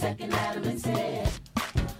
Second 0.00 0.32
Adam 0.32 0.64
instead 0.64 1.28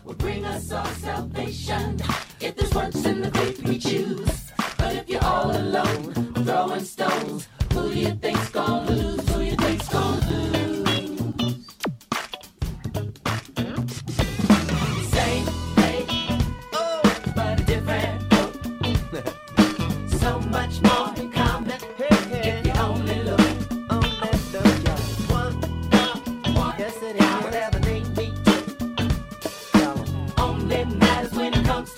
will 0.05 0.15
bring 0.15 0.43
us 0.47 0.73
all 0.73 0.87
salvation. 0.87 2.01
If 2.41 2.57
there's 2.57 2.75
works 2.75 3.05
in 3.05 3.21
the 3.21 3.31
faith 3.31 3.63
we 3.63 3.79
choose, 3.79 4.51
but 4.79 4.97
if 4.97 5.07
you're 5.11 5.23
all 5.23 5.51
alone, 5.55 6.15
throwing 6.43 6.81
stones, 6.81 7.47
who 7.75 7.93
do 7.93 8.01
you 8.01 8.15
think's 8.15 8.49
gonna 8.49 8.91
lose? 8.91 9.30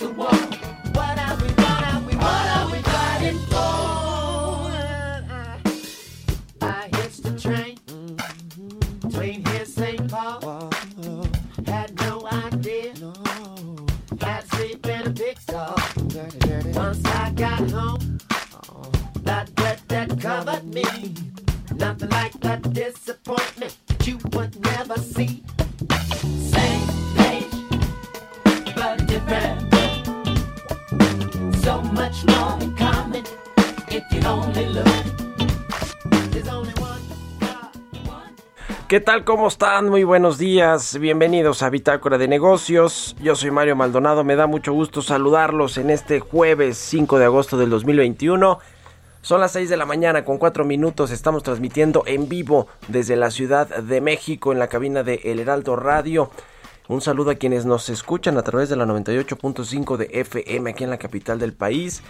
To 0.03 0.09
war. 0.09 0.27
What 0.97 1.17
are 1.17 1.37
we, 1.37 1.47
what 1.63 1.83
are 1.93 2.01
we, 2.01 2.15
what 2.15 2.47
are 2.55 2.71
we 2.71 2.79
fighting 2.93 3.39
for? 3.51 4.75
I 6.61 6.89
hitched 6.95 7.23
the 7.23 7.39
train 7.39 7.79
between 9.01 9.45
here 9.45 9.65
St. 9.65 10.09
Paul. 10.09 10.71
Had 11.65 11.95
no 12.01 12.27
idea. 12.27 12.93
Had 14.19 14.43
sleep 14.51 14.85
in 14.85 15.07
a 15.07 15.09
big 15.09 15.39
stall. 15.39 15.75
Once 16.73 17.05
I 17.05 17.31
got 17.35 17.69
home, 17.71 18.17
that 19.23 19.55
dread 19.55 19.79
that 19.87 20.19
covered 20.19 20.65
me. 20.65 21.15
Nothing 21.75 22.09
like 22.09 22.39
that 22.41 22.73
disappointment 22.73 23.72
¿Qué 38.93 38.99
tal? 38.99 39.23
¿Cómo 39.23 39.47
están? 39.47 39.89
Muy 39.89 40.03
buenos 40.03 40.37
días. 40.37 40.99
Bienvenidos 40.99 41.63
a 41.63 41.71
Bitácora 41.71 42.19
de 42.19 42.27
Negocios. 42.27 43.15
Yo 43.19 43.35
soy 43.35 43.49
Mario 43.49 43.75
Maldonado. 43.75 44.23
Me 44.23 44.35
da 44.35 44.45
mucho 44.45 44.71
gusto 44.71 45.01
saludarlos 45.01 45.79
en 45.79 45.89
este 45.89 46.19
jueves 46.19 46.77
5 46.77 47.17
de 47.17 47.25
agosto 47.25 47.57
del 47.57 47.71
2021. 47.71 48.59
Son 49.23 49.41
las 49.41 49.53
6 49.53 49.69
de 49.69 49.77
la 49.77 49.87
mañana 49.87 50.23
con 50.23 50.37
4 50.37 50.63
minutos. 50.63 51.09
Estamos 51.09 51.41
transmitiendo 51.41 52.03
en 52.05 52.29
vivo 52.29 52.67
desde 52.87 53.15
la 53.15 53.31
Ciudad 53.31 53.67
de 53.67 53.99
México 53.99 54.51
en 54.51 54.59
la 54.59 54.67
cabina 54.67 55.01
de 55.01 55.21
El 55.23 55.39
Heraldo 55.39 55.75
Radio. 55.75 56.29
Un 56.87 57.01
saludo 57.01 57.31
a 57.31 57.35
quienes 57.35 57.65
nos 57.65 57.89
escuchan 57.89 58.37
a 58.37 58.43
través 58.43 58.69
de 58.69 58.75
la 58.75 58.85
98.5 58.85 59.97
de 59.97 60.09
FM 60.11 60.69
aquí 60.69 60.83
en 60.83 60.91
la 60.91 60.99
capital 60.99 61.39
del 61.39 61.53
país. 61.53 62.03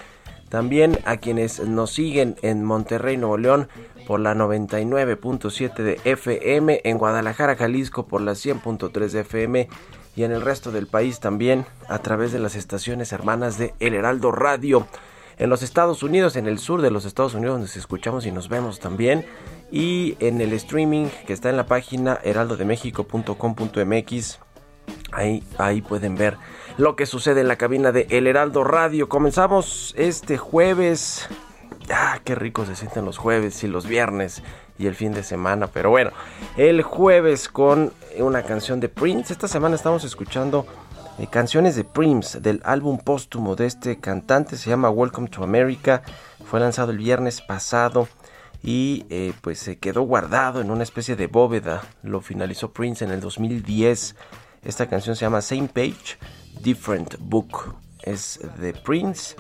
También 0.54 1.00
a 1.06 1.18
quienes 1.18 1.62
nos 1.62 1.94
siguen 1.94 2.36
en 2.44 2.64
Monterrey, 2.64 3.18
Nuevo 3.18 3.38
León 3.38 3.70
por 4.06 4.19
la 4.19 4.36
99.7 4.36 5.75
de 5.75 6.00
FM, 6.03 6.81
en 6.84 6.97
Guadalajara, 6.97 7.56
Jalisco 7.56 8.06
por 8.06 8.22
la 8.22 8.34
100.3 8.34 9.09
de 9.09 9.22
FM 9.22 9.69
y 10.16 10.24
en 10.24 10.31
el 10.31 10.41
resto 10.41 10.72
del 10.72 10.88
país 10.88 11.19
también 11.19 11.66
a 11.88 12.00
través 12.00 12.31
de 12.31 12.40
las 12.40 12.56
estaciones 12.56 13.12
hermanas 13.12 13.58
de 13.58 13.74
El 13.80 13.94
Heraldo 13.94 14.31
Radio. 14.31 14.88
En 15.38 15.50
los 15.50 15.63
Estados 15.63 16.03
Unidos, 16.03 16.36
en 16.36 16.47
el 16.47 16.59
sur 16.59 16.81
de 16.81 16.92
los 16.92 17.06
Estados 17.06 17.34
Unidos 17.34 17.59
nos 17.59 17.75
escuchamos 17.75 18.25
y 18.25 18.31
nos 18.31 18.50
vemos 18.50 18.80
también. 18.80 19.25
Y 19.72 20.16
en 20.19 20.42
el 20.42 20.53
streaming 20.53 21.08
que 21.25 21.34
está 21.34 21.50
en 21.50 21.58
la 21.58 21.66
página 21.66 22.19
heraldodemexico.com.mx 22.24 24.40
Ahí, 25.12 25.44
ahí 25.58 25.81
pueden 25.81 26.16
ver 26.16 26.38
lo 26.78 26.96
que 26.96 27.06
sucede 27.06 27.42
en 27.42 27.47
la 27.47 27.58
cabina 27.58 27.92
de 27.92 28.08
El 28.09 28.28
Heraldo 28.28 28.63
Radio. 28.63 29.09
Comenzamos 29.09 29.94
este 29.97 30.38
jueves. 30.38 31.28
Ah, 31.92 32.20
qué 32.24 32.36
rico 32.36 32.66
se 32.66 32.76
sienten 32.76 33.06
los 33.06 33.18
jueves 33.18 33.64
y 33.64 33.68
los 33.68 33.86
viernes 33.86 34.42
y 34.78 34.88
el 34.88 34.96
fin 34.96 35.14
de 35.14 35.24
semana. 35.24 35.68
Pero 35.68 35.90
bueno, 35.90 36.12
el 36.58 36.82
jueves 36.82 37.50
con 37.50 37.92
una 38.18 38.44
canción 38.44 38.80
de 38.80 38.90
Prince. 38.90 39.34
Esta 39.34 39.48
semana 39.48 39.76
estamos 39.76 40.04
escuchando 40.04 40.66
eh, 41.20 41.28
canciones 41.28 41.76
de 41.76 41.84
Prince 41.84 42.40
del 42.40 42.62
álbum 42.64 42.98
póstumo 42.98 43.56
de 43.56 43.68
este 43.68 44.00
cantante. 44.00 44.58
Se 44.58 44.70
llama 44.70 44.90
Welcome 44.90 45.30
to 45.30 45.44
America. 45.44 46.04
Fue 46.46 46.60
lanzado 46.60 46.92
el 46.92 46.98
viernes 46.98 47.42
pasado 47.42 48.08
y 48.62 49.06
eh, 49.10 49.34
pues 49.42 49.60
se 49.60 49.78
quedó 49.78 50.04
guardado 50.04 50.62
en 50.62 50.72
una 50.72 50.84
especie 50.84 51.16
de 51.16 51.28
bóveda. 51.28 51.84
Lo 52.02 52.22
finalizó 52.22 52.72
Prince 52.72 53.04
en 53.04 53.12
el 53.12 53.20
2010. 53.20 54.16
Esta 54.64 54.88
canción 54.88 55.16
se 55.16 55.26
llama 55.26 55.42
Same 55.42 55.68
Page, 55.68 56.18
Different 56.62 57.16
Book. 57.20 57.76
Es 58.02 58.40
de 58.58 58.74
Prince. 58.74 59.36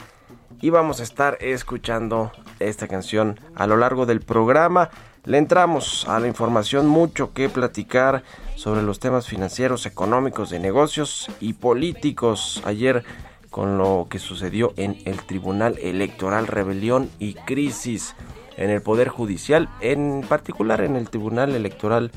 Y 0.61 0.69
vamos 0.69 0.99
a 0.99 1.03
estar 1.03 1.37
escuchando 1.41 2.31
esta 2.59 2.87
canción 2.87 3.39
a 3.55 3.67
lo 3.67 3.77
largo 3.77 4.05
del 4.05 4.21
programa. 4.21 4.89
Le 5.25 5.37
entramos 5.37 6.05
a 6.07 6.19
la 6.19 6.27
información 6.27 6.87
mucho 6.87 7.33
que 7.33 7.49
platicar 7.49 8.23
sobre 8.55 8.81
los 8.81 8.99
temas 8.99 9.27
financieros, 9.27 9.85
económicos, 9.85 10.49
de 10.49 10.59
negocios 10.59 11.29
y 11.39 11.53
políticos. 11.53 12.61
Ayer 12.65 13.03
con 13.49 13.77
lo 13.77 14.07
que 14.09 14.19
sucedió 14.19 14.73
en 14.77 14.97
el 15.05 15.21
Tribunal 15.23 15.77
Electoral, 15.79 16.47
rebelión 16.47 17.09
y 17.19 17.35
crisis 17.35 18.15
en 18.57 18.69
el 18.69 18.81
Poder 18.81 19.09
Judicial, 19.09 19.69
en 19.79 20.25
particular 20.27 20.81
en 20.81 20.95
el 20.95 21.09
Tribunal 21.09 21.55
Electoral 21.55 22.11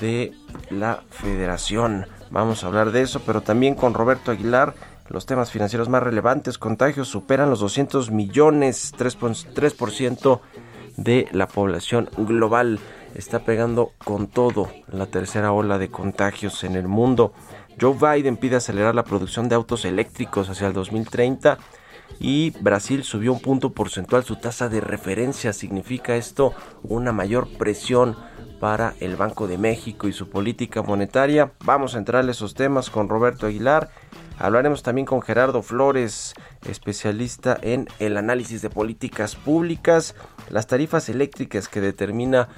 de 0.00 0.32
la 0.70 1.02
Federación. 1.10 2.06
Vamos 2.30 2.62
a 2.62 2.68
hablar 2.68 2.92
de 2.92 3.02
eso, 3.02 3.20
pero 3.26 3.40
también 3.40 3.74
con 3.74 3.94
Roberto 3.94 4.30
Aguilar. 4.30 4.74
Los 5.10 5.26
temas 5.26 5.50
financieros 5.50 5.88
más 5.88 6.02
relevantes, 6.02 6.56
contagios 6.56 7.08
superan 7.08 7.50
los 7.50 7.60
200 7.60 8.12
millones, 8.12 8.94
3%, 8.96 10.40
de 10.96 11.28
la 11.32 11.48
población 11.48 12.08
global. 12.16 12.78
Está 13.14 13.40
pegando 13.40 13.92
con 14.04 14.28
todo 14.28 14.70
la 14.88 15.06
tercera 15.06 15.52
ola 15.52 15.78
de 15.78 15.90
contagios 15.90 16.62
en 16.62 16.76
el 16.76 16.86
mundo. 16.86 17.32
Joe 17.80 17.94
Biden 17.94 18.36
pide 18.36 18.56
acelerar 18.56 18.94
la 18.94 19.04
producción 19.04 19.48
de 19.48 19.56
autos 19.56 19.84
eléctricos 19.84 20.48
hacia 20.48 20.66
el 20.66 20.72
2030 20.72 21.58
y 22.18 22.50
Brasil 22.60 23.02
subió 23.02 23.32
un 23.32 23.40
punto 23.40 23.72
porcentual 23.72 24.24
su 24.24 24.36
tasa 24.36 24.68
de 24.68 24.80
referencia. 24.80 25.52
¿Significa 25.52 26.16
esto 26.16 26.52
una 26.82 27.12
mayor 27.12 27.48
presión 27.56 28.16
para 28.60 28.94
el 29.00 29.16
Banco 29.16 29.48
de 29.48 29.58
México 29.58 30.06
y 30.06 30.12
su 30.12 30.28
política 30.28 30.82
monetaria? 30.82 31.52
Vamos 31.64 31.94
a 31.94 31.98
entrar 31.98 32.26
a 32.26 32.30
esos 32.30 32.54
temas 32.54 32.90
con 32.90 33.08
Roberto 33.08 33.46
Aguilar. 33.46 33.90
Hablaremos 34.40 34.82
también 34.82 35.04
con 35.04 35.20
Gerardo 35.20 35.60
Flores, 35.62 36.32
especialista 36.66 37.58
en 37.60 37.88
el 37.98 38.16
análisis 38.16 38.62
de 38.62 38.70
políticas 38.70 39.36
públicas, 39.36 40.14
las 40.48 40.66
tarifas 40.66 41.10
eléctricas 41.10 41.68
que 41.68 41.82
determina 41.82 42.48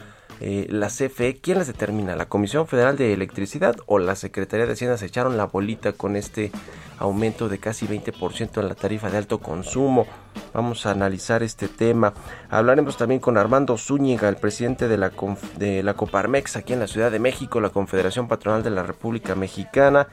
eh, 0.41 0.69
la 0.71 0.87
CFE. 0.87 1.41
¿Quién 1.43 1.59
las 1.59 1.67
determina? 1.67 2.15
¿La 2.15 2.29
Comisión 2.29 2.69
Federal 2.69 2.97
de 2.97 3.13
Electricidad 3.13 3.75
o 3.87 3.99
la 3.99 4.15
Secretaría 4.15 4.67
de 4.67 4.75
Hacienda 4.75 4.97
se 4.97 5.07
echaron 5.07 5.37
la 5.37 5.47
bolita 5.47 5.93
con 5.93 6.15
este 6.15 6.53
aumento 7.01 7.49
de 7.49 7.59
casi 7.59 7.89
20% 7.89 8.61
en 8.61 8.69
la 8.69 8.77
tarifa 8.77 9.11
de 9.11 9.19
alto 9.19 9.41
consumo? 9.41 10.07
Vamos 10.55 10.87
a 10.87 10.93
analizar 10.93 11.43
este 11.43 11.67
tema. 11.67 12.15
Hablaremos 12.49 12.97
también 12.97 13.21
con 13.21 13.37
Armando 13.37 13.77
Zúñiga, 13.77 14.29
el 14.29 14.37
presidente 14.37 14.87
de 14.87 14.99
la, 14.99 15.11
de 15.57 15.83
la 15.83 15.95
Coparmex 15.95 16.55
aquí 16.55 16.75
en 16.75 16.79
la 16.79 16.87
Ciudad 16.87 17.11
de 17.11 17.19
México, 17.19 17.61
la 17.61 17.71
Confederación 17.71 18.29
Patronal 18.29 18.63
de 18.63 18.71
la 18.71 18.85
República 18.85 19.35
Mexicana 19.35 20.07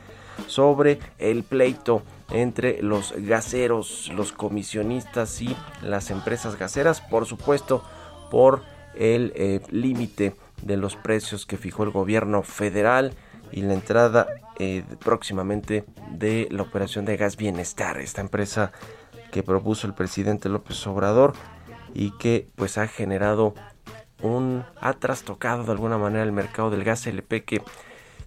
sobre 0.47 0.99
el 1.17 1.43
pleito 1.43 2.03
entre 2.31 2.81
los 2.81 3.13
gaseros, 3.17 4.11
los 4.13 4.31
comisionistas 4.31 5.41
y 5.41 5.55
las 5.81 6.11
empresas 6.11 6.57
gaseras, 6.57 7.01
por 7.01 7.25
supuesto 7.25 7.83
por 8.29 8.61
el 8.95 9.33
eh, 9.35 9.61
límite 9.71 10.35
de 10.61 10.77
los 10.77 10.95
precios 10.95 11.45
que 11.45 11.57
fijó 11.57 11.83
el 11.83 11.91
gobierno 11.91 12.43
federal 12.43 13.13
y 13.51 13.61
la 13.61 13.73
entrada 13.73 14.27
eh, 14.59 14.83
próximamente 15.03 15.85
de 16.11 16.47
la 16.51 16.63
operación 16.63 17.05
de 17.05 17.17
gas 17.17 17.37
bienestar, 17.37 17.97
esta 17.97 18.21
empresa 18.21 18.71
que 19.31 19.43
propuso 19.43 19.87
el 19.87 19.93
presidente 19.93 20.49
López 20.49 20.85
Obrador 20.87 21.33
y 21.93 22.11
que 22.17 22.47
pues 22.55 22.77
ha 22.77 22.87
generado 22.87 23.53
un 24.21 24.65
ha 24.81 24.93
trastocado 24.93 25.63
de 25.63 25.71
alguna 25.71 25.97
manera 25.97 26.23
el 26.23 26.31
mercado 26.31 26.69
del 26.69 26.83
gas 26.83 27.07
LP 27.07 27.43
que 27.43 27.61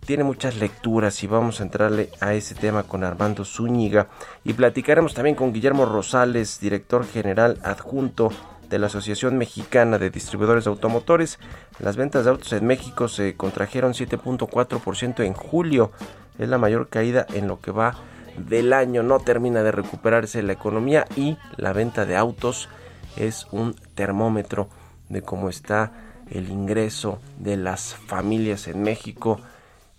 tiene 0.04 0.24
muchas 0.24 0.56
lecturas 0.56 1.22
y 1.22 1.28
vamos 1.28 1.60
a 1.60 1.62
entrarle 1.62 2.10
a 2.20 2.34
ese 2.34 2.56
tema 2.56 2.82
con 2.82 3.04
Armando 3.04 3.44
Zúñiga 3.44 4.08
y 4.42 4.52
platicaremos 4.52 5.14
también 5.14 5.36
con 5.36 5.52
Guillermo 5.52 5.86
Rosales, 5.86 6.58
director 6.60 7.06
general 7.06 7.58
adjunto 7.62 8.30
de 8.68 8.80
la 8.80 8.88
Asociación 8.88 9.38
Mexicana 9.38 9.98
de 9.98 10.10
Distribuidores 10.10 10.64
de 10.64 10.70
Automotores. 10.70 11.38
Las 11.78 11.96
ventas 11.96 12.24
de 12.24 12.30
autos 12.30 12.52
en 12.52 12.66
México 12.66 13.06
se 13.06 13.36
contrajeron 13.36 13.92
7.4% 13.92 15.24
en 15.24 15.34
julio. 15.34 15.92
Es 16.36 16.48
la 16.48 16.58
mayor 16.58 16.88
caída 16.88 17.24
en 17.32 17.46
lo 17.46 17.60
que 17.60 17.70
va 17.70 17.94
del 18.36 18.72
año. 18.72 19.04
No 19.04 19.20
termina 19.20 19.62
de 19.62 19.70
recuperarse 19.70 20.42
la 20.42 20.54
economía 20.54 21.06
y 21.14 21.36
la 21.56 21.72
venta 21.72 22.06
de 22.06 22.16
autos 22.16 22.68
es 23.16 23.46
un 23.52 23.74
termómetro 23.94 24.68
de 25.10 25.22
cómo 25.22 25.48
está 25.48 25.92
el 26.28 26.48
ingreso 26.48 27.20
de 27.38 27.56
las 27.56 27.94
familias 27.94 28.66
en 28.66 28.82
México 28.82 29.38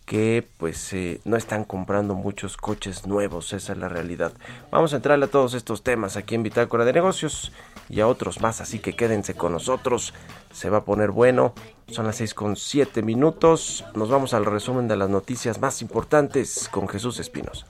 que 0.06 0.48
pues 0.58 0.94
eh, 0.94 1.22
no 1.24 1.38
están 1.38 1.64
comprando 1.64 2.14
muchos 2.14 2.58
coches 2.58 3.08
nuevos, 3.08 3.54
esa 3.54 3.74
es 3.74 3.78
la 3.78 3.90
realidad. 3.90 4.34
Vamos 4.72 4.94
a 4.94 4.98
entrarle 4.98 5.26
a 5.26 5.32
todos 5.32 5.54
estos 5.54 5.84
temas 5.84 6.18
aquí 6.18 6.36
en 6.36 6.44
Bitácora 6.44 6.86
de 6.86 6.94
Negocios 6.94 7.52
y 7.90 8.02
a 8.02 8.08
otros 8.08 8.42
más, 8.42 8.62
así 8.62 8.80
que 8.80 8.96
quédense 8.96 9.34
con 9.34 9.54
nosotros, 9.54 10.14
se 10.52 10.70
va 10.70 10.80
a 10.80 10.86
poner 10.86 11.12
bueno, 11.12 11.54
son 11.88 12.06
las 12.06 12.18
6 12.18 12.34
con 12.34 12.56
7 12.56 13.02
minutos, 13.02 13.86
nos 13.96 14.10
vamos 14.10 14.34
al 14.34 14.46
resumen 14.46 14.88
de 14.88 14.98
las 14.98 15.10
noticias 15.10 15.60
más 15.60 15.82
importantes 15.82 16.68
con 16.70 16.88
Jesús 16.88 17.20
Espinos. 17.20 17.66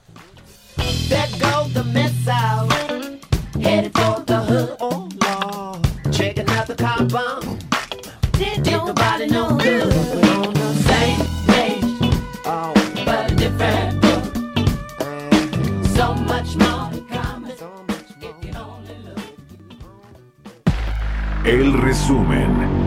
El 21.44 21.74
resumen. 21.74 22.83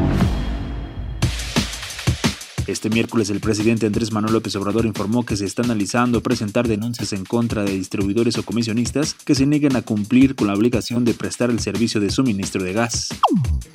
Este 2.67 2.89
miércoles 2.89 3.29
el 3.29 3.39
presidente 3.39 3.85
Andrés 3.85 4.11
Manuel 4.11 4.33
López 4.33 4.53
Obrador 4.57 4.85
informó 4.85 5.25
que 5.25 5.37
se 5.37 5.45
está 5.45 5.61
analizando 5.61 6.21
presentar 6.21 6.67
denuncias 6.67 7.13
en 7.13 7.23
contra 7.23 7.63
de 7.63 7.71
distribuidores 7.71 8.37
o 8.37 8.43
comisionistas 8.43 9.13
que 9.13 9.35
se 9.35 9.45
nieguen 9.45 9.77
a 9.77 9.83
cumplir 9.83 10.35
con 10.35 10.47
la 10.47 10.53
obligación 10.53 11.05
de 11.05 11.13
prestar 11.13 11.49
el 11.49 11.61
servicio 11.61 12.01
de 12.01 12.09
suministro 12.09 12.61
de 12.61 12.73
gas. 12.73 13.07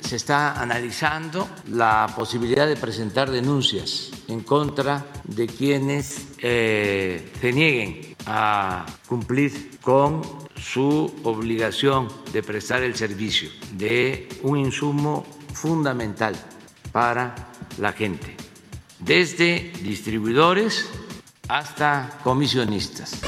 Se 0.01 0.15
está 0.15 0.61
analizando 0.61 1.49
la 1.71 2.13
posibilidad 2.15 2.67
de 2.67 2.75
presentar 2.75 3.31
denuncias 3.31 4.11
en 4.27 4.41
contra 4.41 5.07
de 5.23 5.47
quienes 5.47 6.27
eh, 6.43 7.31
se 7.41 7.51
nieguen 7.51 8.15
a 8.27 8.85
cumplir 9.07 9.71
con 9.81 10.21
su 10.55 11.11
obligación 11.23 12.09
de 12.31 12.43
prestar 12.43 12.83
el 12.83 12.93
servicio 12.93 13.49
de 13.75 14.29
un 14.43 14.59
insumo 14.59 15.25
fundamental 15.51 16.35
para 16.91 17.33
la 17.79 17.91
gente, 17.91 18.35
desde 19.05 19.71
distribuidores 19.81 20.89
hasta 21.47 22.19
comisionistas. 22.23 23.19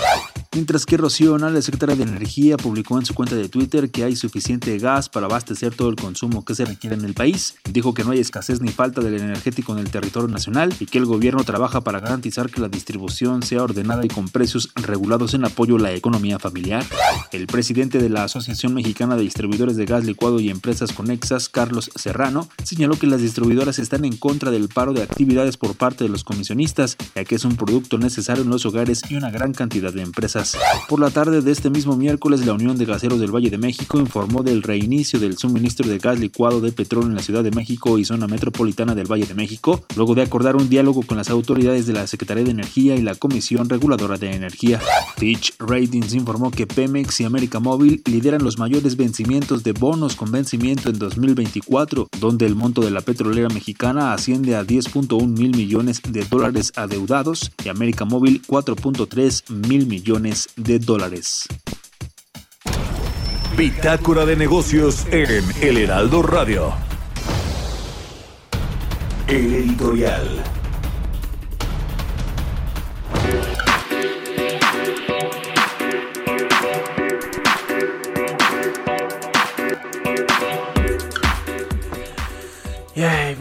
Mientras 0.55 0.85
que 0.85 0.95
Rocío 0.95 1.37
la 1.37 1.61
secretaria 1.61 1.97
de 1.97 2.03
Energía, 2.03 2.55
publicó 2.55 2.97
en 2.97 3.05
su 3.05 3.13
cuenta 3.13 3.35
de 3.35 3.49
Twitter 3.49 3.91
que 3.91 4.05
hay 4.05 4.15
suficiente 4.15 4.77
gas 4.77 5.09
para 5.09 5.25
abastecer 5.25 5.75
todo 5.75 5.89
el 5.89 5.97
consumo 5.97 6.45
que 6.45 6.55
se 6.55 6.63
requiere 6.63 6.95
en 6.95 7.03
el 7.03 7.13
país. 7.13 7.55
Dijo 7.69 7.93
que 7.93 8.05
no 8.05 8.11
hay 8.11 8.21
escasez 8.21 8.61
ni 8.61 8.69
falta 8.69 9.01
del 9.01 9.15
energético 9.15 9.73
en 9.73 9.79
el 9.79 9.91
territorio 9.91 10.29
nacional 10.29 10.73
y 10.79 10.85
que 10.85 10.97
el 10.97 11.05
gobierno 11.05 11.43
trabaja 11.43 11.81
para 11.81 11.99
garantizar 11.99 12.49
que 12.49 12.61
la 12.61 12.69
distribución 12.69 13.43
sea 13.43 13.63
ordenada 13.63 14.05
y 14.05 14.07
con 14.07 14.29
precios 14.29 14.71
regulados 14.75 15.33
en 15.33 15.43
apoyo 15.43 15.75
a 15.75 15.79
la 15.79 15.91
economía 15.91 16.39
familiar. 16.39 16.85
El 17.33 17.47
presidente 17.47 17.97
de 17.97 18.07
la 18.07 18.23
Asociación 18.23 18.73
Mexicana 18.73 19.17
de 19.17 19.23
Distribuidores 19.23 19.75
de 19.75 19.85
Gas 19.85 20.05
Licuado 20.05 20.39
y 20.39 20.49
Empresas 20.49 20.93
Conexas, 20.93 21.49
Carlos 21.49 21.91
Serrano, 21.95 22.47
señaló 22.63 22.97
que 22.97 23.07
las 23.07 23.19
distribuidoras 23.19 23.77
están 23.77 24.05
en 24.05 24.15
contra 24.15 24.51
del 24.51 24.69
paro 24.69 24.93
de 24.93 25.03
actividades 25.03 25.57
por 25.57 25.75
parte 25.75 26.05
de 26.05 26.09
los 26.09 26.23
comisionistas, 26.23 26.95
ya 27.13 27.25
que 27.25 27.35
es 27.35 27.43
un 27.43 27.57
producto 27.57 27.97
necesario 27.97 28.45
en 28.45 28.49
los 28.49 28.65
hogares 28.65 29.01
y 29.09 29.15
una 29.15 29.31
gran 29.31 29.53
cantidad 29.53 29.91
de 29.91 30.01
empresas. 30.01 30.44
Por 30.87 30.99
la 30.99 31.09
tarde 31.09 31.41
de 31.41 31.51
este 31.51 31.69
mismo 31.69 31.95
miércoles, 31.95 32.45
la 32.45 32.53
Unión 32.53 32.77
de 32.77 32.85
Gaseros 32.85 33.19
del 33.19 33.33
Valle 33.33 33.49
de 33.49 33.57
México 33.57 33.99
informó 33.99 34.43
del 34.43 34.61
reinicio 34.61 35.19
del 35.19 35.37
suministro 35.37 35.87
de 35.87 35.97
gas 35.97 36.19
licuado 36.19 36.61
de 36.61 36.71
petróleo 36.71 37.09
en 37.09 37.15
la 37.15 37.23
Ciudad 37.23 37.43
de 37.43 37.51
México 37.51 37.97
y 37.97 38.05
zona 38.05 38.27
metropolitana 38.27 38.93
del 38.95 39.11
Valle 39.11 39.25
de 39.25 39.33
México, 39.33 39.83
luego 39.95 40.15
de 40.15 40.21
acordar 40.21 40.55
un 40.55 40.69
diálogo 40.69 41.01
con 41.03 41.17
las 41.17 41.29
autoridades 41.29 41.87
de 41.87 41.93
la 41.93 42.07
Secretaría 42.07 42.43
de 42.43 42.51
Energía 42.51 42.95
y 42.95 43.01
la 43.01 43.15
Comisión 43.15 43.69
Reguladora 43.69 44.17
de 44.17 44.33
Energía. 44.33 44.79
Fitch 45.17 45.53
Ratings 45.59 46.13
informó 46.13 46.51
que 46.51 46.67
Pemex 46.67 47.19
y 47.21 47.23
América 47.23 47.59
Móvil 47.59 48.01
lideran 48.05 48.43
los 48.43 48.59
mayores 48.59 48.97
vencimientos 48.97 49.63
de 49.63 49.71
bonos 49.71 50.15
con 50.15 50.31
vencimiento 50.31 50.89
en 50.89 50.99
2024, 50.99 52.09
donde 52.19 52.45
el 52.45 52.55
monto 52.55 52.81
de 52.81 52.91
la 52.91 53.01
petrolera 53.01 53.49
mexicana 53.49 54.13
asciende 54.13 54.55
a 54.55 54.63
10.1 54.63 55.27
mil 55.27 55.55
millones 55.55 56.01
de 56.07 56.25
dólares 56.25 56.73
adeudados 56.75 57.51
y 57.63 57.69
América 57.69 58.05
Móvil 58.05 58.41
4.3 58.47 59.67
mil 59.67 59.87
millones 59.87 60.34
de 60.55 60.79
dólares. 60.79 61.47
Bitácora 63.57 64.25
de 64.25 64.35
negocios 64.35 65.05
en 65.11 65.43
El 65.61 65.77
Heraldo 65.77 66.21
Radio. 66.21 66.73
El 69.27 69.53
editorial. 69.53 70.54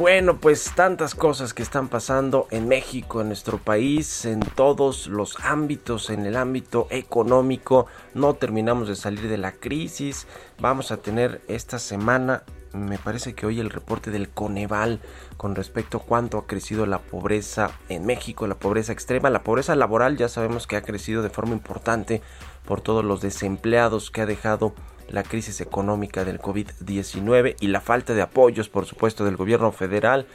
Bueno, 0.04 0.37
pues 0.37 0.70
tantas 0.75 1.14
cosas 1.14 1.54
que 1.54 1.62
están 1.62 1.88
pasando 1.88 2.46
en 2.50 2.68
México, 2.68 3.23
en 3.23 3.28
nuestro 3.28 3.56
país, 3.56 4.26
en 4.26 4.40
todos 4.40 5.06
los 5.06 5.38
ámbitos, 5.42 6.11
en 6.11 6.26
el 6.26 6.37
ámbito 6.37 6.88
económico. 6.90 7.87
No 8.12 8.34
terminamos 8.34 8.87
de 8.87 8.96
salir 8.96 9.30
de 9.30 9.38
la 9.38 9.52
crisis. 9.52 10.26
Vamos 10.61 10.90
a 10.90 10.99
tener 10.99 11.40
esta 11.49 11.78
semana, 11.78 12.42
me 12.75 12.99
parece 12.99 13.34
que 13.34 13.46
hoy 13.46 13.61
el 13.61 13.70
reporte 13.70 14.11
del 14.11 14.28
Coneval 14.28 15.00
con 15.38 15.54
respecto 15.54 15.96
a 15.96 16.02
cuánto 16.02 16.37
ha 16.37 16.46
crecido 16.46 16.84
la 16.84 16.99
pobreza 16.99 17.70
en 17.88 18.04
México, 18.04 18.46
la 18.46 18.56
pobreza 18.56 18.92
extrema, 18.92 19.30
la 19.30 19.42
pobreza 19.42 19.75
laboral 19.75 20.18
ya 20.18 20.28
sabemos 20.28 20.66
que 20.66 20.76
ha 20.76 20.82
crecido 20.82 21.23
de 21.23 21.30
forma 21.30 21.54
importante 21.54 22.20
por 22.66 22.82
todos 22.82 23.06
los 23.06 23.23
desempleados 23.23 24.11
que 24.11 24.20
ha 24.20 24.26
dejado 24.26 24.75
la 25.14 25.23
crisis 25.23 25.61
económica 25.61 26.25
del 26.25 26.40
COVID-19 26.40 27.56
y 27.61 27.68
la 27.68 27.80
falta 27.80 28.14
de 28.14 28.23
apoyos, 28.23 28.68
por 28.68 28.85
supuesto, 28.85 29.25
del 29.25 29.37
gobierno 29.37 29.71
federal. 29.73 30.26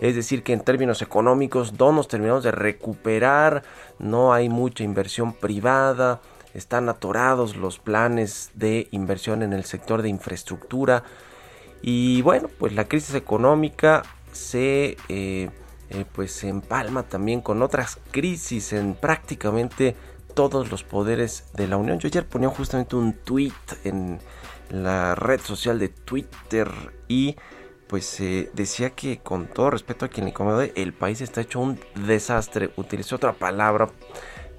Es 0.00 0.14
decir, 0.14 0.42
que 0.42 0.52
en 0.54 0.60
términos 0.60 1.02
económicos 1.02 1.78
no 1.78 1.92
nos 1.92 2.08
terminamos 2.08 2.42
de 2.42 2.52
recuperar, 2.52 3.62
no 3.98 4.32
hay 4.32 4.48
mucha 4.48 4.82
inversión 4.82 5.34
privada, 5.34 6.20
están 6.54 6.88
atorados 6.88 7.56
los 7.56 7.78
planes 7.78 8.50
de 8.54 8.88
inversión 8.92 9.42
en 9.42 9.52
el 9.52 9.64
sector 9.64 10.02
de 10.02 10.08
infraestructura 10.08 11.04
y 11.82 12.22
bueno, 12.22 12.48
pues 12.58 12.72
la 12.72 12.86
crisis 12.86 13.14
económica 13.14 14.02
se 14.32 14.96
eh, 15.08 15.50
eh, 15.90 16.04
pues 16.12 16.42
empalma 16.44 17.02
también 17.02 17.40
con 17.40 17.62
otras 17.62 17.98
crisis 18.10 18.72
en 18.72 18.94
prácticamente 18.94 19.94
todos 20.38 20.70
los 20.70 20.84
poderes 20.84 21.46
de 21.54 21.66
la 21.66 21.76
Unión. 21.76 21.98
Yo 21.98 22.06
ayer 22.06 22.24
ponía 22.24 22.48
justamente 22.48 22.94
un 22.94 23.12
tweet 23.12 23.50
en 23.82 24.20
la 24.70 25.16
red 25.16 25.40
social 25.40 25.80
de 25.80 25.88
Twitter 25.88 26.70
y 27.08 27.34
pues 27.88 28.20
eh, 28.20 28.48
decía 28.54 28.90
que 28.90 29.18
con 29.18 29.48
todo 29.48 29.70
respeto 29.70 30.04
a 30.04 30.08
quien 30.08 30.26
le 30.26 30.30
incomode, 30.30 30.72
el 30.76 30.92
país 30.92 31.22
está 31.22 31.40
hecho 31.40 31.58
un 31.58 31.80
desastre. 32.06 32.70
Utilicé 32.76 33.16
otra 33.16 33.32
palabra, 33.32 33.88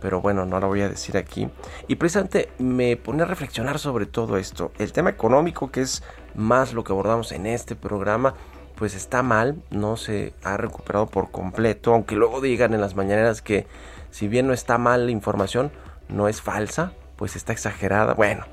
pero 0.02 0.20
bueno, 0.20 0.46
no 0.46 0.60
la 0.60 0.68
voy 0.68 0.82
a 0.82 0.90
decir 0.90 1.16
aquí. 1.16 1.48
Y 1.88 1.96
precisamente 1.96 2.50
me 2.58 2.98
pone 2.98 3.24
a 3.24 3.26
reflexionar 3.26 3.80
sobre 3.80 4.06
todo 4.06 4.36
esto. 4.36 4.74
El 4.80 4.92
tema 4.92 5.12
económico, 5.12 5.72
que 5.72 5.80
es 5.80 6.04
más 6.36 6.74
lo 6.74 6.84
que 6.84 6.92
abordamos 6.92 7.32
en 7.32 7.46
este 7.46 7.78
programa, 7.78 8.34
pues 8.76 8.96
está 8.96 9.24
mal, 9.24 9.64
no 9.70 9.96
se 9.96 10.34
ha 10.44 10.58
recuperado 10.58 11.08
por 11.08 11.32
completo, 11.32 11.94
aunque 11.94 12.16
luego 12.16 12.42
digan 12.42 12.74
en 12.74 12.82
las 12.82 12.98
mañaneras 12.98 13.42
que 13.42 13.66
si 14.12 14.28
bien 14.28 14.48
no 14.48 14.54
está 14.54 14.78
mal 14.78 15.06
la 15.06 15.12
información, 15.12 15.72
no 16.08 16.28
es 16.28 16.42
falsa, 16.42 16.94
pues 17.16 17.36
está 17.36 17.54
exagerada. 17.54 18.14
Bueno, 18.14 18.46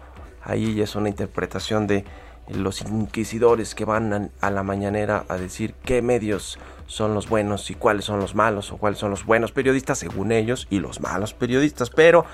ahí 0.43 0.81
es 0.81 0.95
una 0.97 1.09
interpretación 1.09 1.87
de 1.87 2.05
los 2.49 2.83
inquisidores 2.83 3.75
que 3.75 3.85
van 3.85 4.31
a, 4.41 4.51
la 4.51 4.63
mañanera 4.63 5.25
a 5.29 5.37
decir 5.37 5.75
qué 5.85 6.03
medios 6.03 6.59
son 6.87 7.15
los 7.15 7.29
buenos 7.29 7.71
y 7.71 7.75
cuáles 7.75 8.05
son 8.05 8.21
los 8.21 8.35
malos 8.35 8.71
o 8.71 8.77
cuáles 8.77 9.01
son 9.01 9.11
los 9.11 9.25
buenos 9.25 9.51
periodistas 9.51 9.99
según 9.99 10.31
ellos 10.31 10.69
y 10.71 10.79
los 10.79 11.01
malos 11.01 11.35
periodistas. 11.35 11.91
Pero 11.91 12.25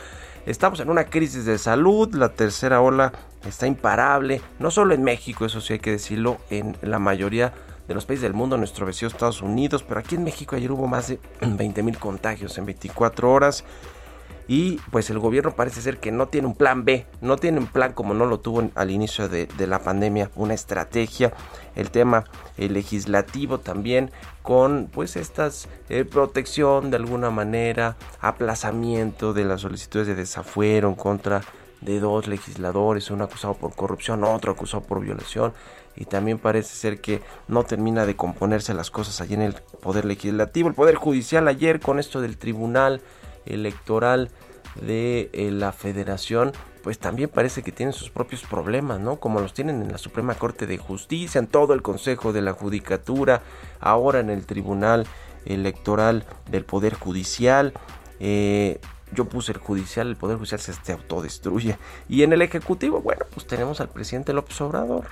estamos 0.44 0.80
en 0.80 0.90
una 0.90 1.04
crisis 1.04 1.46
de 1.46 1.56
salud, 1.56 2.14
la 2.14 2.30
tercera 2.30 2.80
ola 2.82 3.12
está 3.46 3.66
imparable, 3.66 4.40
no 4.58 4.70
solo 4.70 4.94
en 4.94 5.02
México, 5.02 5.46
eso 5.46 5.60
sí 5.60 5.74
hay 5.74 5.78
que 5.78 5.92
decirlo, 5.92 6.38
en 6.50 6.76
la 6.82 6.98
mayoría 6.98 7.48
de 7.48 7.71
los 7.88 8.06
países 8.06 8.22
del 8.22 8.34
mundo, 8.34 8.56
nuestro 8.56 8.86
vecino 8.86 9.08
Estados 9.08 9.42
Unidos, 9.42 9.82
pero 9.82 10.00
aquí 10.00 10.14
en 10.14 10.24
México 10.24 10.56
ayer 10.56 10.70
hubo 10.72 10.86
más 10.86 11.08
de 11.08 11.18
20 11.40 11.82
mil 11.82 11.98
contagios 11.98 12.56
en 12.58 12.66
24 12.66 13.30
horas. 13.30 13.64
Y 14.48 14.78
pues 14.90 15.08
el 15.08 15.18
gobierno 15.18 15.54
parece 15.54 15.80
ser 15.80 15.98
que 15.98 16.10
no 16.10 16.26
tiene 16.26 16.48
un 16.48 16.54
plan 16.54 16.84
B, 16.84 17.06
no 17.20 17.36
tiene 17.36 17.58
un 17.58 17.68
plan 17.68 17.92
como 17.92 18.12
no 18.12 18.26
lo 18.26 18.40
tuvo 18.40 18.70
al 18.74 18.90
inicio 18.90 19.28
de, 19.28 19.48
la 19.66 19.78
pandemia, 19.78 20.30
una 20.34 20.52
estrategia, 20.52 21.32
el 21.76 21.90
tema 21.90 22.24
legislativo 22.56 23.58
también 23.58 24.10
con 24.42 24.90
pues 24.92 25.16
estas 25.16 25.68
eh, 25.88 26.04
protección 26.04 26.90
de 26.90 26.96
alguna 26.96 27.30
manera, 27.30 27.96
aplazamiento 28.20 29.32
de 29.32 29.44
las 29.44 29.60
solicitudes 29.60 30.08
de 30.08 30.16
desafuero 30.16 30.88
en 30.88 30.96
contra 30.96 31.38
de 31.38 31.61
dos 31.82 32.26
legisladores, 32.28 33.10
uno 33.10 33.24
acusado 33.24 33.54
por 33.54 33.74
corrupción, 33.74 34.24
otro 34.24 34.52
acusado 34.52 34.82
por 34.82 35.00
violación 35.00 35.52
y 35.96 36.04
también 36.06 36.38
parece 36.38 36.74
ser 36.74 37.00
que 37.00 37.20
no 37.48 37.64
termina 37.64 38.06
de 38.06 38.16
componerse 38.16 38.72
las 38.74 38.90
cosas 38.90 39.20
allí 39.20 39.34
en 39.34 39.42
el 39.42 39.54
poder 39.82 40.04
legislativo, 40.04 40.68
el 40.68 40.74
poder 40.74 40.94
judicial 40.94 41.48
ayer 41.48 41.80
con 41.80 41.98
esto 41.98 42.20
del 42.20 42.38
tribunal 42.38 43.02
electoral 43.44 44.30
de 44.80 45.28
eh, 45.32 45.50
la 45.50 45.72
federación 45.72 46.52
pues 46.82 46.98
también 46.98 47.28
parece 47.28 47.62
que 47.62 47.72
tienen 47.72 47.92
sus 47.92 48.10
propios 48.10 48.42
problemas, 48.42 49.00
¿no? 49.00 49.20
Como 49.20 49.40
los 49.40 49.54
tienen 49.54 49.82
en 49.82 49.92
la 49.92 49.98
Suprema 49.98 50.34
Corte 50.34 50.66
de 50.66 50.78
Justicia, 50.78 51.38
en 51.38 51.46
todo 51.46 51.74
el 51.74 51.82
Consejo 51.82 52.32
de 52.32 52.42
la 52.42 52.52
Judicatura, 52.52 53.42
ahora 53.80 54.20
en 54.20 54.30
el 54.30 54.46
Tribunal 54.46 55.06
Electoral 55.44 56.24
del 56.50 56.64
Poder 56.64 56.94
Judicial. 56.94 57.72
Eh, 58.18 58.80
yo 59.12 59.26
puse 59.26 59.52
el 59.52 59.58
judicial, 59.58 60.08
el 60.08 60.16
Poder 60.16 60.36
Judicial 60.36 60.60
se 60.60 60.92
autodestruye. 60.92 61.76
Y 62.08 62.22
en 62.22 62.32
el 62.32 62.42
Ejecutivo, 62.42 63.00
bueno, 63.00 63.24
pues 63.32 63.46
tenemos 63.46 63.80
al 63.80 63.88
presidente 63.88 64.32
López 64.32 64.60
Obrador 64.60 65.06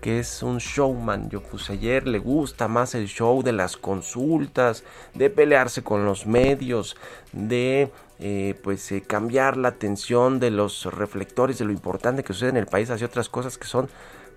que 0.00 0.20
es 0.20 0.42
un 0.42 0.58
showman. 0.58 1.28
Yo 1.28 1.42
puse 1.42 1.72
ayer, 1.72 2.06
le 2.06 2.18
gusta 2.18 2.68
más 2.68 2.94
el 2.94 3.08
show 3.08 3.42
de 3.42 3.52
las 3.52 3.76
consultas, 3.76 4.84
de 5.14 5.30
pelearse 5.30 5.82
con 5.82 6.04
los 6.04 6.26
medios, 6.26 6.96
de 7.32 7.90
eh, 8.20 8.58
pues 8.62 8.90
eh, 8.92 9.02
cambiar 9.02 9.56
la 9.56 9.68
atención 9.68 10.40
de 10.40 10.50
los 10.50 10.84
reflectores 10.84 11.58
de 11.58 11.64
lo 11.64 11.72
importante 11.72 12.22
que 12.22 12.32
sucede 12.32 12.50
en 12.50 12.56
el 12.56 12.66
país 12.66 12.90
hacia 12.90 13.06
otras 13.06 13.28
cosas 13.28 13.58
que 13.58 13.66
son 13.66 13.88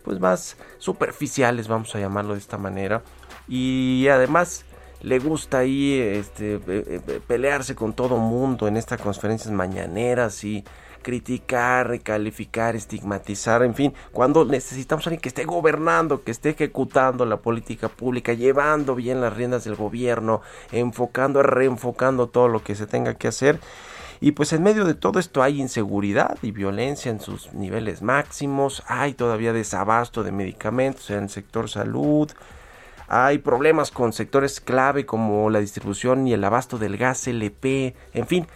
pues 0.04 0.20
más 0.20 0.58
superficiales, 0.80 1.68
vamos 1.68 1.94
a 1.96 2.00
llamarlo 2.00 2.34
de 2.34 2.40
esta 2.40 2.58
manera. 2.58 3.04
Y 3.48 4.08
además 4.08 4.66
le 5.02 5.20
gusta 5.20 5.60
ahí 5.60 6.00
este, 6.00 6.60
eh, 6.68 7.22
pelearse 7.28 7.76
con 7.76 7.94
todo 7.94 8.18
mundo 8.18 8.68
en 8.68 8.78
estas 8.78 9.02
conferencias 9.02 9.52
mañaneras 9.52 10.44
y 10.44 10.64
criticar, 11.02 11.88
recalificar, 11.88 12.76
estigmatizar, 12.76 13.64
en 13.64 13.74
fin, 13.74 13.94
cuando 14.12 14.46
necesitamos 14.46 15.06
a 15.06 15.10
alguien 15.10 15.22
que 15.22 15.30
esté 15.30 15.46
gobernando, 15.46 16.24
que 16.24 16.32
esté 16.32 16.52
ejecutando 16.52 17.26
la 17.26 17.38
política 17.38 17.90
pública, 17.90 18.34
llevando 18.34 18.96
bien 18.96 19.22
las 19.22 19.36
riendas 19.36 19.64
del 19.64 19.76
gobierno, 19.76 20.42
enfocando, 20.72 21.42
reenfocando 21.42 22.28
todo 22.28 22.48
lo 22.48 22.64
que 22.64 22.76
se 22.76 22.88
tenga 22.88 23.16
que 23.16 23.28
hacer. 23.28 23.60
Y 24.20 24.34
pues 24.34 24.54
en 24.54 24.62
medio 24.62 24.86
de 24.86 24.94
todo 24.94 25.18
esto 25.18 25.42
hay 25.42 25.60
inseguridad 25.60 26.38
y 26.44 26.52
violencia 26.52 27.10
en 27.10 27.20
sus 27.20 27.52
niveles 27.54 28.04
máximos, 28.04 28.84
hay 28.86 29.16
todavía 29.16 29.52
desabasto 29.52 30.22
de 30.22 30.32
medicamentos 30.32 31.10
en 31.10 31.24
el 31.24 31.30
sector 31.30 31.68
salud, 31.68 32.32
hay 33.14 33.40
problemas 33.40 33.92
con 33.92 34.14
sectores 34.14 34.62
clave 34.62 35.06
como 35.06 35.50
la 35.50 35.60
distribución 35.60 36.30
y 36.30 36.34
el 36.34 36.42
abasto 36.46 36.78
del 36.78 36.96
gas 36.96 37.28
LP, 37.28 37.94
en 38.14 38.26
fin, 38.26 38.48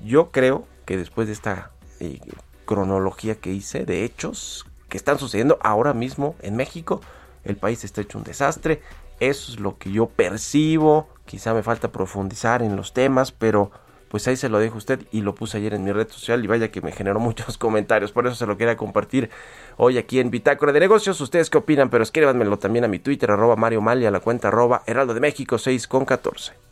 yo 0.00 0.30
creo 0.30 0.64
que 0.86 0.96
después 0.96 1.26
de 1.26 1.34
esta 1.34 1.72
eh, 2.00 2.18
cronología 2.64 3.34
que 3.34 3.52
hice 3.52 3.84
de 3.84 4.04
hechos 4.04 4.64
que 4.88 4.96
están 4.96 5.18
sucediendo 5.18 5.58
ahora 5.60 5.92
mismo 5.92 6.36
en 6.40 6.56
México, 6.56 7.02
el 7.44 7.56
país 7.56 7.84
está 7.84 8.00
hecho 8.00 8.16
un 8.16 8.24
desastre, 8.24 8.80
eso 9.20 9.52
es 9.52 9.60
lo 9.60 9.76
que 9.76 9.92
yo 9.92 10.06
percibo, 10.06 11.08
quizá 11.26 11.52
me 11.52 11.62
falta 11.62 11.92
profundizar 11.92 12.62
en 12.62 12.76
los 12.76 12.94
temas, 12.94 13.30
pero 13.30 13.72
pues 14.12 14.28
ahí 14.28 14.36
se 14.36 14.50
lo 14.50 14.58
dejo 14.58 14.76
usted 14.76 15.06
y 15.10 15.22
lo 15.22 15.34
puse 15.34 15.56
ayer 15.56 15.72
en 15.72 15.84
mi 15.84 15.90
red 15.90 16.06
social 16.10 16.44
y 16.44 16.46
vaya 16.46 16.70
que 16.70 16.82
me 16.82 16.92
generó 16.92 17.18
muchos 17.28 17.56
comentarios, 17.56 18.12
por 18.12 18.26
eso 18.26 18.36
se 18.36 18.44
lo 18.44 18.58
quería 18.58 18.76
compartir 18.76 19.30
hoy 19.78 19.96
aquí 19.96 20.20
en 20.20 20.30
Bitácora 20.30 20.70
de 20.70 20.80
Negocios. 20.80 21.18
¿Ustedes 21.22 21.48
qué 21.48 21.56
opinan? 21.56 21.88
Pero 21.88 22.02
escríbanmelo 22.02 22.58
también 22.58 22.84
a 22.84 22.88
mi 22.88 22.98
Twitter, 22.98 23.30
arroba 23.30 23.56
Mario 23.56 23.80
Mali, 23.80 24.04
a 24.04 24.10
la 24.10 24.20
cuenta 24.20 24.48
arroba 24.48 24.82
Heraldo 24.86 25.14
de 25.14 25.20
México 25.20 25.56
6 25.56 25.88
con 25.88 26.04
14. 26.04 26.71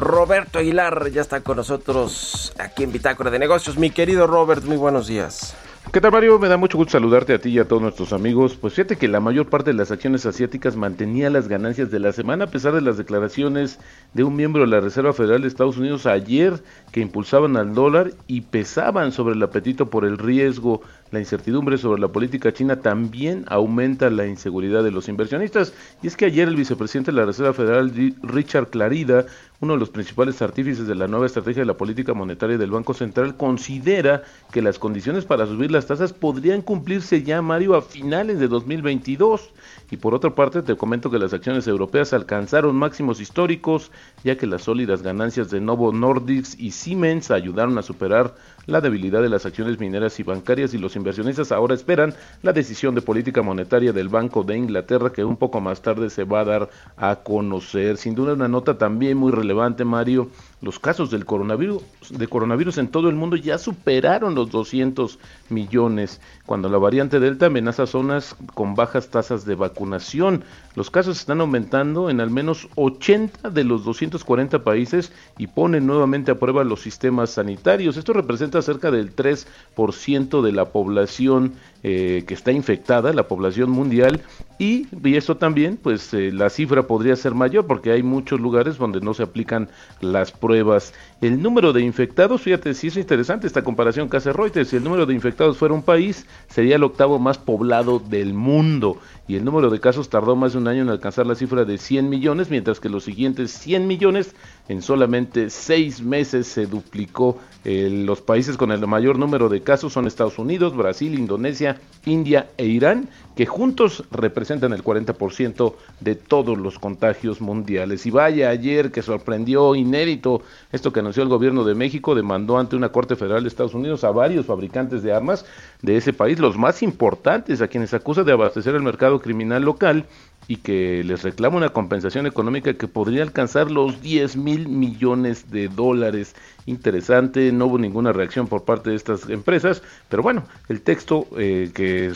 Roberto 0.00 0.58
Aguilar 0.58 1.10
ya 1.10 1.20
está 1.20 1.42
con 1.42 1.58
nosotros 1.58 2.54
aquí 2.58 2.84
en 2.84 2.92
Bitácora 2.92 3.30
de 3.30 3.38
Negocios. 3.38 3.76
Mi 3.76 3.90
querido 3.90 4.26
Robert, 4.26 4.64
muy 4.64 4.78
buenos 4.78 5.06
días. 5.06 5.54
¿Qué 5.92 6.00
tal 6.00 6.12
Mario? 6.12 6.38
Me 6.38 6.48
da 6.48 6.56
mucho 6.56 6.78
gusto 6.78 6.92
saludarte 6.92 7.34
a 7.34 7.38
ti 7.38 7.50
y 7.50 7.58
a 7.58 7.68
todos 7.68 7.82
nuestros 7.82 8.12
amigos. 8.12 8.56
Pues 8.58 8.74
fíjate 8.74 8.96
que 8.96 9.08
la 9.08 9.20
mayor 9.20 9.50
parte 9.50 9.70
de 9.70 9.76
las 9.76 9.90
acciones 9.90 10.24
asiáticas 10.24 10.76
mantenía 10.76 11.28
las 11.28 11.48
ganancias 11.48 11.90
de 11.90 11.98
la 11.98 12.12
semana 12.12 12.44
a 12.44 12.46
pesar 12.46 12.72
de 12.72 12.80
las 12.80 12.96
declaraciones 12.96 13.78
de 14.14 14.24
un 14.24 14.36
miembro 14.36 14.62
de 14.62 14.68
la 14.68 14.80
Reserva 14.80 15.12
Federal 15.12 15.42
de 15.42 15.48
Estados 15.48 15.76
Unidos 15.76 16.06
ayer 16.06 16.62
que 16.92 17.00
impulsaban 17.00 17.56
al 17.56 17.74
dólar 17.74 18.12
y 18.26 18.42
pesaban 18.42 19.12
sobre 19.12 19.34
el 19.34 19.42
apetito 19.42 19.90
por 19.90 20.04
el 20.04 20.16
riesgo 20.16 20.80
la 21.10 21.18
incertidumbre 21.18 21.76
sobre 21.76 22.00
la 22.00 22.08
política 22.08 22.52
china 22.52 22.80
también 22.80 23.44
aumenta 23.48 24.10
la 24.10 24.26
inseguridad 24.26 24.84
de 24.84 24.92
los 24.92 25.08
inversionistas. 25.08 25.72
Y 26.02 26.06
es 26.06 26.16
que 26.16 26.26
ayer 26.26 26.46
el 26.46 26.56
vicepresidente 26.56 27.10
de 27.10 27.16
la 27.16 27.26
Reserva 27.26 27.52
Federal, 27.52 27.92
Richard 28.22 28.68
Clarida, 28.68 29.26
uno 29.60 29.74
de 29.74 29.78
los 29.78 29.90
principales 29.90 30.40
artífices 30.40 30.86
de 30.86 30.94
la 30.94 31.06
nueva 31.06 31.26
estrategia 31.26 31.62
de 31.62 31.66
la 31.66 31.76
política 31.76 32.14
monetaria 32.14 32.56
del 32.56 32.70
Banco 32.70 32.94
Central, 32.94 33.36
considera 33.36 34.22
que 34.52 34.62
las 34.62 34.78
condiciones 34.78 35.26
para 35.26 35.46
subir 35.46 35.70
las 35.70 35.86
tasas 35.86 36.14
podrían 36.14 36.62
cumplirse 36.62 37.22
ya, 37.22 37.42
Mario, 37.42 37.76
a 37.76 37.82
finales 37.82 38.38
de 38.38 38.48
2022. 38.48 39.50
Y 39.90 39.96
por 39.96 40.14
otra 40.14 40.34
parte, 40.34 40.62
te 40.62 40.76
comento 40.76 41.10
que 41.10 41.18
las 41.18 41.32
acciones 41.32 41.66
europeas 41.66 42.12
alcanzaron 42.12 42.76
máximos 42.76 43.20
históricos, 43.20 43.90
ya 44.22 44.36
que 44.36 44.46
las 44.46 44.62
sólidas 44.62 45.02
ganancias 45.02 45.50
de 45.50 45.60
Novo 45.60 45.92
Nordisk 45.92 46.58
y 46.60 46.70
Siemens 46.70 47.30
ayudaron 47.30 47.76
a 47.76 47.82
superar 47.82 48.34
la 48.66 48.80
debilidad 48.80 49.20
de 49.20 49.28
las 49.28 49.46
acciones 49.46 49.80
mineras 49.80 50.20
y 50.20 50.22
bancarias 50.22 50.74
y 50.74 50.78
los 50.78 50.94
inversionistas 50.94 51.50
ahora 51.50 51.74
esperan 51.74 52.14
la 52.42 52.52
decisión 52.52 52.94
de 52.94 53.02
política 53.02 53.42
monetaria 53.42 53.92
del 53.92 54.08
Banco 54.08 54.44
de 54.44 54.56
Inglaterra 54.56 55.12
que 55.12 55.24
un 55.24 55.36
poco 55.36 55.60
más 55.60 55.82
tarde 55.82 56.08
se 56.10 56.24
va 56.24 56.40
a 56.40 56.44
dar 56.44 56.70
a 56.96 57.16
conocer. 57.16 57.96
Sin 57.96 58.14
duda 58.14 58.34
una 58.34 58.48
nota 58.48 58.78
también 58.78 59.16
muy 59.16 59.32
relevante, 59.32 59.84
Mario. 59.84 60.30
Los 60.62 60.78
casos 60.78 61.10
del 61.10 61.24
coronavirus, 61.24 61.82
de 62.10 62.26
coronavirus 62.28 62.76
en 62.76 62.88
todo 62.88 63.08
el 63.08 63.14
mundo 63.14 63.36
ya 63.36 63.56
superaron 63.56 64.34
los 64.34 64.50
200 64.50 65.18
millones, 65.48 66.20
cuando 66.44 66.68
la 66.68 66.76
variante 66.76 67.18
Delta 67.18 67.46
amenaza 67.46 67.86
zonas 67.86 68.36
con 68.52 68.74
bajas 68.74 69.08
tasas 69.08 69.46
de 69.46 69.54
vacunación. 69.54 70.44
Los 70.74 70.90
casos 70.90 71.18
están 71.18 71.40
aumentando 71.40 72.10
en 72.10 72.20
al 72.20 72.28
menos 72.28 72.68
80 72.74 73.48
de 73.48 73.64
los 73.64 73.84
240 73.86 74.62
países 74.62 75.12
y 75.38 75.46
ponen 75.46 75.86
nuevamente 75.86 76.30
a 76.30 76.38
prueba 76.38 76.62
los 76.62 76.82
sistemas 76.82 77.30
sanitarios. 77.30 77.96
Esto 77.96 78.12
representa 78.12 78.60
cerca 78.60 78.90
del 78.90 79.16
3% 79.16 80.42
de 80.42 80.52
la 80.52 80.66
población 80.66 81.54
eh, 81.82 82.24
que 82.26 82.34
está 82.34 82.52
infectada, 82.52 83.12
la 83.12 83.28
población 83.28 83.70
mundial, 83.70 84.20
y, 84.58 84.86
y 85.02 85.16
esto 85.16 85.38
también, 85.38 85.78
pues 85.82 86.12
eh, 86.12 86.30
la 86.32 86.50
cifra 86.50 86.86
podría 86.86 87.16
ser 87.16 87.34
mayor 87.34 87.66
porque 87.66 87.92
hay 87.92 88.02
muchos 88.02 88.38
lugares 88.38 88.76
donde 88.76 89.00
no 89.00 89.14
se 89.14 89.22
aplican 89.22 89.70
las 90.02 90.32
pruebas. 90.32 90.92
El 91.22 91.42
número 91.42 91.72
de 91.72 91.80
infectados, 91.80 92.42
fíjate, 92.42 92.74
sí 92.74 92.88
es 92.88 92.98
interesante 92.98 93.46
esta 93.46 93.64
comparación 93.64 94.10
que 94.10 94.18
hace 94.18 94.34
Reuters, 94.34 94.68
si 94.68 94.76
el 94.76 94.84
número 94.84 95.06
de 95.06 95.14
infectados 95.14 95.56
fuera 95.56 95.72
un 95.72 95.82
país, 95.82 96.26
sería 96.48 96.76
el 96.76 96.82
octavo 96.82 97.18
más 97.18 97.38
poblado 97.38 97.98
del 97.98 98.34
mundo 98.34 98.98
y 99.30 99.36
el 99.36 99.44
número 99.44 99.70
de 99.70 99.78
casos 99.78 100.10
tardó 100.10 100.34
más 100.34 100.52
de 100.52 100.58
un 100.58 100.66
año 100.66 100.82
en 100.82 100.88
alcanzar 100.88 101.24
la 101.24 101.36
cifra 101.36 101.64
de 101.64 101.78
100 101.78 102.08
millones, 102.08 102.50
mientras 102.50 102.80
que 102.80 102.88
los 102.88 103.04
siguientes 103.04 103.52
100 103.52 103.86
millones 103.86 104.34
en 104.70 104.82
solamente 104.82 105.50
seis 105.50 106.00
meses 106.00 106.46
se 106.46 106.66
duplicó. 106.66 107.38
los 107.64 108.20
países 108.20 108.56
con 108.56 108.70
el 108.70 108.86
mayor 108.86 109.18
número 109.18 109.48
de 109.48 109.62
casos 109.62 109.92
son 109.92 110.06
Estados 110.06 110.38
Unidos, 110.38 110.76
Brasil, 110.76 111.18
Indonesia, 111.18 111.80
India 112.06 112.50
e 112.56 112.66
Irán, 112.66 113.08
que 113.34 113.46
juntos 113.46 114.04
representan 114.12 114.72
el 114.72 114.84
40% 114.84 115.74
de 115.98 116.14
todos 116.14 116.56
los 116.56 116.78
contagios 116.78 117.40
mundiales. 117.40 118.06
Y 118.06 118.12
vaya 118.12 118.48
ayer 118.48 118.92
que 118.92 119.02
sorprendió 119.02 119.74
inédito 119.74 120.42
esto 120.70 120.92
que 120.92 121.00
anunció 121.00 121.24
el 121.24 121.28
gobierno 121.28 121.64
de 121.64 121.74
México, 121.74 122.14
demandó 122.14 122.56
ante 122.56 122.76
una 122.76 122.90
Corte 122.90 123.16
Federal 123.16 123.42
de 123.42 123.48
Estados 123.48 123.74
Unidos 123.74 124.04
a 124.04 124.12
varios 124.12 124.46
fabricantes 124.46 125.02
de 125.02 125.12
armas 125.12 125.44
de 125.82 125.96
ese 125.96 126.12
país, 126.12 126.38
los 126.38 126.56
más 126.56 126.84
importantes, 126.84 127.60
a 127.60 127.66
quienes 127.66 127.92
acusa 127.92 128.22
de 128.22 128.32
abastecer 128.32 128.76
el 128.76 128.82
mercado 128.82 129.20
criminal 129.20 129.64
local 129.64 130.06
y 130.48 130.56
que 130.56 131.04
les 131.04 131.22
reclama 131.22 131.56
una 131.56 131.68
compensación 131.68 132.26
económica 132.26 132.74
que 132.74 132.88
podría 132.88 133.22
alcanzar 133.22 133.70
los 133.70 134.00
10 134.02 134.36
mil 134.36 134.68
millones 134.68 135.50
de 135.50 135.68
dólares. 135.68 136.34
Interesante, 136.66 137.52
no 137.52 137.66
hubo 137.66 137.78
ninguna 137.78 138.12
reacción 138.12 138.48
por 138.48 138.64
parte 138.64 138.90
de 138.90 138.96
estas 138.96 139.28
empresas, 139.28 139.82
pero 140.08 140.22
bueno, 140.22 140.44
el 140.68 140.82
texto 140.82 141.26
eh, 141.38 141.70
que 141.74 142.12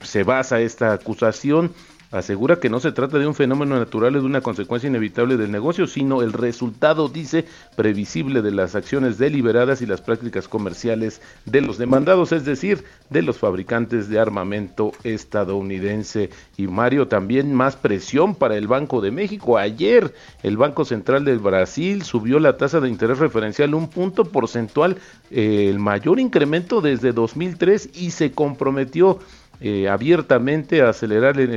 se 0.00 0.22
basa 0.22 0.60
esta 0.60 0.92
acusación 0.92 1.72
asegura 2.18 2.56
que 2.56 2.70
no 2.70 2.80
se 2.80 2.92
trata 2.92 3.18
de 3.18 3.26
un 3.26 3.34
fenómeno 3.34 3.78
natural 3.78 4.16
o 4.16 4.20
de 4.20 4.26
una 4.26 4.40
consecuencia 4.40 4.88
inevitable 4.88 5.36
del 5.36 5.50
negocio, 5.50 5.86
sino 5.86 6.22
el 6.22 6.32
resultado, 6.32 7.08
dice, 7.08 7.44
previsible 7.76 8.42
de 8.42 8.50
las 8.50 8.74
acciones 8.74 9.18
deliberadas 9.18 9.82
y 9.82 9.86
las 9.86 10.00
prácticas 10.00 10.48
comerciales 10.48 11.20
de 11.44 11.60
los 11.60 11.78
demandados, 11.78 12.32
es 12.32 12.44
decir, 12.44 12.84
de 13.10 13.22
los 13.22 13.38
fabricantes 13.38 14.08
de 14.08 14.18
armamento 14.18 14.92
estadounidense. 15.04 16.30
Y 16.56 16.66
Mario, 16.66 17.08
también 17.08 17.54
más 17.54 17.76
presión 17.76 18.34
para 18.34 18.56
el 18.56 18.66
Banco 18.66 19.00
de 19.00 19.10
México. 19.10 19.58
Ayer 19.58 20.14
el 20.42 20.56
Banco 20.56 20.84
Central 20.84 21.24
del 21.24 21.38
Brasil 21.38 22.02
subió 22.02 22.38
la 22.38 22.56
tasa 22.56 22.80
de 22.80 22.88
interés 22.88 23.18
referencial 23.18 23.74
un 23.74 23.88
punto 23.88 24.24
porcentual, 24.24 24.96
eh, 25.30 25.68
el 25.68 25.78
mayor 25.78 26.20
incremento 26.20 26.80
desde 26.80 27.12
2003 27.12 27.90
y 27.94 28.10
se 28.10 28.32
comprometió 28.32 29.18
eh, 29.60 29.88
abiertamente 29.88 30.82
a 30.82 30.90
acelerar 30.90 31.38
el 31.40 31.52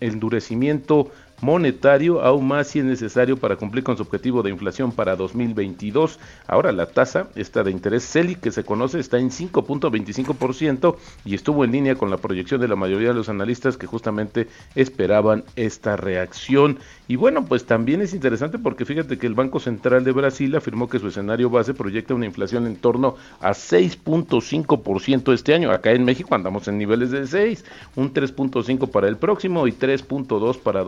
endurecimiento 0.00 1.10
monetario, 1.44 2.22
aún 2.22 2.48
más 2.48 2.68
si 2.68 2.78
es 2.78 2.86
necesario 2.86 3.36
para 3.36 3.56
cumplir 3.56 3.84
con 3.84 3.96
su 3.96 4.02
objetivo 4.02 4.42
de 4.42 4.48
inflación 4.48 4.92
para 4.92 5.14
2022. 5.14 6.18
Ahora 6.46 6.72
la 6.72 6.86
tasa, 6.86 7.28
esta 7.36 7.62
de 7.62 7.70
interés 7.70 8.10
CELI 8.10 8.36
que 8.36 8.50
se 8.50 8.64
conoce, 8.64 8.98
está 8.98 9.18
en 9.18 9.30
5.25% 9.30 10.96
y 11.26 11.34
estuvo 11.34 11.64
en 11.64 11.72
línea 11.72 11.96
con 11.96 12.10
la 12.10 12.16
proyección 12.16 12.62
de 12.62 12.68
la 12.68 12.76
mayoría 12.76 13.08
de 13.08 13.14
los 13.14 13.28
analistas 13.28 13.76
que 13.76 13.86
justamente 13.86 14.48
esperaban 14.74 15.44
esta 15.54 15.96
reacción. 15.96 16.78
Y 17.08 17.16
bueno, 17.16 17.44
pues 17.44 17.66
también 17.66 18.00
es 18.00 18.14
interesante 18.14 18.58
porque 18.58 18.86
fíjate 18.86 19.18
que 19.18 19.26
el 19.26 19.34
Banco 19.34 19.60
Central 19.60 20.02
de 20.02 20.12
Brasil 20.12 20.56
afirmó 20.56 20.88
que 20.88 20.98
su 20.98 21.08
escenario 21.08 21.50
base 21.50 21.74
proyecta 21.74 22.14
una 22.14 22.24
inflación 22.24 22.66
en 22.66 22.76
torno 22.76 23.16
a 23.40 23.50
6.5% 23.50 25.34
este 25.34 25.52
año. 25.52 25.70
Acá 25.70 25.92
en 25.92 26.06
México 26.06 26.34
andamos 26.34 26.66
en 26.68 26.78
niveles 26.78 27.10
de 27.10 27.26
6, 27.26 27.64
un 27.96 28.14
3.5 28.14 28.88
para 28.90 29.08
el 29.08 29.18
próximo 29.18 29.66
y 29.66 29.72
3.2 29.72 30.58
para 30.60 30.82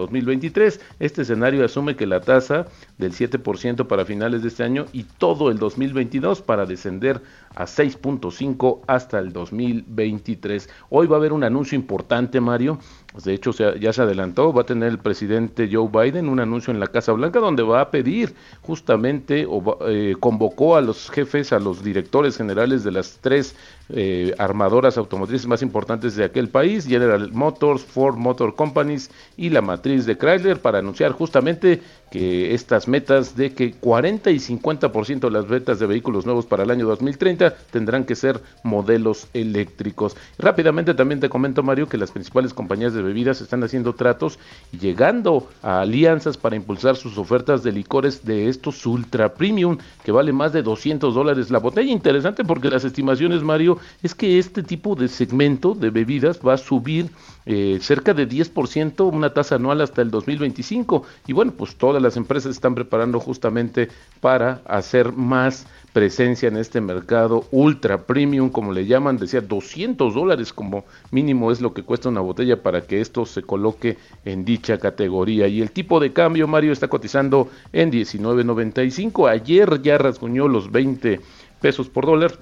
2023. 0.46 0.80
Este 1.00 1.22
escenario 1.22 1.64
asume 1.64 1.96
que 1.96 2.06
la 2.06 2.20
tasa 2.20 2.66
del 2.98 3.12
7% 3.12 3.86
para 3.86 4.04
finales 4.04 4.42
de 4.42 4.48
este 4.48 4.62
año 4.62 4.86
y 4.92 5.04
todo 5.04 5.50
el 5.50 5.58
2022 5.58 6.42
para 6.42 6.66
descender 6.66 7.20
a 7.54 7.64
6.5 7.64 8.80
hasta 8.86 9.18
el 9.18 9.32
2023. 9.32 10.68
Hoy 10.90 11.06
va 11.06 11.16
a 11.16 11.18
haber 11.18 11.32
un 11.32 11.44
anuncio 11.44 11.76
importante, 11.76 12.40
Mario, 12.40 12.78
de 13.24 13.34
hecho, 13.34 13.52
ya 13.52 13.92
se 13.92 14.02
adelantó, 14.02 14.52
va 14.52 14.62
a 14.62 14.66
tener 14.66 14.88
el 14.88 14.98
presidente 14.98 15.68
Joe 15.70 15.88
Biden 15.88 16.28
un 16.28 16.40
anuncio 16.40 16.72
en 16.72 16.80
la 16.80 16.88
Casa 16.88 17.12
Blanca 17.12 17.38
donde 17.38 17.62
va 17.62 17.80
a 17.80 17.90
pedir 17.90 18.34
justamente 18.62 19.46
o 19.48 19.78
eh, 19.88 20.14
convocó 20.20 20.76
a 20.76 20.80
los 20.80 21.10
jefes, 21.10 21.52
a 21.52 21.58
los 21.58 21.82
directores 21.82 22.36
generales 22.36 22.84
de 22.84 22.92
las 22.92 23.18
tres 23.20 23.56
eh, 23.88 24.34
armadoras 24.38 24.98
automotrices 24.98 25.46
más 25.46 25.62
importantes 25.62 26.16
de 26.16 26.24
aquel 26.24 26.48
país, 26.48 26.86
General 26.86 27.30
Motors, 27.32 27.84
Ford 27.84 28.16
Motor 28.16 28.54
Companies 28.54 29.10
y 29.36 29.50
la 29.50 29.62
matriz 29.62 30.06
de 30.06 30.18
Chrysler 30.18 30.60
para 30.60 30.78
anunciar 30.78 31.12
justamente 31.12 31.80
estas 32.16 32.88
metas 32.88 33.36
de 33.36 33.52
que 33.52 33.72
40 33.72 34.30
y 34.30 34.36
50% 34.36 35.20
de 35.20 35.30
las 35.30 35.48
ventas 35.48 35.78
de 35.78 35.86
vehículos 35.86 36.24
nuevos 36.24 36.46
para 36.46 36.62
el 36.62 36.70
año 36.70 36.86
2030 36.86 37.54
tendrán 37.70 38.04
que 38.04 38.14
ser 38.14 38.40
modelos 38.62 39.28
eléctricos. 39.34 40.16
Rápidamente 40.38 40.94
también 40.94 41.20
te 41.20 41.28
comento, 41.28 41.62
Mario, 41.62 41.88
que 41.88 41.98
las 41.98 42.10
principales 42.10 42.54
compañías 42.54 42.94
de 42.94 43.02
bebidas 43.02 43.40
están 43.40 43.62
haciendo 43.64 43.94
tratos 43.94 44.38
y 44.72 44.78
llegando 44.78 45.48
a 45.62 45.80
alianzas 45.80 46.36
para 46.36 46.56
impulsar 46.56 46.96
sus 46.96 47.18
ofertas 47.18 47.62
de 47.62 47.72
licores 47.72 48.24
de 48.24 48.48
estos 48.48 48.86
ultra 48.86 49.34
premium 49.34 49.78
que 50.04 50.12
vale 50.12 50.32
más 50.32 50.52
de 50.52 50.62
200 50.62 51.14
dólares 51.14 51.50
la 51.50 51.58
botella. 51.58 51.92
Interesante 51.92 52.44
porque 52.44 52.70
las 52.70 52.84
estimaciones, 52.84 53.42
Mario, 53.42 53.78
es 54.02 54.14
que 54.14 54.38
este 54.38 54.62
tipo 54.62 54.94
de 54.94 55.08
segmento 55.08 55.74
de 55.74 55.90
bebidas 55.90 56.40
va 56.44 56.54
a 56.54 56.58
subir 56.58 57.10
eh, 57.46 57.78
cerca 57.80 58.12
de 58.12 58.28
10%, 58.28 59.08
una 59.12 59.32
tasa 59.32 59.54
anual 59.54 59.80
hasta 59.80 60.02
el 60.02 60.10
2025. 60.10 61.04
Y 61.28 61.32
bueno, 61.32 61.52
pues 61.56 61.76
todas 61.76 62.02
las 62.02 62.16
empresas 62.16 62.50
están 62.50 62.74
preparando 62.74 63.20
justamente 63.20 63.88
para 64.20 64.62
hacer 64.66 65.12
más 65.12 65.66
presencia 65.92 66.48
en 66.48 66.56
este 66.56 66.80
mercado 66.80 67.46
ultra 67.52 68.02
premium, 68.02 68.50
como 68.50 68.72
le 68.72 68.84
llaman, 68.84 69.16
decía 69.16 69.40
200 69.40 70.12
dólares 70.12 70.52
como 70.52 70.84
mínimo 71.10 71.50
es 71.50 71.60
lo 71.60 71.72
que 71.72 71.84
cuesta 71.84 72.08
una 72.08 72.20
botella 72.20 72.62
para 72.62 72.82
que 72.82 73.00
esto 73.00 73.24
se 73.24 73.42
coloque 73.42 73.96
en 74.24 74.44
dicha 74.44 74.78
categoría. 74.78 75.46
Y 75.46 75.62
el 75.62 75.70
tipo 75.70 76.00
de 76.00 76.12
cambio, 76.12 76.48
Mario, 76.48 76.72
está 76.72 76.88
cotizando 76.88 77.48
en 77.72 77.90
19.95. 77.92 79.30
Ayer 79.30 79.80
ya 79.80 79.96
rasguñó 79.98 80.48
los 80.48 80.70
20 80.70 81.20
pesos 81.60 81.88
por 81.88 82.06
dólar 82.06 82.32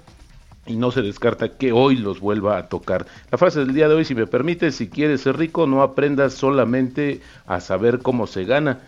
y 0.67 0.77
no 0.77 0.91
se 0.91 1.03
descarta 1.03 1.57
que 1.57 1.73
hoy 1.73 1.97
los 1.97 2.21
vuelva 2.21 2.59
a 2.59 2.69
tocar. 2.69 3.07
La 3.31 3.39
frase 3.39 3.61
del 3.61 3.75
día 3.75 3.89
de 3.89 3.95
hoy, 3.95 4.05
si 4.05 4.15
me 4.15 4.27
permite, 4.27 4.71
si 4.73 4.89
quieres 4.89 5.23
ser 5.23 5.37
rico, 5.37 5.67
no 5.67 5.83
aprendas 5.83 6.35
solamente 6.35 7.21
a 7.47 7.61
saber 7.61 8.01
cómo 8.01 8.27
se 8.27 8.45
gana, 8.45 8.81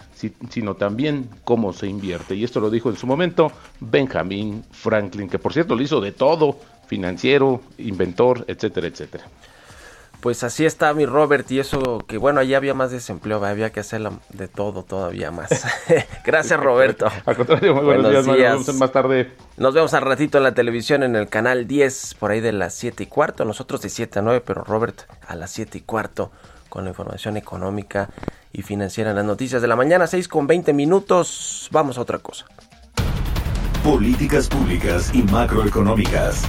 sino 0.51 0.75
también 0.75 1.29
cómo 1.45 1.73
se 1.73 1.87
invierte. 1.87 2.35
Y 2.35 2.45
esto 2.45 2.61
lo 2.61 2.71
dijo 2.71 2.91
en 2.91 2.97
su 2.97 3.07
momento 3.07 3.53
Benjamin 3.81 4.65
Franklin, 4.71 5.29
que 5.29 5.39
por 5.39 5.53
cierto 5.53 5.75
lo 5.75 5.83
hizo 5.83 6.01
de 6.01 6.12
todo, 6.12 6.59
financiero, 6.87 7.61
inventor, 7.79 8.45
etcétera, 8.49 8.87
etcétera. 8.87 9.25
Pues 10.27 10.43
así 10.43 10.67
está 10.67 10.93
mi 10.93 11.07
Robert 11.07 11.49
y 11.53 11.61
eso 11.61 12.05
que 12.05 12.19
bueno, 12.19 12.41
allí 12.41 12.55
había 12.55 12.75
más 12.75 12.91
desempleo, 12.91 13.45
había 13.45 13.71
que 13.71 13.79
hacer 13.79 14.03
de 14.31 14.49
todo 14.49 14.83
todavía 14.83 15.31
más. 15.31 15.51
Gracias 16.25 16.59
Roberto. 16.59 17.07
Al 17.25 17.37
contrario, 17.37 17.77
muy 17.77 17.85
buenos, 17.85 18.11
días, 18.11 18.27
Nos 18.27 18.67
vemos 18.67 18.75
más 18.75 18.91
tarde. 18.91 19.31
Nos 19.57 19.73
vemos 19.73 19.95
al 19.95 20.03
ratito 20.03 20.39
en 20.39 20.43
la 20.43 20.53
televisión 20.53 21.05
en 21.05 21.15
el 21.15 21.29
canal 21.29 21.69
10, 21.69 22.17
por 22.19 22.33
ahí 22.33 22.41
de 22.41 22.51
las 22.51 22.75
7 22.75 23.05
y 23.05 23.07
cuarto, 23.07 23.45
nosotros 23.45 23.83
de 23.83 23.89
7 23.89 24.19
a 24.19 24.23
9, 24.23 24.43
pero 24.45 24.65
Robert 24.65 25.03
a 25.29 25.37
las 25.37 25.53
7 25.53 25.79
y 25.79 25.81
cuarto 25.83 26.33
con 26.71 26.83
la 26.83 26.91
información 26.91 27.37
económica 27.37 28.11
y 28.53 28.62
financiera 28.62 29.11
en 29.11 29.17
las 29.17 29.25
noticias 29.25 29.62
de 29.62 29.69
la 29.69 29.77
mañana, 29.77 30.09
6 30.09 30.27
con 30.27 30.49
20 30.49 30.73
minutos. 30.73 31.69
Vamos 31.71 31.99
a 31.99 32.01
otra 32.01 32.19
cosa. 32.19 32.47
Políticas 33.85 34.49
públicas 34.49 35.15
y 35.15 35.23
macroeconómicas. 35.23 36.43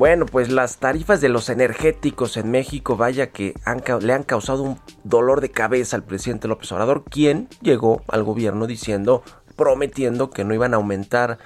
Bueno, 0.00 0.24
pues 0.24 0.50
las 0.50 0.78
tarifas 0.78 1.20
de 1.20 1.28
los 1.28 1.50
energéticos 1.50 2.38
en 2.38 2.50
México, 2.50 2.96
vaya 2.96 3.32
que 3.32 3.52
le 4.00 4.12
han 4.14 4.22
causado 4.22 4.62
un 4.62 4.80
dolor 5.04 5.42
de 5.42 5.50
cabeza 5.50 5.94
al 5.94 6.04
presidente 6.04 6.48
López 6.48 6.72
Obrador, 6.72 7.04
quien 7.04 7.48
llegó 7.60 8.00
al 8.08 8.24
gobierno 8.24 8.66
diciendo, 8.66 9.22
prometiendo 9.56 10.30
que 10.30 10.42
no 10.42 10.54
iban 10.54 10.72
a 10.72 10.78
aumentar 10.78 11.36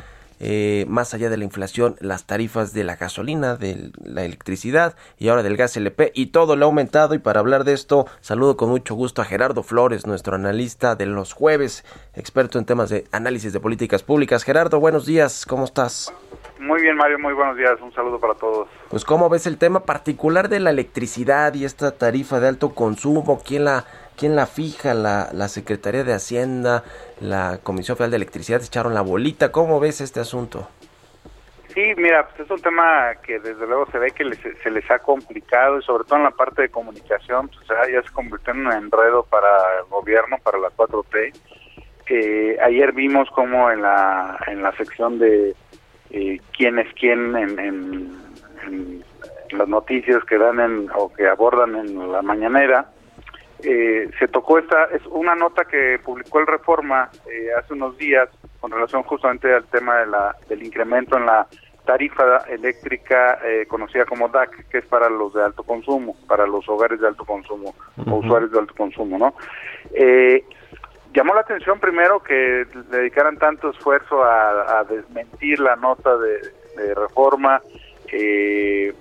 eh, 0.46 0.84
más 0.88 1.14
allá 1.14 1.30
de 1.30 1.38
la 1.38 1.44
inflación 1.44 1.96
las 2.00 2.26
tarifas 2.26 2.74
de 2.74 2.84
la 2.84 2.96
gasolina, 2.96 3.56
de 3.56 3.92
la 4.04 4.26
electricidad 4.26 4.94
y 5.18 5.28
ahora 5.28 5.42
del 5.42 5.56
gas 5.56 5.74
LP 5.78 6.12
y 6.14 6.26
todo 6.26 6.54
le 6.54 6.64
ha 6.64 6.66
aumentado 6.66 7.14
y 7.14 7.18
para 7.18 7.40
hablar 7.40 7.64
de 7.64 7.72
esto 7.72 8.04
saludo 8.20 8.58
con 8.58 8.68
mucho 8.68 8.94
gusto 8.94 9.22
a 9.22 9.24
Gerardo 9.24 9.62
Flores, 9.62 10.06
nuestro 10.06 10.34
analista 10.34 10.96
de 10.96 11.06
los 11.06 11.32
jueves, 11.32 11.82
experto 12.14 12.58
en 12.58 12.66
temas 12.66 12.90
de 12.90 13.06
análisis 13.10 13.54
de 13.54 13.60
políticas 13.60 14.02
públicas. 14.02 14.44
Gerardo, 14.44 14.80
buenos 14.80 15.06
días, 15.06 15.46
¿cómo 15.46 15.64
estás? 15.64 16.12
Muy 16.60 16.80
bien, 16.82 16.96
Mario, 16.96 17.18
muy 17.18 17.34
buenos 17.34 17.56
días. 17.56 17.72
Un 17.82 17.92
saludo 17.92 18.18
para 18.18 18.34
todos. 18.34 18.68
Pues, 18.88 19.04
¿cómo 19.04 19.28
ves 19.28 19.46
el 19.46 19.58
tema 19.58 19.80
particular 19.80 20.48
de 20.48 20.60
la 20.60 20.70
electricidad 20.70 21.52
y 21.54 21.64
esta 21.64 21.90
tarifa 21.92 22.40
de 22.40 22.48
alto 22.48 22.74
consumo? 22.74 23.42
¿Quién 23.44 23.64
la, 23.64 23.84
quién 24.16 24.36
la 24.36 24.46
fija? 24.46 24.94
La, 24.94 25.48
Secretaría 25.48 26.04
de 26.04 26.12
Hacienda, 26.14 26.84
la 27.20 27.58
Comisión 27.62 27.96
Federal 27.96 28.10
de 28.12 28.16
Electricidad 28.16 28.62
echaron 28.62 28.94
la 28.94 29.00
bolita. 29.02 29.52
¿Cómo 29.52 29.80
ves 29.80 30.00
este 30.00 30.20
asunto? 30.20 30.68
Sí, 31.74 31.92
mira, 31.96 32.28
pues 32.28 32.40
es 32.40 32.50
un 32.50 32.60
tema 32.62 33.14
que 33.26 33.40
desde 33.40 33.66
luego 33.66 33.86
se 33.90 33.98
ve 33.98 34.12
que 34.12 34.24
les- 34.24 34.38
se 34.62 34.70
les 34.70 34.88
ha 34.90 35.00
complicado 35.00 35.78
y 35.78 35.82
sobre 35.82 36.04
todo 36.04 36.18
en 36.18 36.22
la 36.24 36.30
parte 36.30 36.62
de 36.62 36.68
comunicación, 36.68 37.48
pues 37.48 37.66
ya, 37.66 37.90
ya 37.92 38.00
se 38.02 38.12
convirtió 38.12 38.52
en 38.54 38.66
un 38.66 38.72
enredo 38.72 39.24
para 39.24 39.48
el 39.80 39.84
gobierno, 39.90 40.38
para 40.42 40.58
la 40.58 40.70
4T. 40.70 41.32
Eh, 42.06 42.58
ayer 42.62 42.92
vimos 42.92 43.28
como 43.30 43.70
en 43.70 43.82
la, 43.82 44.38
en 44.46 44.62
la 44.62 44.70
sección 44.76 45.18
de 45.18 45.54
eh, 46.10 46.40
quién 46.56 46.78
es 46.78 46.86
quién 46.94 47.34
en, 47.36 47.58
en- 47.58 48.24
en 48.66 49.04
las 49.58 49.66
noticias 49.68 50.22
que 50.24 50.38
dan 50.38 50.60
en, 50.60 50.90
o 50.94 51.12
que 51.12 51.26
abordan 51.26 51.74
en 51.76 52.12
la 52.12 52.22
mañanera, 52.22 52.86
eh, 53.62 54.10
se 54.18 54.28
tocó 54.28 54.58
esta, 54.58 54.84
es 54.86 55.04
una 55.06 55.34
nota 55.34 55.64
que 55.64 55.98
publicó 56.04 56.40
el 56.40 56.46
Reforma 56.46 57.10
eh, 57.30 57.48
hace 57.58 57.74
unos 57.74 57.96
días 57.96 58.28
con 58.60 58.70
relación 58.70 59.02
justamente 59.04 59.52
al 59.52 59.64
tema 59.64 59.96
de 59.98 60.06
la, 60.06 60.36
del 60.48 60.62
incremento 60.62 61.16
en 61.16 61.26
la 61.26 61.46
tarifa 61.84 62.38
eléctrica 62.48 63.38
eh, 63.44 63.66
conocida 63.68 64.06
como 64.06 64.28
DAC, 64.28 64.68
que 64.68 64.78
es 64.78 64.86
para 64.86 65.08
los 65.08 65.34
de 65.34 65.42
alto 65.42 65.62
consumo, 65.62 66.16
para 66.26 66.46
los 66.46 66.66
hogares 66.68 67.00
de 67.00 67.08
alto 67.08 67.24
consumo 67.24 67.74
o 68.06 68.14
usuarios 68.16 68.50
de 68.52 68.58
alto 68.58 68.74
consumo, 68.74 69.18
¿no? 69.18 69.34
Eh, 69.92 70.44
llamó 71.12 71.34
la 71.34 71.42
atención 71.42 71.78
primero 71.78 72.22
que 72.22 72.66
le 72.74 72.98
dedicaran 72.98 73.36
tanto 73.36 73.70
esfuerzo 73.70 74.24
a, 74.24 74.80
a 74.80 74.84
desmentir 74.84 75.60
la 75.60 75.76
nota 75.76 76.16
de, 76.16 76.40
de 76.76 76.94
reforma, 76.94 77.60
eh, 78.10 78.94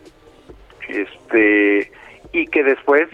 este, 0.87 1.91
y 2.31 2.47
que 2.47 2.63
después 2.63 3.07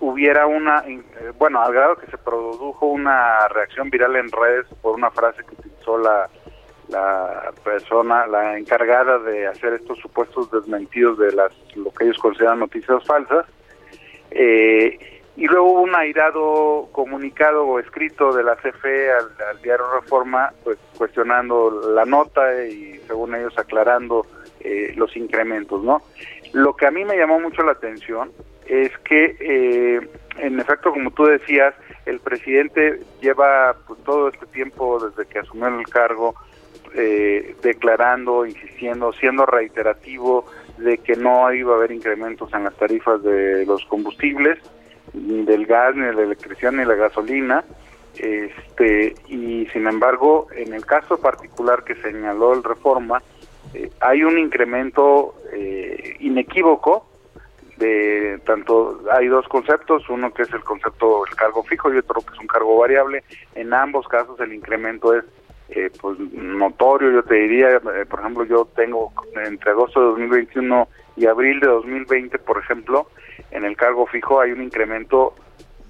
hubiera 0.00 0.46
una, 0.46 0.84
eh, 0.86 1.02
bueno, 1.38 1.62
al 1.62 1.72
grado 1.72 1.96
que 1.96 2.06
se 2.06 2.18
produjo 2.18 2.86
una 2.86 3.48
reacción 3.48 3.90
viral 3.90 4.16
en 4.16 4.30
redes 4.30 4.66
por 4.82 4.94
una 4.94 5.10
frase 5.10 5.42
que 5.44 5.54
utilizó 5.54 5.98
la, 5.98 6.28
la 6.88 7.52
persona, 7.64 8.26
la 8.26 8.58
encargada 8.58 9.18
de 9.18 9.46
hacer 9.46 9.74
estos 9.74 9.98
supuestos 9.98 10.50
desmentidos 10.50 11.18
de 11.18 11.32
las 11.32 11.52
lo 11.74 11.90
que 11.92 12.04
ellos 12.04 12.18
consideran 12.18 12.60
noticias 12.60 13.04
falsas. 13.04 13.46
Eh, 14.30 14.98
y 15.36 15.46
luego 15.46 15.72
hubo 15.72 15.80
un 15.82 15.94
airado 15.94 16.88
comunicado 16.92 17.66
o 17.66 17.78
escrito 17.78 18.32
de 18.32 18.42
la 18.42 18.56
CFE 18.56 19.12
al, 19.12 19.30
al 19.50 19.60
diario 19.60 19.84
Reforma, 20.00 20.50
pues 20.64 20.78
cuestionando 20.96 21.92
la 21.94 22.06
nota 22.06 22.64
y 22.64 22.98
según 23.06 23.34
ellos 23.34 23.56
aclarando 23.58 24.26
eh, 24.60 24.94
los 24.96 25.14
incrementos, 25.16 25.82
¿no? 25.82 26.02
Lo 26.54 26.74
que 26.74 26.86
a 26.86 26.90
mí 26.90 27.04
me 27.04 27.16
llamó 27.16 27.38
mucho 27.38 27.62
la 27.62 27.72
atención 27.72 28.32
es 28.68 28.96
que, 28.98 29.36
eh, 29.40 30.08
en 30.38 30.60
efecto, 30.60 30.92
como 30.92 31.10
tú 31.10 31.24
decías, 31.24 31.74
el 32.04 32.20
presidente 32.20 33.00
lleva 33.20 33.76
pues, 33.86 34.02
todo 34.04 34.28
este 34.28 34.46
tiempo 34.46 35.04
desde 35.04 35.28
que 35.28 35.40
asumió 35.40 35.66
el 35.68 35.86
cargo 35.88 36.34
eh, 36.94 37.54
declarando, 37.62 38.46
insistiendo, 38.46 39.12
siendo 39.12 39.44
reiterativo 39.44 40.46
de 40.78 40.98
que 40.98 41.16
no 41.16 41.52
iba 41.52 41.74
a 41.74 41.76
haber 41.76 41.92
incrementos 41.92 42.52
en 42.54 42.64
las 42.64 42.74
tarifas 42.76 43.22
de 43.22 43.66
los 43.66 43.84
combustibles, 43.86 44.58
ni 45.12 45.44
del 45.44 45.66
gas, 45.66 45.94
ni 45.94 46.06
de 46.06 46.14
la 46.14 46.22
electricidad, 46.22 46.72
ni 46.72 46.78
de 46.78 46.86
la 46.86 46.94
gasolina. 46.94 47.64
Este, 48.16 49.14
y 49.28 49.66
sin 49.72 49.86
embargo, 49.86 50.48
en 50.52 50.72
el 50.72 50.86
caso 50.86 51.18
particular 51.18 51.84
que 51.84 51.96
señaló 51.96 52.54
el 52.54 52.62
reforma, 52.62 53.22
eh, 53.74 53.90
hay 54.00 54.22
un 54.22 54.38
incremento 54.38 55.34
eh, 55.52 56.16
inequívoco 56.20 57.06
de 57.76 58.40
tanto 58.46 59.00
hay 59.12 59.26
dos 59.28 59.46
conceptos 59.48 60.08
uno 60.08 60.32
que 60.32 60.42
es 60.42 60.52
el 60.52 60.64
concepto 60.64 61.24
del 61.24 61.36
cargo 61.36 61.62
fijo 61.62 61.92
y 61.92 61.98
otro 61.98 62.20
que 62.20 62.34
es 62.34 62.40
un 62.40 62.46
cargo 62.46 62.78
variable. 62.78 63.24
En 63.54 63.74
ambos 63.74 64.08
casos 64.08 64.38
el 64.40 64.52
incremento 64.52 65.14
es 65.14 65.24
eh, 65.68 65.90
pues 66.00 66.18
notorio 66.18 67.10
yo 67.10 67.22
te 67.24 67.34
diría 67.34 67.70
eh, 67.70 68.06
por 68.08 68.20
ejemplo 68.20 68.44
yo 68.44 68.68
tengo 68.76 69.12
entre 69.44 69.72
agosto 69.72 70.00
de 70.00 70.06
2021 70.06 70.88
y 71.16 71.26
abril 71.26 71.58
de 71.58 71.66
2020 71.66 72.38
por 72.38 72.58
ejemplo 72.58 73.08
en 73.50 73.64
el 73.64 73.76
cargo 73.76 74.06
fijo 74.06 74.40
hay 74.40 74.52
un 74.52 74.62
incremento 74.62 75.34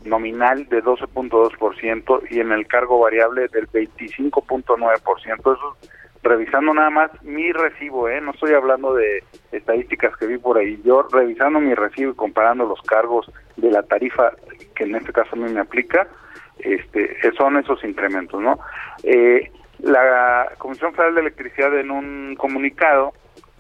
nominal 0.07 0.67
de 0.69 0.83
12.2% 0.83 2.23
y 2.31 2.41
en 2.41 2.53
el 2.53 2.67
cargo 2.67 3.01
variable 3.01 3.49
del 3.49 3.69
25.9% 3.69 5.39
eso 5.41 5.77
es 5.83 5.91
revisando 6.27 6.75
nada 6.75 6.91
más 6.91 7.11
mi 7.23 7.53
recibo, 7.53 8.09
¿eh? 8.09 8.21
no 8.21 8.33
estoy 8.33 8.53
hablando 8.55 8.95
de 8.95 9.25
estadísticas 9.53 10.17
que 10.17 10.27
vi 10.27 10.39
por 10.39 10.59
ahí, 10.59 10.81
yo 10.85 11.07
revisando 11.13 11.61
mi 11.61 11.75
recibo 11.75 12.13
y 12.13 12.17
comparando 12.17 12.67
los 12.67 12.81
cargos 12.83 13.31
de 13.57 13.71
la 13.71 13.83
tarifa 13.83 14.33
que 14.75 14.85
en 14.85 14.97
este 14.97 15.13
caso 15.13 15.31
a 15.33 15.37
mí 15.39 15.53
me 15.53 15.61
aplica, 15.61 16.07
este, 16.59 17.17
son 17.37 17.57
esos 17.59 17.83
incrementos, 17.85 18.41
¿no? 18.41 18.59
Eh, 19.03 19.51
la 19.81 20.51
Comisión 20.59 20.93
Federal 20.95 21.15
de 21.15 21.21
Electricidad 21.23 21.79
en 21.79 21.91
un 21.91 22.35
comunicado 22.39 23.13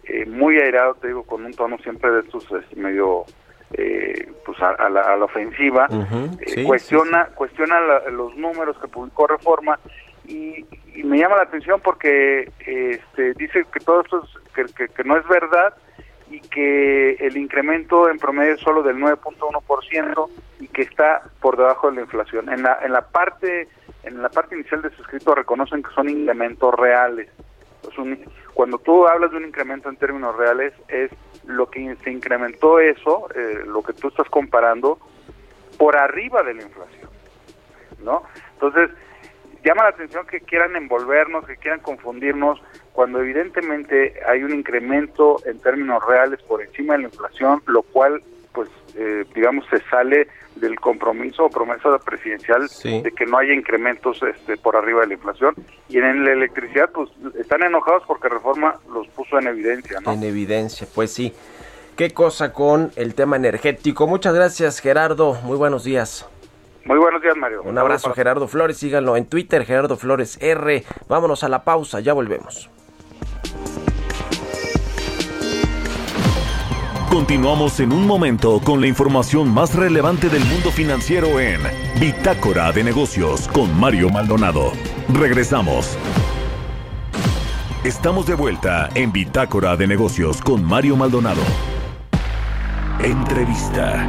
eh, 0.05 0.25
muy 0.27 0.57
airado, 0.59 0.95
te 0.95 1.09
digo, 1.09 1.25
con 1.25 1.45
un 1.45 1.53
tono 1.53 1.77
siempre 1.79 2.11
de 2.11 2.21
estos 2.21 2.49
medio 2.75 3.25
eh, 3.73 4.33
pues 4.47 4.61
a, 4.63 4.71
a 4.71 4.89
la, 4.89 5.01
a 5.03 5.17
la 5.17 5.25
ofensiva, 5.25 5.89
eh, 6.41 6.45
sí, 6.47 6.65
cuestiona 6.65 7.27
cuestiona 7.35 7.81
la- 7.81 8.11
los 8.11 8.35
números 8.37 8.79
que 8.81 8.87
publicó 8.89 9.27
Reforma 9.27 9.79
y, 10.27 10.67
y 10.95 11.03
me 11.05 11.19
llama 11.19 11.37
la 11.37 11.43
atención 11.43 11.81
porque 11.83 12.51
este, 12.61 13.35
dice 13.35 13.65
que 13.73 13.81
todo 13.81 14.01
esto 14.03 14.25
es- 14.25 14.75
que, 14.75 14.89
que- 14.89 15.05
no 15.05 15.17
es 15.17 15.27
verdad 15.29 15.75
y 16.31 16.41
que 16.41 17.13
el 17.21 17.37
incremento 17.37 18.09
en 18.09 18.19
promedio 18.19 18.55
es 18.55 18.61
solo 18.61 18.83
del 18.83 18.97
9.1% 18.97 20.29
y 20.61 20.69
que 20.69 20.83
está 20.83 21.23
por 21.41 21.57
debajo 21.57 21.89
de 21.91 21.97
la 21.97 22.01
inflación. 22.03 22.49
En 22.49 22.63
la 22.63 22.79
en 22.83 22.93
la 22.93 23.03
parte 23.03 23.69
en 24.03 24.23
la 24.23 24.29
parte 24.29 24.55
inicial 24.57 24.83
de 24.83 24.91
su 24.91 25.03
escrito 25.03 25.35
reconocen 25.35 25.83
que 25.83 25.91
son 25.95 26.09
incrementos 26.09 26.75
reales. 26.75 27.29
Cuando 28.55 28.79
tú 28.79 29.07
hablas 29.07 29.31
de 29.31 29.37
un 29.37 29.45
incremento 29.47 29.89
en 29.89 29.97
términos 29.97 30.35
reales 30.37 30.73
es 30.89 31.11
lo 31.47 31.67
que 31.71 31.95
se 32.03 32.11
incrementó 32.11 32.81
eso, 32.81 33.29
eh, 33.35 33.63
lo 33.67 33.83
que 33.83 33.93
tú 33.93 34.09
estás 34.09 34.29
comparando 34.29 34.99
por 35.79 35.97
arriba 35.97 36.43
de 36.43 36.55
la 36.55 36.63
inflación, 36.63 37.11
¿no? 38.03 38.23
Entonces, 38.55 38.91
llama 39.69 39.85
la 39.85 39.91
atención 39.91 40.27
que 40.27 40.41
quieran 40.41 40.77
envolvernos, 40.77 41.47
que 41.47 41.57
quieran 41.57 41.81
confundirnos, 41.81 42.61
cuando 42.93 43.21
evidentemente 43.21 44.15
hay 44.29 44.43
un 44.43 44.53
incremento 44.55 45.37
en 45.45 45.59
términos 45.61 46.03
reales 46.07 46.41
por 46.43 46.63
encima 46.63 46.95
de 46.95 47.01
la 47.01 47.09
inflación, 47.09 47.63
lo 47.67 47.83
cual, 47.83 48.23
pues, 48.53 48.69
eh, 48.97 49.25
digamos, 49.35 49.67
se 49.69 49.81
sale 49.91 50.29
del 50.57 50.81
compromiso 50.81 51.45
o 51.45 51.51
promesa 51.51 51.99
presidencial 51.99 52.69
Sí. 52.71 53.03
de 53.03 53.13
que 53.13 53.27
no 53.27 53.37
haya 53.37 53.53
incrementos 53.53 54.23
este, 54.23 54.57
por 54.57 54.75
arriba 54.77 55.03
de 55.03 55.09
la 55.09 55.15
inflación. 55.15 55.55
Y 55.91 55.99
en 55.99 56.25
la 56.25 56.33
electricidad, 56.33 56.91
pues, 56.91 57.11
están 57.39 57.63
enojados 57.63 58.05
porque 58.07 58.29
Reforma 58.31 58.77
los 58.91 59.07
puso 59.09 59.39
en 59.39 59.49
evidencia, 59.49 60.01
¿no? 60.01 60.13
En 60.13 60.23
evidencia, 60.23 60.87
pues 60.95 61.13
sí. 61.13 61.35
¿Qué 61.97 62.13
cosa 62.13 62.53
con 62.53 62.91
el 62.97 63.15
tema 63.15 63.37
energético? 63.37 64.07
Muchas 64.07 64.35
gracias, 64.35 64.81
Gerardo. 64.81 65.35
Muy 65.43 65.57
buenos 65.59 65.85
días. 65.85 66.27
Muy 66.87 66.99
buenos 66.99 67.21
días, 67.21 67.37
Mario. 67.37 67.63
Un 67.65 67.77
abrazo, 67.79 68.13
Gerardo 68.15 68.47
Flores. 68.47 68.77
Síganlo 68.77 69.17
en 69.17 69.27
Twitter, 69.27 69.65
Gerardo 69.65 69.97
Flores 69.97 70.39
R. 70.41 70.85
Vámonos 71.09 71.43
a 71.43 71.49
la 71.49 71.65
pausa, 71.65 71.99
ya 71.99 72.13
volvemos. 72.13 72.71
Continuamos 77.11 77.81
en 77.81 77.93
un 77.93 78.07
momento 78.07 78.61
con 78.63 78.81
la 78.81 78.87
información 78.87 79.53
más 79.53 79.75
relevante 79.75 80.29
del 80.29 80.45
mundo 80.45 80.71
financiero 80.71 81.41
en 81.41 81.61
Bitácora 81.99 82.71
de 82.71 82.85
Negocios 82.85 83.49
con 83.49 83.77
Mario 83.79 84.11
Maldonado. 84.11 84.73
Regresamos. 85.09 85.99
Estamos 87.83 88.27
de 88.27 88.35
vuelta 88.35 88.91
en 88.95 89.13
Bitácora 89.13 89.77
de 89.77 89.87
Negocios 89.87 90.41
con 90.41 90.63
Mario 90.65 90.97
Maldonado. 90.97 91.43
Entrevista. 93.01 94.09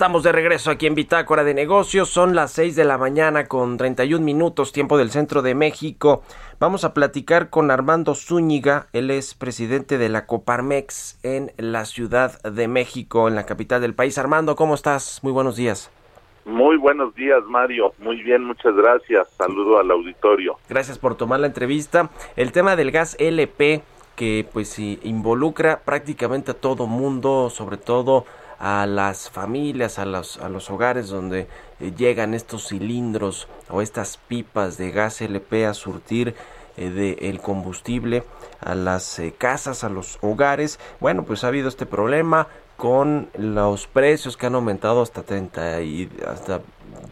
Estamos 0.00 0.22
de 0.22 0.32
regreso 0.32 0.70
aquí 0.70 0.86
en 0.86 0.94
Bitácora 0.94 1.44
de 1.44 1.52
Negocios. 1.52 2.08
Son 2.08 2.34
las 2.34 2.52
6 2.52 2.74
de 2.74 2.84
la 2.86 2.96
mañana 2.96 3.44
con 3.48 3.76
31 3.76 4.24
minutos, 4.24 4.72
tiempo 4.72 4.96
del 4.96 5.10
centro 5.10 5.42
de 5.42 5.54
México. 5.54 6.22
Vamos 6.58 6.84
a 6.84 6.94
platicar 6.94 7.50
con 7.50 7.70
Armando 7.70 8.14
Zúñiga. 8.14 8.86
Él 8.94 9.10
es 9.10 9.34
presidente 9.34 9.98
de 9.98 10.08
la 10.08 10.24
Coparmex 10.24 11.20
en 11.22 11.52
la 11.58 11.84
Ciudad 11.84 12.40
de 12.44 12.66
México, 12.66 13.28
en 13.28 13.34
la 13.34 13.44
capital 13.44 13.82
del 13.82 13.92
país. 13.92 14.16
Armando, 14.16 14.56
¿cómo 14.56 14.72
estás? 14.72 15.20
Muy 15.22 15.32
buenos 15.32 15.56
días. 15.56 15.90
Muy 16.46 16.78
buenos 16.78 17.14
días, 17.14 17.44
Mario. 17.44 17.92
Muy 17.98 18.22
bien, 18.22 18.42
muchas 18.42 18.74
gracias. 18.74 19.28
Saludo 19.36 19.80
al 19.80 19.90
auditorio. 19.90 20.56
Gracias 20.70 20.98
por 20.98 21.14
tomar 21.14 21.40
la 21.40 21.46
entrevista. 21.46 22.08
El 22.36 22.52
tema 22.52 22.74
del 22.74 22.90
gas 22.90 23.16
LP 23.20 23.82
que 24.16 24.46
pues 24.50 24.78
involucra 24.78 25.80
prácticamente 25.84 26.52
a 26.52 26.54
todo 26.54 26.86
mundo, 26.86 27.50
sobre 27.50 27.76
todo 27.76 28.24
a 28.60 28.86
las 28.86 29.30
familias, 29.30 29.98
a 29.98 30.04
los, 30.04 30.36
a 30.36 30.50
los 30.50 30.70
hogares 30.70 31.08
donde 31.08 31.48
eh, 31.80 31.92
llegan 31.96 32.34
estos 32.34 32.68
cilindros 32.68 33.48
o 33.70 33.80
estas 33.80 34.18
pipas 34.18 34.76
de 34.76 34.90
gas 34.90 35.22
LP 35.22 35.64
a 35.64 35.72
surtir 35.72 36.34
eh, 36.76 36.90
de 36.90 37.12
el 37.30 37.40
combustible 37.40 38.22
a 38.60 38.74
las 38.74 39.18
eh, 39.18 39.34
casas, 39.36 39.82
a 39.82 39.88
los 39.88 40.18
hogares. 40.20 40.78
Bueno, 41.00 41.24
pues 41.24 41.42
ha 41.42 41.48
habido 41.48 41.68
este 41.68 41.86
problema 41.86 42.48
con 42.76 43.30
los 43.36 43.86
precios 43.86 44.36
que 44.36 44.46
han 44.46 44.54
aumentado 44.54 45.00
hasta 45.00 45.22
30 45.22 45.80
y, 45.80 46.10
hasta 46.28 46.60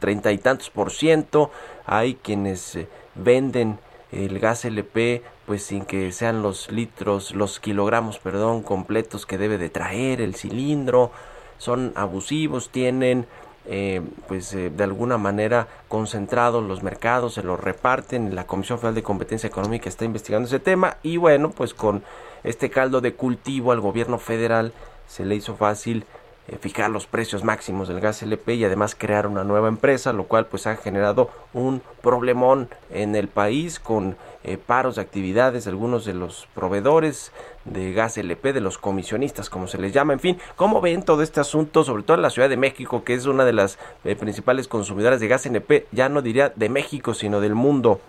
30 0.00 0.32
y 0.32 0.38
tantos 0.38 0.68
por 0.68 0.92
ciento. 0.92 1.50
Hay 1.87 2.16
quienes 2.16 2.78
venden 3.14 3.78
el 4.12 4.38
gas 4.38 4.66
LP 4.66 5.22
pues 5.46 5.62
sin 5.62 5.87
que 5.87 6.12
sean 6.12 6.42
los 6.42 6.70
litros, 6.70 7.34
los 7.34 7.58
kilogramos, 7.58 8.18
perdón, 8.18 8.62
completos 8.62 9.24
que 9.24 9.38
debe 9.38 9.56
de 9.56 9.70
traer 9.70 10.20
el 10.20 10.34
cilindro 10.34 11.11
son 11.59 11.92
abusivos, 11.94 12.71
tienen 12.71 13.27
eh, 13.71 14.01
pues 14.27 14.55
eh, 14.55 14.71
de 14.71 14.85
alguna 14.85 15.18
manera 15.18 15.68
concentrados 15.88 16.64
los 16.64 16.83
mercados, 16.83 17.35
se 17.35 17.42
los 17.42 17.61
reparten, 17.61 18.35
la 18.35 18.47
Comisión 18.47 18.79
Federal 18.79 18.94
de 18.94 19.03
Competencia 19.03 19.47
Económica 19.47 19.90
está 19.90 20.07
investigando 20.07 20.47
ese 20.47 20.59
tema 20.59 20.97
y 21.03 21.18
bueno, 21.18 21.51
pues 21.51 21.75
con 21.75 22.03
este 22.44 22.71
caldo 22.71 23.03
de 23.03 23.12
cultivo 23.12 23.73
al 23.73 23.81
gobierno 23.81 24.18
federal 24.18 24.73
se 25.07 25.27
le 25.27 25.35
hizo 25.35 25.55
fácil 25.55 26.07
eh, 26.48 26.56
fijar 26.58 26.90
los 26.90 27.06
precios 27.06 27.44
máximos 27.44 27.88
del 27.88 28.00
gas 28.00 28.22
LP 28.22 28.54
y 28.54 28.64
además 28.64 28.94
crear 28.94 29.26
una 29.26 29.44
nueva 29.44 29.68
empresa, 29.68 30.14
lo 30.14 30.24
cual 30.24 30.46
pues 30.46 30.66
ha 30.66 30.76
generado 30.76 31.30
un 31.52 31.82
problemón 32.02 32.70
en 32.90 33.14
el 33.16 33.28
país 33.28 33.78
con 33.78 34.16
eh, 34.44 34.56
paros 34.56 34.96
de 34.96 35.02
actividades 35.02 35.64
de 35.64 35.70
algunos 35.70 36.06
de 36.06 36.14
los 36.14 36.48
proveedores 36.54 37.32
de 37.66 37.92
gas 37.92 38.16
LP, 38.16 38.54
de 38.54 38.62
los 38.62 38.78
comisionistas, 38.78 39.50
como 39.50 39.66
se 39.66 39.76
les 39.76 39.92
llama. 39.92 40.14
En 40.14 40.20
fin, 40.20 40.38
¿cómo 40.56 40.80
ven 40.80 41.02
todo 41.02 41.22
este 41.22 41.40
asunto, 41.40 41.84
sobre 41.84 42.02
todo 42.02 42.16
en 42.16 42.22
la 42.22 42.30
Ciudad 42.30 42.48
de 42.48 42.56
México, 42.56 43.04
que 43.04 43.12
es 43.12 43.26
una 43.26 43.44
de 43.44 43.52
las 43.52 43.78
eh, 44.04 44.16
principales 44.16 44.68
consumidoras 44.68 45.20
de 45.20 45.28
gas 45.28 45.44
LP, 45.44 45.87
ya 45.92 46.08
no 46.08 46.22
diría 46.22 46.50
de 46.56 46.70
México, 46.70 47.12
sino 47.12 47.40
del 47.40 47.54
mundo? 47.54 48.00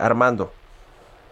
Armando. 0.00 0.50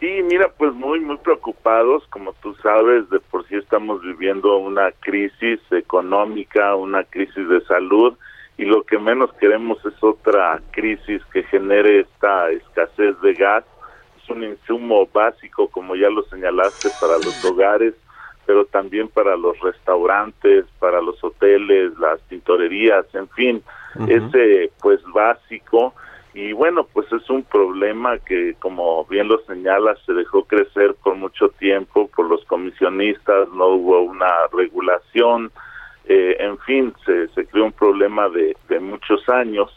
Sí, 0.01 0.23
mira, 0.23 0.49
pues 0.57 0.73
muy, 0.75 1.01
muy 1.01 1.17
preocupados, 1.17 2.07
como 2.11 2.33
tú 2.35 2.55
sabes, 2.63 3.11
de 3.11 3.19
por 3.19 3.47
sí 3.49 3.57
estamos 3.57 4.01
viviendo 4.03 4.57
una 4.59 4.93
crisis 4.93 5.61
económica, 5.73 6.77
una 6.77 7.03
crisis 7.03 7.49
de 7.49 7.61
salud, 7.63 8.17
y 8.57 8.65
lo 8.65 8.85
que 8.85 8.99
menos 8.99 9.33
queremos 9.35 9.85
es 9.85 9.95
otra 10.03 10.61
crisis 10.71 11.21
que 11.33 11.43
genere 11.45 12.01
esta 12.01 12.51
escasez 12.51 13.21
de 13.23 13.35
gas. 13.35 13.65
Es 14.23 14.31
un 14.31 14.45
insumo 14.45 15.09
básico, 15.13 15.69
como 15.69 15.97
ya 15.97 16.11
lo 16.11 16.23
señalaste, 16.25 16.91
para 17.01 17.15
los 17.15 17.45
hogares, 17.45 17.95
pero 18.47 18.67
también 18.67 19.09
para 19.09 19.37
los 19.37 19.59
restaurantes, 19.61 20.65
para 20.79 21.01
los 21.01 21.23
hoteles, 21.25 21.99
las 21.99 22.21
tintorerías, 22.29 23.05
en 23.15 23.29
fin, 23.31 23.63
ese 24.07 24.71
pues 24.81 25.03
básico 25.13 25.93
y 26.41 26.53
bueno, 26.53 26.87
pues 26.93 27.13
es 27.13 27.29
un 27.31 27.43
problema 27.43 28.17
que, 28.19 28.55
como 28.61 29.05
bien 29.07 29.27
lo 29.27 29.41
señala, 29.41 29.97
se 30.07 30.13
dejó 30.13 30.45
crecer 30.45 30.95
por 31.03 31.17
mucho 31.17 31.49
tiempo 31.49 32.07
por 32.15 32.29
los 32.29 32.45
comisionistas, 32.45 33.49
no 33.49 33.67
hubo 33.67 34.03
una 34.03 34.47
regulación, 34.53 35.51
eh, 36.05 36.37
en 36.39 36.57
fin, 36.61 36.95
se, 37.05 37.27
se 37.31 37.45
creó 37.45 37.65
un 37.65 37.73
problema 37.73 38.29
de, 38.29 38.57
de 38.69 38.79
muchos 38.79 39.29
años. 39.29 39.69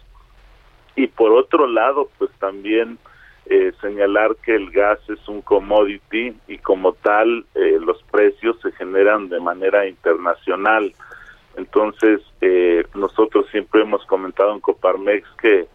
Y 0.96 1.08
por 1.08 1.32
otro 1.32 1.66
lado, 1.66 2.12
pues 2.20 2.30
también 2.38 3.00
eh, 3.48 3.72
señalar 3.82 4.36
que 4.44 4.54
el 4.54 4.70
gas 4.70 5.00
es 5.10 5.28
un 5.28 5.42
commodity 5.42 6.38
y 6.48 6.60
como 6.60 6.94
tal 6.94 7.44
eh, 7.56 7.80
los 7.82 8.04
precios 8.12 8.62
se 8.62 8.72
generan 8.74 9.30
de 9.30 9.40
manera 9.40 9.88
internacional. 9.88 10.94
Entonces, 11.58 12.22
eh, 12.40 12.86
nosotros 12.94 13.48
siempre 13.50 13.82
hemos 13.82 14.06
comentado 14.06 14.54
en 14.54 14.60
Coparmex 14.60 15.28
que 15.42 15.68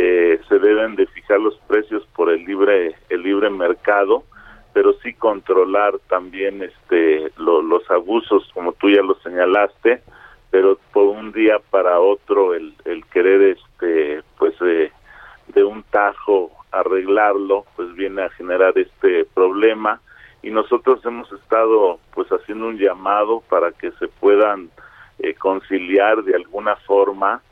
eh, 0.00 0.40
se 0.48 0.58
deben 0.58 0.94
de 0.96 1.06
fijar 1.06 1.40
los 1.40 1.56
precios 1.66 2.06
por 2.14 2.30
el 2.30 2.44
libre 2.44 2.94
el 3.08 3.22
libre 3.22 3.50
mercado 3.50 4.24
pero 4.72 4.92
sí 5.02 5.14
controlar 5.14 5.98
también 6.08 6.62
este 6.62 7.32
los 7.38 7.90
abusos 7.90 8.48
como 8.54 8.72
tú 8.72 8.90
ya 8.90 9.02
lo 9.02 9.14
señalaste 9.20 10.02
pero 10.50 10.78
por 10.92 11.04
un 11.04 11.32
día 11.32 11.58
para 11.70 12.00
otro 12.00 12.54
el, 12.54 12.74
el 12.84 13.04
querer 13.06 13.56
este 13.56 14.22
pues 14.38 14.54
de 14.60 15.64
un 15.64 15.82
tajo 15.84 16.52
arreglarlo 16.72 17.64
pues 17.76 17.94
viene 17.94 18.22
a 18.22 18.30
generar 18.30 18.76
este 18.78 19.24
problema. 19.34 20.00
Y 20.42 20.50
nosotros 20.50 21.04
hemos 21.04 21.30
estado 21.32 21.98
pues 22.14 22.28
haciendo 22.28 22.68
un 22.68 22.78
llamado 22.78 23.42
para 23.48 23.72
que 23.72 23.90
se 23.92 24.08
puedan 24.08 24.70
eh, 25.18 25.34
conciliar 25.34 26.22
de 26.22 26.36
alguna 26.36 26.76
forma 26.76 27.42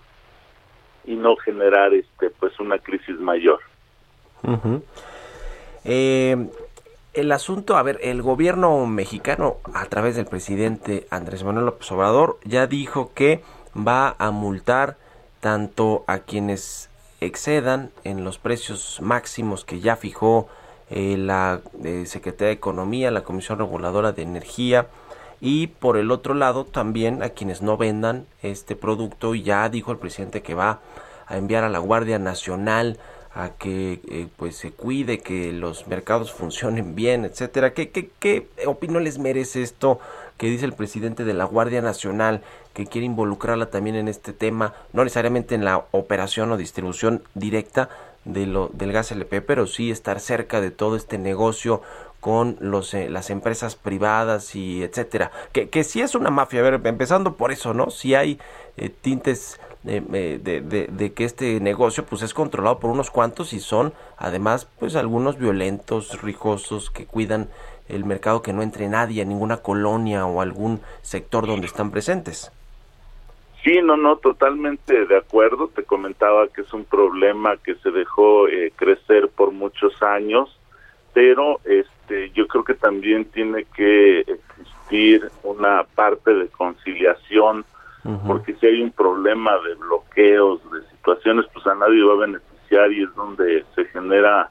y 1.06 1.14
no 1.16 1.36
generar 1.36 1.94
este 1.94 2.30
pues 2.30 2.58
una 2.60 2.78
crisis 2.78 3.18
mayor. 3.18 3.60
Eh, 5.84 6.48
el 7.14 7.32
asunto, 7.32 7.76
a 7.76 7.82
ver, 7.82 7.98
el 8.02 8.20
gobierno 8.22 8.84
mexicano 8.86 9.56
a 9.72 9.86
través 9.86 10.16
del 10.16 10.26
presidente 10.26 11.06
Andrés 11.10 11.44
Manuel 11.44 11.66
López 11.66 11.90
Obrador 11.92 12.38
ya 12.44 12.66
dijo 12.66 13.12
que 13.14 13.42
va 13.76 14.14
a 14.18 14.30
multar 14.30 14.96
tanto 15.40 16.04
a 16.06 16.18
quienes 16.18 16.90
excedan 17.20 17.90
en 18.04 18.24
los 18.24 18.38
precios 18.38 19.00
máximos 19.00 19.64
que 19.64 19.80
ya 19.80 19.96
fijó 19.96 20.48
eh, 20.90 21.16
la 21.16 21.60
eh, 21.84 22.04
Secretaría 22.06 22.48
de 22.48 22.54
Economía, 22.54 23.10
la 23.10 23.24
Comisión 23.24 23.58
Reguladora 23.58 24.12
de 24.12 24.22
Energía, 24.22 24.86
y 25.40 25.68
por 25.68 25.96
el 25.96 26.10
otro 26.10 26.34
lado 26.34 26.64
también 26.64 27.22
a 27.22 27.30
quienes 27.30 27.62
no 27.62 27.76
vendan 27.76 28.26
este 28.42 28.76
producto 28.76 29.34
ya 29.34 29.68
dijo 29.68 29.92
el 29.92 29.98
presidente 29.98 30.42
que 30.42 30.54
va 30.54 30.80
a 31.26 31.36
enviar 31.36 31.64
a 31.64 31.68
la 31.68 31.78
Guardia 31.78 32.18
Nacional 32.18 32.98
a 33.34 33.50
que 33.50 34.00
eh, 34.08 34.28
pues 34.36 34.56
se 34.56 34.72
cuide 34.72 35.18
que 35.18 35.52
los 35.52 35.86
mercados 35.88 36.32
funcionen 36.32 36.94
bien 36.94 37.26
etcétera. 37.26 37.74
¿Qué, 37.74 37.90
qué, 37.90 38.08
qué 38.18 38.48
opinión 38.64 39.04
les 39.04 39.18
merece 39.18 39.62
esto 39.62 40.00
que 40.38 40.48
dice 40.48 40.64
el 40.64 40.72
presidente 40.72 41.24
de 41.24 41.34
la 41.34 41.44
Guardia 41.44 41.82
Nacional 41.82 42.42
que 42.72 42.86
quiere 42.86 43.06
involucrarla 43.06 43.66
también 43.66 43.96
en 43.96 44.08
este 44.08 44.32
tema 44.32 44.74
no 44.94 45.04
necesariamente 45.04 45.54
en 45.54 45.66
la 45.66 45.84
operación 45.90 46.50
o 46.50 46.56
distribución 46.56 47.22
directa 47.34 47.90
de 48.24 48.46
lo 48.46 48.70
del 48.72 48.92
gas 48.92 49.12
LP 49.12 49.42
pero 49.42 49.66
sí 49.66 49.90
estar 49.90 50.18
cerca 50.18 50.62
de 50.62 50.70
todo 50.70 50.96
este 50.96 51.18
negocio 51.18 51.82
con 52.20 52.56
los, 52.60 52.94
eh, 52.94 53.08
las 53.08 53.30
empresas 53.30 53.76
privadas 53.76 54.54
y 54.56 54.82
etcétera. 54.82 55.30
Que, 55.52 55.68
que 55.68 55.84
sí 55.84 56.00
es 56.00 56.14
una 56.14 56.30
mafia, 56.30 56.62
ver, 56.62 56.80
empezando 56.84 57.36
por 57.36 57.52
eso, 57.52 57.74
¿no? 57.74 57.90
Si 57.90 58.14
hay 58.14 58.38
eh, 58.76 58.88
tintes 58.88 59.60
de, 59.84 60.00
de, 60.38 60.88
de, 60.88 61.12
que 61.12 61.24
este 61.24 61.60
negocio 61.60 62.04
pues 62.04 62.22
es 62.22 62.34
controlado 62.34 62.80
por 62.80 62.90
unos 62.90 63.10
cuantos 63.10 63.52
y 63.52 63.60
son 63.60 63.92
además 64.16 64.68
pues 64.80 64.96
algunos 64.96 65.38
violentos, 65.38 66.20
rijosos 66.22 66.90
que 66.90 67.06
cuidan 67.06 67.48
el 67.88 68.04
mercado 68.04 68.42
que 68.42 68.52
no 68.52 68.62
entre 68.62 68.88
nadie 68.88 69.22
a 69.22 69.24
ninguna 69.24 69.58
colonia 69.58 70.26
o 70.26 70.40
algún 70.40 70.80
sector 71.02 71.46
donde 71.46 71.68
están 71.68 71.92
presentes. 71.92 72.50
Sí, 73.62 73.80
no, 73.82 73.96
no, 73.96 74.16
totalmente 74.16 75.06
de 75.06 75.16
acuerdo. 75.16 75.68
Te 75.68 75.82
comentaba 75.82 76.46
que 76.48 76.62
es 76.62 76.72
un 76.72 76.84
problema 76.84 77.56
que 77.56 77.74
se 77.76 77.90
dejó 77.90 78.48
eh, 78.48 78.72
crecer 78.76 79.28
por 79.28 79.50
muchos 79.52 80.02
años 80.02 80.56
pero 81.16 81.60
este 81.64 82.30
yo 82.34 82.46
creo 82.46 82.62
que 82.62 82.74
también 82.74 83.24
tiene 83.30 83.64
que 83.74 84.20
existir 84.20 85.30
una 85.44 85.82
parte 85.94 86.34
de 86.34 86.48
conciliación 86.48 87.64
porque 88.26 88.54
si 88.56 88.66
hay 88.66 88.82
un 88.82 88.90
problema 88.90 89.52
de 89.66 89.74
bloqueos 89.76 90.60
de 90.70 90.82
situaciones 90.90 91.46
pues 91.54 91.66
a 91.66 91.74
nadie 91.74 92.04
va 92.04 92.12
a 92.12 92.26
beneficiar 92.26 92.92
y 92.92 93.04
es 93.04 93.14
donde 93.14 93.64
se 93.74 93.86
genera 93.86 94.50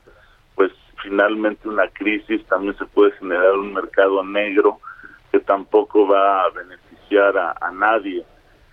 pues 0.56 0.72
finalmente 1.04 1.70
una 1.70 1.88
crisis. 1.90 2.44
También 2.48 2.76
se 2.78 2.86
puede 2.86 3.12
generar 3.12 3.54
un 3.54 3.72
mercado 3.72 4.24
negro 4.24 4.80
que 5.32 5.40
tampoco 5.40 6.08
va 6.08 6.46
a 6.46 6.50
beneficiar 6.50 7.38
a, 7.38 7.56
a 7.62 7.72
nadie. 7.72 8.26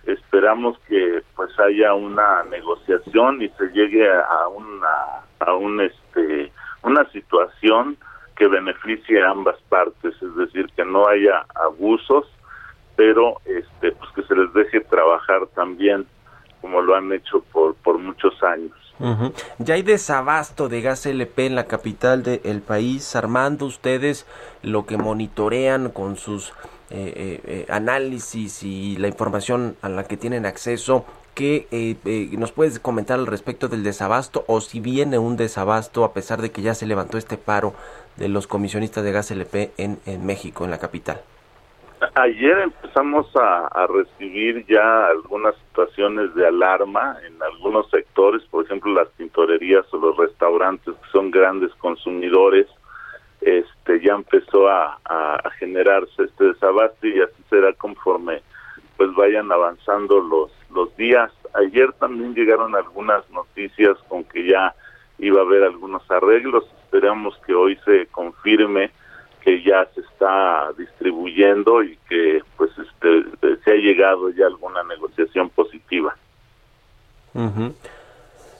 Esperamos 0.05 0.79
que 0.89 1.21
pues 1.35 1.51
haya 1.59 1.93
una 1.93 2.43
negociación 2.45 3.41
y 3.43 3.49
se 3.49 3.67
llegue 3.67 4.11
a 4.11 4.47
una 4.47 5.23
a 5.39 5.53
un 5.53 5.79
este 5.79 6.51
una 6.83 7.09
situación 7.11 7.97
que 8.35 8.47
beneficie 8.47 9.23
a 9.23 9.31
ambas 9.31 9.59
partes, 9.69 10.13
es 10.21 10.35
decir, 10.35 10.67
que 10.75 10.85
no 10.85 11.07
haya 11.07 11.45
abusos 11.55 12.25
pero 12.95 13.41
este 13.45 13.91
pues 13.91 14.11
que 14.15 14.23
se 14.23 14.35
les 14.35 14.53
deje 14.53 14.81
trabajar 14.81 15.47
también 15.55 16.05
como 16.61 16.81
lo 16.81 16.95
han 16.95 17.11
hecho 17.11 17.43
por, 17.51 17.75
por 17.75 17.97
muchos 17.97 18.41
años. 18.43 18.71
Ya 19.57 19.73
hay 19.73 19.81
desabasto 19.81 20.69
de 20.69 20.81
gas 20.81 21.05
LP 21.05 21.47
en 21.47 21.55
la 21.55 21.65
capital 21.65 22.23
del 22.23 22.61
país, 22.61 23.15
armando 23.17 23.65
ustedes 23.65 24.25
lo 24.61 24.85
que 24.85 24.97
monitorean 24.97 25.89
con 25.89 26.15
sus 26.15 26.51
eh, 26.89 27.11
eh, 27.15 27.41
eh, 27.45 27.65
análisis 27.69 28.63
y 28.63 28.95
la 28.97 29.07
información 29.09 29.75
a 29.81 29.89
la 29.89 30.05
que 30.05 30.15
tienen 30.15 30.45
acceso. 30.45 31.05
¿Qué 31.35 31.97
nos 32.37 32.51
puedes 32.51 32.79
comentar 32.79 33.19
al 33.19 33.27
respecto 33.27 33.67
del 33.67 33.83
desabasto 33.83 34.43
o 34.47 34.61
si 34.61 34.79
viene 34.79 35.17
un 35.17 35.35
desabasto 35.35 36.03
a 36.03 36.13
pesar 36.13 36.41
de 36.41 36.51
que 36.51 36.61
ya 36.61 36.73
se 36.73 36.85
levantó 36.85 37.17
este 37.17 37.37
paro 37.37 37.73
de 38.17 38.29
los 38.29 38.47
comisionistas 38.47 39.03
de 39.03 39.11
gas 39.11 39.31
LP 39.31 39.71
en 39.77 40.25
México, 40.25 40.63
en 40.63 40.71
la 40.71 40.77
capital? 40.77 41.21
Ayer 42.15 42.59
empezamos 42.59 43.27
a, 43.35 43.87
recibir 43.87 44.65
ya 44.67 45.07
algunas 45.07 45.55
situaciones 45.67 46.33
de 46.35 46.47
alarma 46.47 47.17
en 47.25 47.41
algunos 47.41 47.89
sectores, 47.89 48.43
por 48.51 48.65
ejemplo 48.65 48.93
las 48.93 49.09
tintorerías 49.13 49.85
o 49.93 49.97
los 49.97 50.17
restaurantes 50.17 50.93
que 50.93 51.09
son 51.11 51.31
grandes 51.31 51.73
consumidores, 51.75 52.67
este 53.41 54.01
ya 54.01 54.13
empezó 54.13 54.67
a, 54.69 54.99
generarse 55.59 56.23
este 56.23 56.45
desabasto 56.45 57.07
y 57.07 57.21
así 57.21 57.43
será 57.49 57.73
conforme 57.73 58.41
pues 59.03 59.15
vayan 59.15 59.51
avanzando 59.51 60.21
los 60.21 60.51
los 60.73 60.95
días. 60.95 61.29
Ayer 61.53 61.91
también 61.93 62.33
llegaron 62.33 62.73
algunas 62.73 63.29
noticias 63.31 63.97
con 64.07 64.23
que 64.23 64.47
ya 64.47 64.73
iba 65.19 65.41
a 65.41 65.43
haber 65.43 65.63
algunos 65.63 66.09
arreglos. 66.09 66.63
Esperamos 66.85 67.37
que 67.45 67.53
hoy 67.53 67.77
se 67.85 68.07
confirme 68.07 68.91
que 69.41 69.61
ya 69.61 69.85
se 69.93 70.01
está 70.01 70.71
distribuyendo 70.77 71.83
y 71.83 71.97
que 72.07 72.41
pues 72.55 72.71
este 72.77 73.57
se 73.63 73.71
ha 73.71 73.75
llegado 73.75 74.29
ya 74.29 74.45
alguna 74.47 74.83
negociación 74.83 75.49
positiva. 75.49 76.15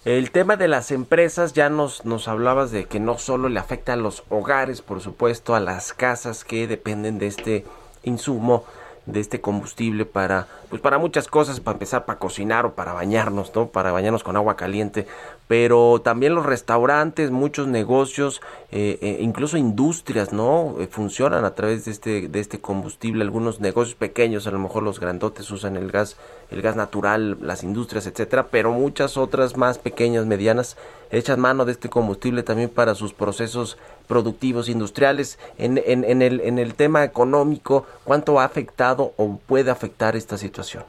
El 0.04 0.32
tema 0.32 0.58
de 0.58 0.68
las 0.68 0.92
empresas, 0.92 1.54
ya 1.54 1.70
nos, 1.70 2.04
nos 2.04 2.28
hablabas 2.28 2.72
de 2.72 2.86
que 2.86 3.00
no 3.00 3.18
solo 3.18 3.48
le 3.48 3.60
afecta 3.60 3.94
a 3.94 3.98
los 3.98 4.24
hogares, 4.30 4.82
por 4.82 5.00
supuesto, 5.00 5.56
a 5.56 5.62
las 5.62 5.94
casas 5.94 6.44
que 6.44 6.68
dependen 6.68 7.18
de 7.18 7.28
este 7.28 7.66
insumo, 8.04 8.66
de 9.06 9.20
este 9.20 9.42
combustible 9.42 10.06
para 10.06 10.48
pues 10.70 10.82
para 10.82 10.98
muchas 10.98 11.28
cosas 11.28 11.60
para 11.60 11.76
empezar 11.76 12.06
para 12.06 12.20
cocinar 12.20 12.66
o 12.66 12.74
para 12.74 12.94
bañarnos 12.94 13.54
no 13.54 13.68
para 13.68 13.92
bañarnos 13.92 14.24
con 14.24 14.38
agua 14.38 14.56
caliente. 14.56 15.08
Pero 15.48 16.02
también 16.02 16.36
los 16.36 16.46
restaurantes 16.46 17.30
muchos 17.30 17.68
negocios 17.68 18.42
eh, 18.72 18.98
eh, 19.02 19.18
incluso 19.20 19.58
industrias 19.58 20.32
no 20.32 20.76
eh, 20.80 20.88
funcionan 20.88 21.46
a 21.46 21.54
través 21.54 21.86
de 21.86 21.92
este 21.92 22.28
de 22.30 22.40
este 22.40 22.60
combustible. 22.60 23.24
Algunos 23.24 23.60
negocios 23.60 23.96
pequeños 23.96 24.48
a 24.48 24.52
lo 24.52 24.60
mejor 24.60 24.84
los 24.84 25.00
grandotes 25.00 25.52
usan 25.52 25.76
el 25.76 25.92
gas 25.92 26.18
el 26.50 26.62
gas 26.62 26.76
natural 26.76 27.38
las 27.42 27.64
industrias 27.64 28.08
etcétera 28.08 28.48
pero 28.52 28.72
muchas 28.72 29.18
otras 29.18 29.58
más 29.58 29.80
pequeñas 29.80 30.26
medianas 30.26 30.78
echan 31.18 31.40
mano 31.40 31.66
de 31.66 31.72
este 31.74 31.90
combustible 31.90 32.44
también 32.44 32.70
para 32.70 32.96
sus 32.96 33.14
procesos 33.14 33.78
productivos 34.08 34.70
industriales. 34.70 35.40
En, 35.58 35.82
en, 35.86 36.04
en, 36.04 36.22
el, 36.22 36.42
en 36.42 36.60
el 36.60 36.76
tema 36.76 37.04
económico 37.04 37.86
cuánto 38.04 38.40
ha 38.40 38.46
afectado 38.46 39.14
o 39.18 39.40
puede 39.48 39.72
afectar 39.72 40.16
esta 40.16 40.38
situación 40.38 40.84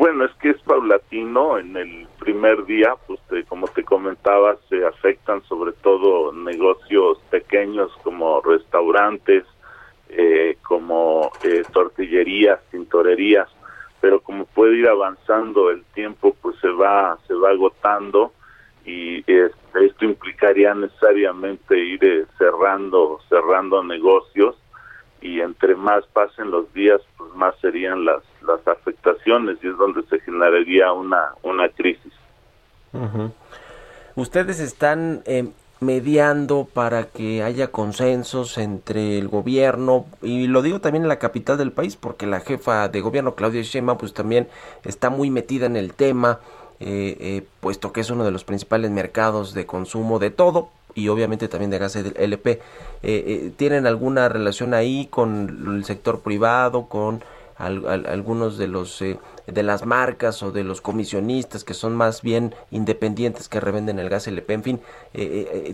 bueno 0.00 0.24
es 0.24 0.32
que 0.36 0.50
es 0.50 0.60
paulatino. 0.62 1.58
En 1.58 1.76
el 1.76 2.08
primer 2.18 2.64
día 2.64 2.94
pues 3.06 3.20
como 3.48 3.68
te 3.68 3.84
comentaba 3.84 4.56
se 4.68 4.84
afectan 4.86 5.42
sobre 5.44 5.72
todo 5.72 6.32
negocios 6.32 7.18
pequeños 7.30 7.92
como 8.02 8.40
restaurantes 8.40 9.44
eh, 10.08 10.56
como 10.66 11.30
eh, 11.44 11.62
tortillerías 11.72 12.60
tintorerías. 12.70 13.48
Pero 14.00 14.20
como 14.20 14.46
puede 14.46 14.76
ir 14.76 14.88
avanzando 14.88 15.70
el 15.70 15.84
tiempo 15.92 16.34
pues 16.40 16.56
se 16.60 16.68
va 16.68 17.18
se 17.28 17.34
va 17.34 17.50
agotando 17.50 18.32
y 18.84 19.18
este, 19.18 19.86
esto 19.86 20.04
implicaría 20.04 20.74
necesariamente 20.74 21.78
ir 21.78 22.02
eh, 22.04 22.26
cerrando 22.38 23.20
cerrando 23.28 23.82
negocios 23.84 24.56
y 25.20 25.40
entre 25.40 25.74
más 25.74 26.06
pasen 26.12 26.50
los 26.50 26.72
días 26.72 27.00
pues 27.16 27.32
más 27.34 27.54
serían 27.60 28.04
las 28.04 28.22
las 28.42 28.66
afectaciones 28.66 29.58
y 29.62 29.68
es 29.68 29.76
donde 29.76 30.02
se 30.04 30.18
generaría 30.20 30.92
una 30.92 31.34
una 31.42 31.68
crisis. 31.68 32.12
Ustedes 34.16 34.58
están 34.58 35.22
eh, 35.26 35.48
mediando 35.80 36.66
para 36.72 37.04
que 37.04 37.42
haya 37.42 37.70
consensos 37.70 38.58
entre 38.58 39.18
el 39.18 39.28
gobierno 39.28 40.06
y 40.22 40.46
lo 40.46 40.62
digo 40.62 40.80
también 40.80 41.04
en 41.04 41.08
la 41.08 41.18
capital 41.18 41.56
del 41.56 41.72
país 41.72 41.96
porque 41.96 42.26
la 42.26 42.40
jefa 42.40 42.88
de 42.88 43.00
gobierno 43.00 43.34
Claudia 43.34 43.62
Sheinbaum 43.62 43.98
pues 43.98 44.12
también 44.12 44.48
está 44.84 45.10
muy 45.10 45.30
metida 45.30 45.66
en 45.66 45.76
el 45.76 45.94
tema 45.94 46.40
eh, 46.80 47.16
eh, 47.20 47.42
puesto 47.60 47.92
que 47.92 48.00
es 48.00 48.08
uno 48.08 48.24
de 48.24 48.30
los 48.30 48.44
principales 48.44 48.90
mercados 48.90 49.52
de 49.52 49.66
consumo 49.66 50.18
de 50.18 50.30
todo 50.30 50.70
y 50.94 51.08
obviamente 51.08 51.46
también 51.46 51.70
de 51.70 51.78
gas 51.78 51.94
LP. 51.94 52.50
Eh, 52.50 52.58
eh, 53.02 53.52
¿Tienen 53.56 53.86
alguna 53.86 54.30
relación 54.30 54.72
ahí 54.72 55.06
con 55.10 55.76
el 55.76 55.84
sector 55.84 56.20
privado, 56.20 56.86
con 56.86 57.22
algunos 57.58 58.56
de 58.56 58.68
los 58.68 59.00
de 59.00 59.62
las 59.62 59.84
marcas 59.84 60.42
o 60.42 60.50
de 60.50 60.64
los 60.64 60.80
comisionistas 60.80 61.62
que 61.62 61.74
son 61.74 61.94
más 61.94 62.22
bien 62.22 62.54
independientes 62.70 63.50
que 63.50 63.60
revenden 63.60 63.98
el 63.98 64.08
gas 64.08 64.26
LP? 64.26 64.54
En 64.54 64.62
fin, 64.62 64.80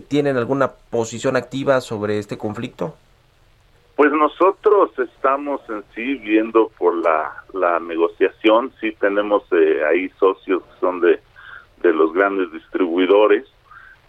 ¿tienen 0.09 0.35
alguna 0.35 0.73
posición 0.89 1.37
activa 1.37 1.79
sobre 1.79 2.19
este 2.19 2.37
conflicto? 2.37 2.93
Pues 3.97 4.11
nosotros 4.11 4.91
estamos 4.99 5.59
en 5.69 5.83
sí 5.95 6.17
viendo 6.17 6.69
por 6.77 6.95
la, 6.95 7.43
la 7.51 7.79
negociación, 7.79 8.71
sí 8.79 8.91
tenemos 8.99 9.41
eh, 9.51 9.81
ahí 9.89 10.07
socios 10.19 10.61
que 10.61 10.79
son 10.79 11.01
de, 11.01 11.19
de 11.81 11.93
los 11.93 12.13
grandes 12.13 12.51
distribuidores 12.51 13.45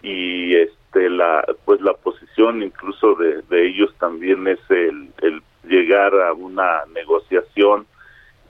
y 0.03 0.53
este 0.53 1.09
la 1.09 1.43
pues 1.65 1.81
la 1.81 1.93
posición 1.93 2.61
incluso 2.61 3.15
de, 3.15 3.41
de 3.49 3.67
ellos 3.67 3.91
también 3.97 4.47
es 4.47 4.59
el, 4.69 5.09
el 5.23 5.41
llegar 5.63 6.13
a 6.21 6.33
una 6.33 6.85
negociación 6.93 7.87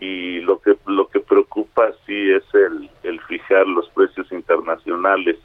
y 0.02 0.42
lo 0.42 0.60
que 0.60 0.76
lo 0.88 1.08
que 1.08 1.22
preocupa 1.22 1.90
sí 2.06 2.32
es 2.32 2.44
el, 2.54 2.90
el 3.04 3.22
fijar 3.22 3.66
los 3.66 3.90
precios 3.92 4.30
internacionales 4.34 5.38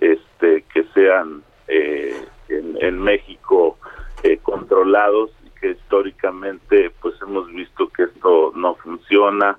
este 0.00 0.64
que 0.72 0.84
sean 0.94 1.42
eh, 1.68 2.24
en, 2.48 2.78
en 2.80 3.02
México 3.02 3.76
eh, 4.22 4.38
controlados 4.42 5.30
y 5.44 5.50
que 5.60 5.70
históricamente 5.72 6.90
pues 7.00 7.14
hemos 7.22 7.48
visto 7.48 7.88
que 7.88 8.04
esto 8.04 8.52
no 8.54 8.74
funciona. 8.76 9.58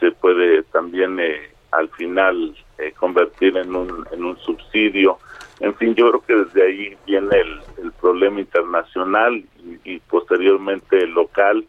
Se 0.00 0.12
puede 0.12 0.62
también 0.64 1.18
eh, 1.20 1.50
al 1.70 1.88
final 1.90 2.54
eh, 2.78 2.92
convertir 2.92 3.56
en 3.56 3.74
un 3.74 4.06
en 4.12 4.24
un 4.24 4.36
subsidio. 4.38 5.18
En 5.60 5.74
fin 5.76 5.94
yo 5.94 6.10
creo 6.10 6.22
que 6.22 6.44
desde 6.44 6.66
ahí 6.66 6.96
viene 7.06 7.36
el, 7.36 7.60
el 7.82 7.92
problema 7.92 8.40
internacional 8.40 9.44
y, 9.84 9.98
posteriormente 10.00 11.06
local 11.06 11.64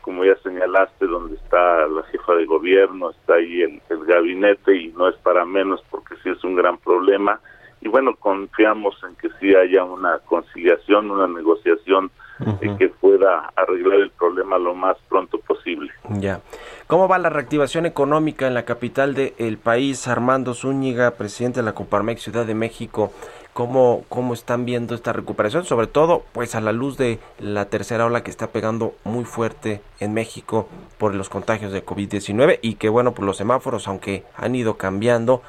como 0.00 0.24
ya 0.24 0.36
señalaste 0.36 1.06
donde 1.06 1.34
está 1.34 1.86
la 1.88 2.02
jefa 2.04 2.34
de 2.34 2.46
gobierno 2.46 3.10
está 3.10 3.34
ahí 3.34 3.62
el, 3.62 3.82
el 3.90 4.04
gabinete 4.04 4.76
y 4.76 4.88
no 4.88 5.08
es 5.08 5.16
para 5.16 5.44
menos 5.44 5.82
porque 5.90 6.14
sí 6.22 6.30
es 6.30 6.42
un 6.44 6.54
gran 6.54 6.78
problema 6.78 7.40
y 7.80 7.88
bueno, 7.88 8.16
confiamos 8.16 8.96
en 9.08 9.14
que 9.16 9.28
sí 9.38 9.54
haya 9.54 9.84
una 9.84 10.18
conciliación, 10.20 11.10
una 11.10 11.26
negociación 11.26 12.10
que 12.78 12.88
pueda 12.88 13.50
arreglar 13.56 14.00
el 14.00 14.10
problema 14.10 14.58
lo 14.58 14.74
más 14.74 14.96
pronto 15.08 15.38
posible. 15.38 15.90
Ya. 16.10 16.40
¿Cómo 16.86 17.08
va 17.08 17.18
la 17.18 17.30
reactivación 17.30 17.86
económica 17.86 18.46
en 18.46 18.54
la 18.54 18.64
capital 18.64 19.14
del 19.14 19.58
país? 19.58 20.06
Armando 20.06 20.52
Zúñiga, 20.52 21.12
presidente 21.12 21.60
de 21.60 21.64
la 21.64 21.72
Coparmex 21.72 22.22
Ciudad 22.22 22.44
de 22.44 22.54
México. 22.54 23.12
¿Cómo, 23.54 24.04
¿Cómo 24.10 24.34
están 24.34 24.66
viendo 24.66 24.94
esta 24.94 25.14
recuperación? 25.14 25.64
Sobre 25.64 25.86
todo, 25.86 26.24
pues 26.32 26.54
a 26.54 26.60
la 26.60 26.72
luz 26.72 26.98
de 26.98 27.18
la 27.38 27.70
tercera 27.70 28.04
ola 28.04 28.22
que 28.22 28.30
está 28.30 28.48
pegando 28.48 28.92
muy 29.04 29.24
fuerte 29.24 29.80
en 29.98 30.12
México 30.12 30.68
por 30.98 31.14
los 31.14 31.30
contagios 31.30 31.72
de 31.72 31.82
COVID-19 31.82 32.58
y 32.60 32.74
que 32.74 32.90
bueno, 32.90 33.12
pues 33.12 33.24
los 33.24 33.38
semáforos, 33.38 33.88
aunque 33.88 34.24
han 34.36 34.54
ido 34.54 34.76
cambiando, 34.76 35.40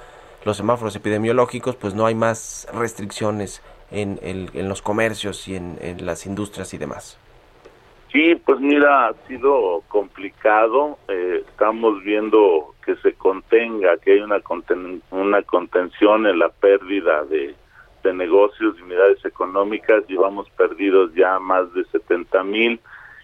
los 0.48 0.58
semáforos 0.58 0.96
epidemiológicos, 0.96 1.76
pues 1.76 1.94
no 1.94 2.06
hay 2.06 2.16
más 2.16 2.68
restricciones 2.74 3.62
en, 3.92 4.20
en 4.22 4.70
los 4.70 4.82
comercios 4.82 5.48
y 5.48 5.56
en, 5.56 6.06
las 6.06 6.26
industrias 6.26 6.74
y 6.74 6.78
demás. 6.78 7.20
Sí, 8.12 8.36
pues 8.46 8.60
mira, 8.60 9.10
ha 9.10 9.14
sido 9.28 9.84
complicado. 9.90 10.98
Eh, 11.10 11.44
estamos 11.48 12.02
viendo 12.04 12.74
que 12.86 12.96
se 12.98 13.14
contenga, 13.14 13.98
que 13.98 14.14
hay 14.14 14.20
una, 14.22 14.42
una 15.12 15.42
contención 15.44 16.26
en 16.26 16.40
la 16.40 16.50
pérdida 16.50 17.26
de, 17.26 17.54
de 18.04 18.14
negocios 18.14 18.76
y 18.80 18.82
unidades 18.84 19.24
económicas. 19.26 20.08
Llevamos 20.08 20.50
perdidos 20.52 21.14
ya 21.14 21.38
más 21.40 21.72
de 21.74 21.84
70 21.86 22.44
mil. 22.46 22.80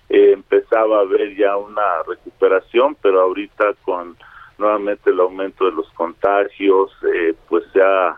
Eh, 0.09 0.33
empezaba 0.33 0.97
a 0.97 1.01
haber 1.01 1.35
ya 1.37 1.55
una 1.55 2.03
recuperación, 2.05 2.97
pero 3.01 3.21
ahorita 3.21 3.73
con 3.85 4.17
nuevamente 4.63 5.09
el 5.09 5.19
aumento 5.19 5.65
de 5.65 5.73
los 5.73 5.89
contagios, 5.91 6.91
eh, 7.13 7.35
pues 7.49 7.65
se 7.73 7.81
ha 7.81 8.17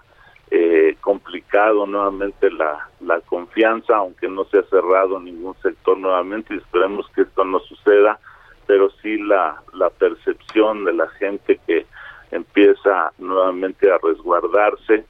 eh, 0.52 0.96
complicado 1.02 1.88
nuevamente 1.88 2.52
la, 2.52 2.88
la 3.02 3.20
confianza, 3.22 3.98
aunque 3.98 4.28
no 4.30 4.46
se 4.46 4.60
ha 4.60 4.64
cerrado 4.64 5.20
ningún 5.20 5.56
sector 5.64 5.98
nuevamente 5.98 6.54
y 6.54 6.58
esperemos 6.58 7.10
que 7.16 7.24
esto 7.24 7.44
no 7.44 7.60
suceda, 7.62 8.20
pero 8.68 8.92
sí 9.02 9.18
la, 9.18 9.60
la 9.74 9.90
percepción 9.90 10.86
de 10.86 10.94
la 10.94 11.08
gente 11.20 11.60
que 11.66 11.88
empieza 12.30 13.12
nuevamente 13.18 13.92
a 13.92 13.98
resguardarse 14.04 15.06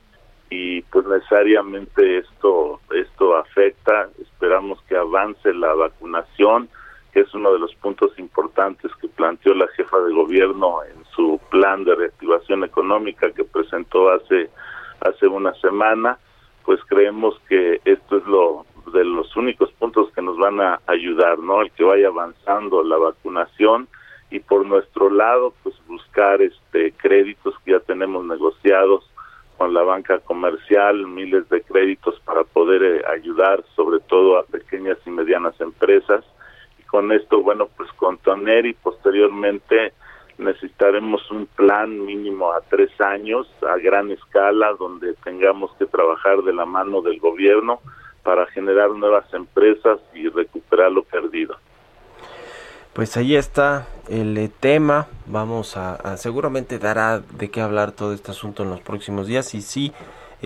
y 0.49 0.81
pues 0.83 1.05
necesariamente 1.05 2.19
esto 2.19 2.79
esto 2.93 3.36
afecta. 3.36 4.09
Esperamos 4.21 4.81
que 4.83 4.95
avance 4.95 5.53
la 5.53 5.73
vacunación 5.73 6.69
que 7.16 7.22
es 7.22 7.34
uno 7.34 7.53
de 7.53 7.59
los 7.59 7.74
puntos 7.76 8.11
importantes 8.20 8.91
que 8.99 9.07
planteó 9.07 9.53
la 9.53 9.70
jefa 9.70 9.97
de 9.99 10.13
gobierno 10.13 10.84
en 10.84 11.05
su 11.16 11.39
plan 11.49 11.86
de 11.86 11.95
reactivación 11.95 12.66
económica 12.66 13.32
que 13.32 13.45
presentó 13.45 14.09
hace 14.09 14.49
hace 14.99 15.26
una 15.26 15.53
semana 15.61 16.20
pues 16.66 16.82
creemos 16.89 17.39
que 17.47 17.80
esto 17.86 18.18
es 18.18 18.26
lo 18.26 18.66
de 18.91 19.05
los 19.05 19.34
únicos 19.38 19.72
puntos 19.80 20.11
que 20.11 20.22
nos 20.22 20.38
van 20.38 20.59
a 20.59 20.82
ayudar 20.88 21.39
no 21.39 21.61
el 21.61 21.72
que 21.72 21.86
vaya 21.86 22.09
avanzando 22.09 22.84
la 22.84 22.97
vacunación 22.97 23.88
y 24.30 24.41
por 24.41 24.66
nuestro 24.66 25.09
lado 25.09 25.53
pues 25.63 25.74
buscar 25.88 26.41
este 26.41 26.91
créditos 26.97 27.55
que 27.63 27.72
ya 27.72 27.80
tenemos 27.80 28.26
negociados 28.26 29.09
con 29.57 29.74
la 29.74 29.84
banca 29.84 30.20
comercial, 30.20 31.07
miles 31.07 31.47
de 31.47 31.61
créditos 31.61 32.20
para 32.26 32.43
poder 32.43 32.84
eh, 32.84 33.01
ayudar 33.07 33.63
sobre 33.74 34.01
todo 34.01 34.38
a 34.38 34.43
pequeñas 34.43 34.97
y 35.05 35.11
medianas 35.11 35.59
empresas. 35.61 36.26
Con 36.88 37.11
esto, 37.11 37.41
bueno, 37.41 37.67
pues 37.75 37.91
contener 37.93 38.65
y 38.65 38.73
posteriormente 38.73 39.93
necesitaremos 40.38 41.29
un 41.31 41.45
plan 41.45 42.05
mínimo 42.05 42.51
a 42.51 42.61
tres 42.61 42.89
años, 42.99 43.47
a 43.61 43.77
gran 43.77 44.11
escala, 44.11 44.73
donde 44.77 45.13
tengamos 45.23 45.71
que 45.77 45.86
trabajar 45.86 46.41
de 46.43 46.53
la 46.53 46.65
mano 46.65 47.01
del 47.01 47.19
gobierno 47.19 47.79
para 48.23 48.45
generar 48.47 48.89
nuevas 48.91 49.31
empresas 49.33 49.99
y 50.13 50.27
recuperar 50.29 50.91
lo 50.91 51.03
perdido. 51.03 51.55
Pues 52.93 53.17
ahí 53.17 53.36
está 53.36 53.88
el 54.09 54.38
eh, 54.38 54.49
tema. 54.59 55.07
Vamos 55.25 55.75
a, 55.75 56.15
seguramente 56.17 56.79
dará 56.79 57.19
de 57.19 57.51
qué 57.51 57.61
hablar 57.61 57.91
todo 57.91 58.13
este 58.13 58.31
asunto 58.31 58.63
en 58.63 58.69
los 58.69 58.79
próximos 58.79 59.27
días 59.27 59.53
y 59.53 59.61
sí. 59.61 59.93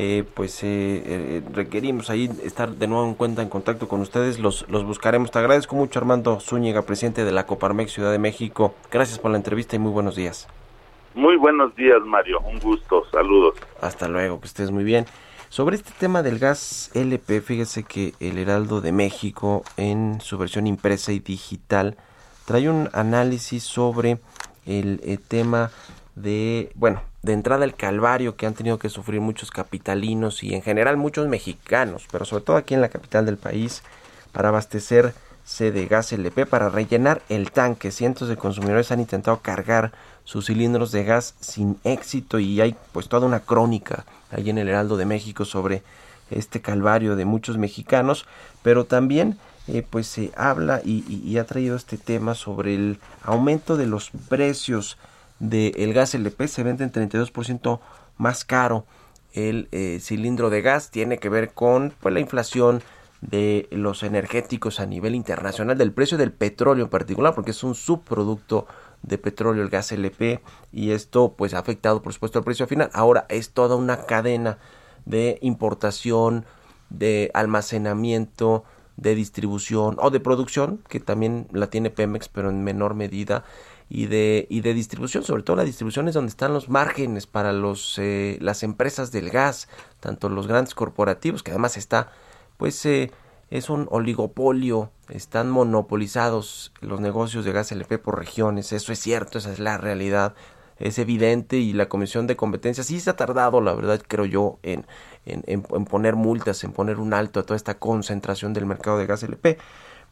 Eh, 0.02 0.24
pues 0.34 0.62
eh, 0.64 1.43
requerimos 1.52 2.10
ahí 2.10 2.30
estar 2.45 2.70
de 2.70 2.88
nuevo 2.88 3.06
en 3.06 3.16
cuenta 3.16 3.41
en 3.41 3.50
contacto 3.50 3.89
con 3.89 4.00
ustedes, 4.00 4.39
los, 4.39 4.66
los 4.70 4.86
buscaremos. 4.86 5.30
Te 5.30 5.39
agradezco 5.39 5.76
mucho 5.76 6.00
Armando 6.00 6.39
Zúñiga, 6.39 6.84
presidente 6.84 7.26
de 7.26 7.34
la 7.34 7.45
Coparmex 7.45 7.91
Ciudad 7.91 8.10
de 8.10 8.18
México. 8.18 8.74
Gracias 8.89 9.20
por 9.20 9.30
la 9.32 9.36
entrevista 9.36 9.76
y 9.76 9.80
muy 9.80 9.91
buenos 9.91 10.16
días. 10.16 10.47
Muy 11.16 11.36
buenos 11.36 11.76
días 11.76 12.00
Mario, 12.06 12.39
un 12.39 12.60
gusto, 12.60 13.04
saludos. 13.12 13.58
Hasta 13.82 14.08
luego, 14.08 14.39
que 14.39 14.47
estés 14.47 14.72
muy 14.72 14.86
bien. 14.86 15.06
Sobre 15.50 15.76
este 15.76 15.91
tema 16.00 16.24
del 16.24 16.39
gas 16.39 16.91
LP, 16.93 17.41
fíjese 17.41 17.84
que 17.84 18.14
el 18.22 18.38
Heraldo 18.38 18.80
de 18.80 18.93
México 18.93 19.64
en 19.76 20.22
su 20.22 20.38
versión 20.38 20.66
impresa 20.66 21.12
y 21.12 21.20
digital 21.20 21.97
trae 22.45 22.70
un 22.70 22.88
análisis 22.93 23.64
sobre 23.64 24.20
el, 24.66 25.02
eh, 25.04 25.18
tema 25.18 25.72
de, 26.22 26.72
bueno, 26.76 27.02
de 27.22 27.34
entrada 27.34 27.66
el 27.66 27.76
calvario 27.76 28.36
que 28.36 28.46
han 28.46 28.54
tenido 28.54 28.80
que 28.80 28.90
sufrir 28.90 29.22
muchos 29.22 29.52
capitalinos 29.52 30.44
y 30.44 30.54
en 30.54 30.62
general 30.62 30.98
muchos 30.98 31.28
mexicanos, 31.28 32.08
pero 32.12 32.26
sobre 32.26 32.44
todo 32.44 32.58
aquí 32.58 32.74
en 32.74 32.82
la 32.82 32.90
capital 32.90 33.26
del 33.26 33.38
país, 33.38 33.84
para 34.32 34.50
abastecerse 34.50 35.72
de 35.72 35.86
gas 35.88 36.12
LP, 36.14 36.46
para 36.46 36.70
rellenar 36.70 37.22
el 37.30 37.52
tanque. 37.52 37.92
Cientos 37.92 38.28
de 38.28 38.38
consumidores 38.38 38.92
han 38.92 39.00
intentado 39.00 39.40
cargar 39.42 39.92
sus 40.24 40.48
cilindros 40.48 40.92
de 40.92 41.04
gas 41.04 41.36
sin 41.40 41.80
éxito 41.84 42.40
y 42.40 42.62
hay 42.62 42.76
pues 42.92 43.08
toda 43.10 43.26
una 43.26 43.40
crónica 43.40 44.06
ahí 44.32 44.50
en 44.50 44.58
el 44.58 44.70
Heraldo 44.70 44.98
de 44.98 45.06
México 45.06 45.46
sobre 45.46 45.84
este 46.30 46.62
calvario 46.62 47.16
de 47.16 47.26
muchos 47.26 47.58
mexicanos, 47.58 48.26
pero 48.62 48.86
también 48.86 49.38
eh, 49.68 49.86
pues 49.88 50.08
se 50.08 50.32
habla 50.36 50.82
y, 50.84 51.38
ha 51.38 51.46
traído 51.46 51.76
este 51.76 51.98
tema 51.98 52.36
sobre 52.36 52.76
el 52.76 53.00
aumento 53.24 53.78
de 53.78 53.88
los 53.88 54.12
precios 54.30 54.98
del 55.40 55.94
gas 55.94 56.14
LP. 56.16 56.48
Se 56.48 56.64
vende 56.64 56.84
en 56.84 56.92
32% 56.92 57.80
más 58.18 58.46
caro 58.46 58.86
el 59.34 59.68
eh, 59.72 60.00
cilindro 60.02 60.50
de 60.50 60.62
gas. 60.62 60.92
Tiene 60.92 61.18
que 61.18 61.30
ver 61.30 61.54
con 61.54 61.94
pues, 62.00 62.14
la 62.14 62.20
inflación 62.20 62.82
de 63.22 63.68
los 63.72 64.04
energéticos 64.04 64.80
a 64.80 64.86
nivel 64.86 65.14
internacional, 65.14 65.78
del 65.78 65.92
precio 65.92 66.18
del 66.18 66.32
petróleo 66.32 66.86
en 66.86 66.90
particular, 66.90 67.36
porque 67.36 67.52
es 67.52 67.64
un 67.64 67.76
subproducto 67.76 68.66
de 69.02 69.18
petróleo 69.18 69.64
el 69.64 69.70
gas 69.70 69.92
LP 69.92 70.42
y 70.72 70.92
esto 70.92 71.34
pues 71.38 71.54
ha 71.54 71.60
afectado 71.60 72.02
por 72.02 72.14
supuesto 72.14 72.40
el 72.40 72.46
precio 72.46 72.68
final. 72.68 72.90
Ahora 72.94 73.26
es 73.30 73.52
toda 73.52 73.76
una 73.76 74.06
cadena 74.06 74.58
de 75.06 75.40
importación, 75.42 76.46
de 76.90 77.32
almacenamiento, 77.34 78.64
de 78.98 79.16
distribución 79.16 79.96
o 80.00 80.10
de 80.10 80.20
producción, 80.20 80.82
que 80.90 81.00
también 81.00 81.48
la 81.52 81.68
tiene 81.68 81.90
Pemex, 81.90 82.28
pero 82.28 82.50
en 82.50 82.64
menor 82.64 82.96
medida, 82.96 83.46
y 83.90 84.06
de, 84.06 84.46
y 84.50 84.62
de 84.62 84.74
distribución, 84.74 85.24
sobre 85.24 85.44
todo 85.44 85.56
la 85.56 85.64
distribución 85.64 86.08
es 86.08 86.14
donde 86.14 86.30
están 86.30 86.54
los 86.54 86.70
márgenes 86.70 87.26
para 87.26 87.52
los, 87.52 87.98
eh, 87.98 88.38
las 88.40 88.62
empresas 88.62 89.12
del 89.12 89.32
gas, 89.32 89.68
tanto 90.00 90.30
los 90.30 90.48
grandes 90.48 90.76
corporativos, 90.76 91.42
que 91.42 91.52
además 91.52 91.76
está, 91.76 92.12
pues 92.58 92.86
eh, 92.86 93.12
es 93.50 93.70
un 93.70 93.88
oligopolio, 93.90 94.92
están 95.10 95.50
monopolizados 95.50 96.72
los 96.82 97.00
negocios 97.00 97.46
de 97.46 97.52
gas 97.52 97.72
LP 97.72 97.98
por 97.98 98.20
regiones, 98.20 98.72
eso 98.74 98.94
es 98.94 99.00
cierto, 99.00 99.40
esa 99.40 99.52
es 99.52 99.60
la 99.60 99.78
realidad, 99.78 100.36
es 100.78 101.00
evidente 101.00 101.58
y 101.58 101.74
la 101.74 101.90
Comisión 101.90 102.28
de 102.28 102.36
Competencia 102.36 102.84
sí 102.84 103.00
se 103.00 103.10
ha 103.10 103.16
tardado, 103.16 103.60
la 103.60 103.74
verdad, 103.74 104.02
creo 104.08 104.26
yo, 104.26 104.60
en, 104.64 104.86
en, 105.26 105.62
poner 105.64 106.16
multas, 106.16 106.64
en 106.64 106.72
poner 106.72 107.00
un 107.00 107.14
alto 107.14 107.40
a 107.40 107.44
toda 107.44 107.58
esta 107.58 107.80
concentración 107.80 108.54
del 108.54 108.66
mercado 108.66 108.98
de 108.98 109.06
gas 109.06 109.24
LP. 109.24 109.58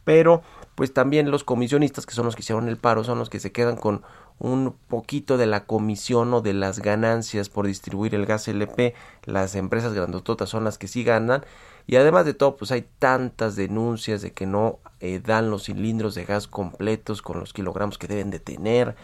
Pero, 0.04 0.42
pues 0.78 0.92
también 0.92 1.32
los 1.32 1.42
comisionistas, 1.42 2.06
que 2.06 2.14
son 2.14 2.24
los 2.24 2.36
que 2.36 2.42
hicieron 2.42 2.68
el 2.68 2.76
paro, 2.76 3.02
son 3.02 3.18
los 3.18 3.28
que 3.28 3.40
se 3.40 3.50
quedan 3.50 3.74
con 3.74 4.02
un 4.38 4.76
poquito 4.86 5.36
de 5.36 5.46
la 5.46 5.64
comisión 5.64 6.32
o 6.32 6.40
de 6.40 6.54
las 6.54 6.78
ganancias 6.78 7.48
por 7.48 7.66
distribuir 7.66 8.14
el 8.14 8.26
gas 8.26 8.46
LP. 8.46 8.94
Las 9.24 9.56
empresas 9.56 9.92
grandototas 9.92 10.48
son 10.48 10.62
las 10.62 10.78
que 10.78 10.86
sí 10.86 11.02
ganan. 11.02 11.44
Y 11.88 11.96
además 11.96 12.26
de 12.26 12.34
todo, 12.34 12.54
pues 12.54 12.70
hay 12.70 12.86
tantas 13.00 13.56
denuncias 13.56 14.22
de 14.22 14.32
que 14.32 14.46
no 14.46 14.78
eh, 15.00 15.18
dan 15.18 15.50
los 15.50 15.64
cilindros 15.64 16.14
de 16.14 16.24
gas 16.24 16.46
completos 16.46 17.22
con 17.22 17.40
los 17.40 17.52
kilogramos 17.52 17.98
que 17.98 18.06
deben 18.06 18.30
de 18.30 18.38
tener 18.38 18.94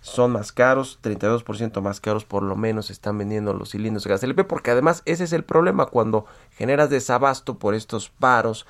son 0.00 0.32
más 0.32 0.52
caros, 0.52 1.00
32% 1.02 1.82
más 1.82 2.00
caros 2.00 2.24
por 2.24 2.42
lo 2.42 2.56
menos 2.56 2.88
están 2.88 3.18
vendiendo 3.18 3.52
los 3.52 3.72
cilindros 3.72 4.04
de 4.04 4.08
gas 4.08 4.22
LP, 4.22 4.44
porque 4.44 4.70
además 4.70 5.02
ese 5.04 5.24
es 5.24 5.34
el 5.34 5.44
problema 5.44 5.84
cuando 5.84 6.24
generas 6.56 6.88
desabasto 6.88 7.58
por 7.58 7.74
estos 7.74 8.08
paros 8.08 8.64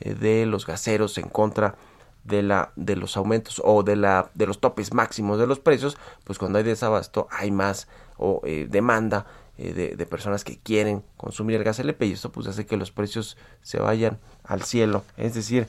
eh, 0.00 0.12
de 0.12 0.44
los 0.44 0.66
gaseros 0.66 1.16
en 1.16 1.30
contra 1.30 1.68
de 1.70 1.93
la 2.24 2.72
de 2.76 2.96
los 2.96 3.16
aumentos 3.16 3.60
o 3.64 3.82
de 3.82 3.96
la 3.96 4.30
de 4.34 4.46
los 4.46 4.60
topes 4.60 4.92
máximos 4.94 5.38
de 5.38 5.46
los 5.46 5.58
precios, 5.58 5.96
pues 6.24 6.38
cuando 6.38 6.58
hay 6.58 6.64
desabasto 6.64 7.28
hay 7.30 7.50
más 7.50 7.88
o 8.16 8.40
eh, 8.44 8.66
demanda 8.70 9.26
eh, 9.58 9.72
de, 9.72 9.96
de, 9.96 10.06
personas 10.06 10.44
que 10.44 10.58
quieren 10.58 11.04
consumir 11.16 11.56
el 11.56 11.64
gas 11.64 11.78
LP 11.78 12.06
y 12.06 12.12
eso 12.12 12.32
pues 12.32 12.46
hace 12.46 12.66
que 12.66 12.76
los 12.76 12.90
precios 12.90 13.36
se 13.62 13.78
vayan 13.78 14.18
al 14.42 14.62
cielo, 14.62 15.04
es 15.16 15.34
decir, 15.34 15.68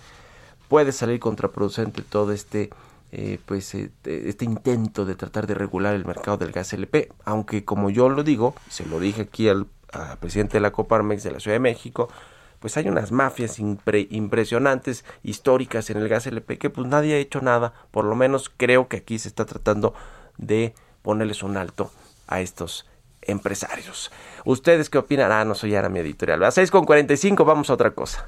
puede 0.70 0.92
salir 0.92 1.20
contraproducente 1.20 2.02
todo 2.02 2.32
este 2.32 2.70
eh, 3.18 3.40
pues 3.46 3.74
eh, 3.76 3.92
este 4.04 4.44
intento 4.44 5.06
de 5.06 5.16
tratar 5.16 5.48
de 5.48 5.54
regular 5.54 5.96
el 5.96 6.04
mercado 6.04 6.36
del 6.36 6.52
gas 6.52 6.74
LP, 6.74 7.14
aunque 7.24 7.64
como 7.64 7.90
yo 7.90 8.10
lo 8.10 8.24
digo, 8.24 8.56
se 8.70 8.86
lo 8.86 9.00
dije 9.00 9.22
aquí 9.22 9.48
al, 9.48 9.68
presidente 10.20 10.58
de 10.58 10.60
la 10.60 10.74
Coparmex 10.74 11.24
de 11.24 11.32
la 11.32 11.40
Ciudad 11.40 11.56
de 11.56 11.62
México, 11.62 12.10
pues 12.66 12.78
hay 12.78 12.90
unas 12.90 13.12
mafias 13.12 13.60
impresionantes, 13.60 15.06
históricas 15.22 15.92
en 15.92 15.98
el 15.98 16.10
gas 16.10 16.26
LP, 16.26 16.58
que 16.58 16.72
pues 16.72 16.88
nadie 16.88 17.14
ha 17.14 17.20
hecho 17.20 17.40
nada, 17.40 17.74
por 17.92 18.06
lo 18.06 18.16
menos 18.16 18.52
creo 18.58 18.88
que 18.88 18.98
aquí 18.98 19.20
se 19.20 19.28
está 19.28 19.46
tratando 19.46 19.94
de 20.40 20.74
ponerles 21.04 21.44
un 21.44 21.58
alto 21.58 21.92
a 22.26 22.42
estos 22.42 22.88
empresarios. 23.22 24.12
¿Ustedes 24.46 24.90
qué 24.90 24.98
opinan? 24.98 25.32
Ah, 25.32 25.46
no 25.46 25.54
soy 25.54 25.76
ahora 25.76 25.90
mi 25.90 26.00
editorial. 26.00 26.44
A 26.44 26.50
6 26.50 26.72
con 26.72 26.86
45, 26.86 27.46
vamos 27.46 27.70
a 27.70 27.74
otra 27.74 27.92
cosa. 27.92 28.28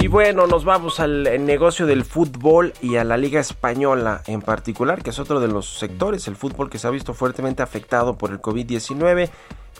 Y 0.00 0.06
bueno, 0.06 0.46
nos 0.46 0.64
vamos 0.64 1.00
al 1.00 1.44
negocio 1.44 1.84
del 1.84 2.04
fútbol 2.04 2.72
y 2.80 2.96
a 2.96 3.04
la 3.04 3.16
liga 3.16 3.40
española 3.40 4.22
en 4.28 4.42
particular, 4.42 5.02
que 5.02 5.10
es 5.10 5.18
otro 5.18 5.40
de 5.40 5.48
los 5.48 5.76
sectores, 5.76 6.28
el 6.28 6.36
fútbol 6.36 6.70
que 6.70 6.78
se 6.78 6.86
ha 6.86 6.90
visto 6.90 7.14
fuertemente 7.14 7.64
afectado 7.64 8.16
por 8.16 8.30
el 8.30 8.40
COVID-19, 8.40 9.28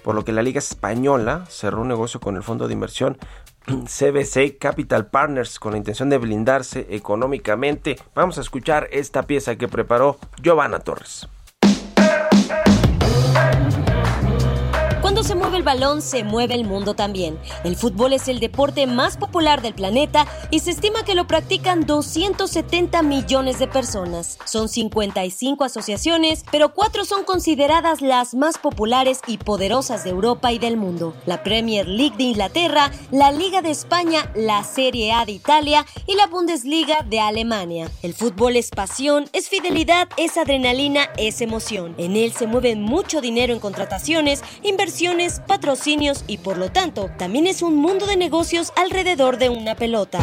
por 0.03 0.17
lo 0.17 0.25
que 0.25 0.33
la 0.33 0.43
liga 0.43 0.59
española 0.59 1.45
cerró 1.49 1.83
un 1.83 1.89
negocio 1.89 2.19
con 2.19 2.35
el 2.35 2.43
fondo 2.43 2.67
de 2.67 2.75
inversión 2.75 3.17
CBC 3.67 4.59
Capital 4.59 5.07
Partners 5.07 5.61
con 5.61 5.71
la 5.71 5.79
intención 5.79 6.11
de 6.11 6.19
blindarse 6.19 6.89
económicamente. 6.91 7.97
Vamos 8.17 8.39
a 8.39 8.41
escuchar 8.41 8.89
esta 8.91 9.23
pieza 9.23 9.55
que 9.55 9.69
preparó 9.69 10.19
Giovanna 10.43 10.81
Torres. 10.81 11.29
Cuando 15.09 15.25
se 15.25 15.35
mueve 15.35 15.57
el 15.57 15.63
balón, 15.63 16.03
se 16.03 16.23
mueve 16.23 16.55
el 16.55 16.67
mundo 16.67 16.93
también. 16.93 17.39
El 17.65 17.77
fútbol 17.77 18.13
es 18.13 18.29
el 18.29 18.41
deporte 18.41 18.87
más 18.87 19.17
popular 19.17 19.63
del 19.63 19.73
planeta 19.73 20.27
y 20.51 20.59
se 20.59 20.71
estima 20.71 21.03
que 21.03 21.15
lo 21.15 21.27
practican 21.27 21.87
270 21.87 23.01
millones 23.01 23.59
de 23.59 23.69
personas. 23.69 24.37
Son 24.45 24.69
55 24.69 25.65
asociaciones, 25.65 26.45
pero 26.53 26.75
cuatro 26.75 27.07
son 27.07 27.25
consideradas 27.25 28.03
las 28.03 28.35
más 28.35 28.59
populares 28.59 29.21
y 29.27 29.39
poderosas 29.39 30.05
de 30.05 30.11
Europa 30.11 30.53
y 30.53 30.59
del 30.59 30.77
mundo. 30.77 31.15
La 31.25 31.43
Premier 31.43 31.89
League 31.89 32.19
de 32.19 32.25
Inglaterra, 32.25 32.91
la 33.11 33.33
Liga 33.33 33.63
de 33.63 33.71
España, 33.71 34.31
la 34.35 34.63
Serie 34.63 35.13
A 35.13 35.25
de 35.25 35.33
Italia 35.33 35.87
y 36.07 36.17
la 36.17 36.27
Bundesliga 36.27 36.99
de 37.09 37.21
Alemania. 37.21 37.91
El 38.03 38.13
fútbol 38.13 38.57
es 38.57 38.69
pasión, 38.69 39.25
es 39.33 39.49
fidelidad, 39.49 40.07
es 40.19 40.37
adrenalina, 40.37 41.09
es 41.17 41.41
emoción. 41.41 41.95
En 41.97 42.15
él 42.15 42.35
se 42.35 42.47
mueve 42.47 42.77
mucho 42.77 43.23
dinero 43.23 43.55
en 43.55 43.61
contrataciones, 43.61 44.43
inversiones 44.63 44.98
patrocinios 45.47 46.25
y 46.27 46.39
por 46.39 46.59
lo 46.59 46.73
tanto 46.73 47.09
también 47.19 47.47
es 47.47 47.63
un 47.63 47.77
mundo 47.77 48.07
de 48.07 48.17
negocios 48.17 48.73
alrededor 48.75 49.39
de 49.39 49.49
una 49.49 49.77
pelota. 49.77 50.19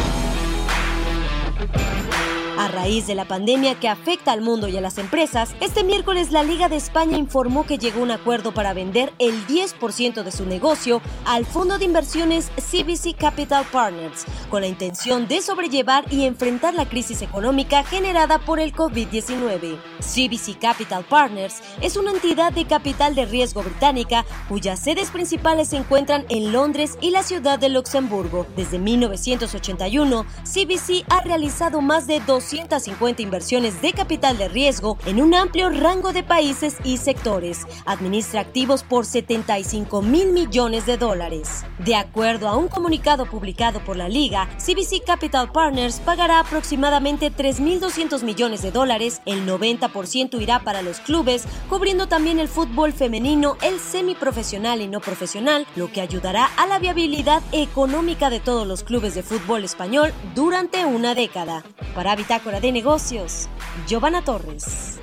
A 2.58 2.68
raíz 2.68 3.06
de 3.06 3.14
la 3.14 3.26
pandemia 3.26 3.78
que 3.78 3.86
afecta 3.86 4.32
al 4.32 4.40
mundo 4.40 4.66
y 4.66 4.78
a 4.78 4.80
las 4.80 4.96
empresas, 4.96 5.54
este 5.60 5.84
miércoles 5.84 6.32
la 6.32 6.42
Liga 6.42 6.70
de 6.70 6.76
España 6.76 7.18
informó 7.18 7.66
que 7.66 7.76
llegó 7.76 8.00
a 8.00 8.04
un 8.04 8.10
acuerdo 8.10 8.54
para 8.54 8.72
vender 8.72 9.12
el 9.18 9.46
10% 9.46 10.22
de 10.22 10.32
su 10.32 10.46
negocio 10.46 11.02
al 11.26 11.44
fondo 11.44 11.76
de 11.76 11.84
inversiones 11.84 12.50
CBC 12.56 13.14
Capital 13.14 13.66
Partners, 13.70 14.24
con 14.48 14.62
la 14.62 14.68
intención 14.68 15.28
de 15.28 15.42
sobrellevar 15.42 16.10
y 16.10 16.24
enfrentar 16.24 16.72
la 16.72 16.88
crisis 16.88 17.20
económica 17.20 17.84
generada 17.84 18.38
por 18.38 18.58
el 18.58 18.72
COVID-19. 18.72 19.76
CBC 20.00 20.58
Capital 20.58 21.04
Partners 21.04 21.56
es 21.82 21.98
una 21.98 22.12
entidad 22.12 22.54
de 22.54 22.64
capital 22.64 23.14
de 23.14 23.26
riesgo 23.26 23.62
británica 23.62 24.24
cuyas 24.48 24.80
sedes 24.80 25.10
principales 25.10 25.68
se 25.68 25.76
encuentran 25.76 26.24
en 26.30 26.52
Londres 26.52 26.96
y 27.02 27.10
la 27.10 27.22
ciudad 27.22 27.58
de 27.58 27.68
Luxemburgo. 27.68 28.46
Desde 28.56 28.78
1981, 28.78 30.24
CBC 30.44 31.04
ha 31.10 31.20
realizado 31.20 31.82
más 31.82 32.06
de 32.06 32.20
200 32.20 32.46
250 32.56 33.22
inversiones 33.22 33.82
de 33.82 33.92
capital 33.92 34.38
de 34.38 34.48
riesgo 34.48 34.96
en 35.06 35.20
un 35.20 35.34
amplio 35.34 35.68
rango 35.68 36.12
de 36.12 36.22
países 36.22 36.76
y 36.84 36.96
sectores. 36.96 37.66
Administra 37.84 38.40
activos 38.40 38.82
por 38.82 39.04
75 39.04 40.02
mil 40.02 40.32
millones 40.32 40.86
de 40.86 40.96
dólares. 40.96 41.64
De 41.78 41.94
acuerdo 41.94 42.48
a 42.48 42.56
un 42.56 42.68
comunicado 42.68 43.26
publicado 43.26 43.80
por 43.84 43.96
la 43.96 44.08
Liga, 44.08 44.48
CBC 44.56 45.04
Capital 45.04 45.52
Partners 45.52 46.00
pagará 46.00 46.40
aproximadamente 46.40 47.30
3.200 47.30 48.22
millones 48.22 48.62
de 48.62 48.70
dólares. 48.70 49.20
El 49.26 49.46
90% 49.46 50.40
irá 50.40 50.60
para 50.60 50.82
los 50.82 51.00
clubes, 51.00 51.44
cubriendo 51.68 52.08
también 52.08 52.38
el 52.38 52.48
fútbol 52.48 52.92
femenino, 52.92 53.56
el 53.62 53.78
semiprofesional 53.78 54.80
y 54.80 54.88
no 54.88 55.00
profesional, 55.00 55.66
lo 55.76 55.92
que 55.92 56.00
ayudará 56.00 56.46
a 56.56 56.66
la 56.66 56.78
viabilidad 56.78 57.42
económica 57.52 58.30
de 58.30 58.40
todos 58.40 58.66
los 58.66 58.82
clubes 58.82 59.14
de 59.14 59.22
fútbol 59.22 59.64
español 59.64 60.12
durante 60.34 60.84
una 60.84 61.14
década. 61.14 61.62
Para 61.94 62.12
Bitácora 62.36 62.60
de 62.60 62.70
Negocios, 62.70 63.48
Giovanna 63.86 64.22
Torres. 64.22 65.00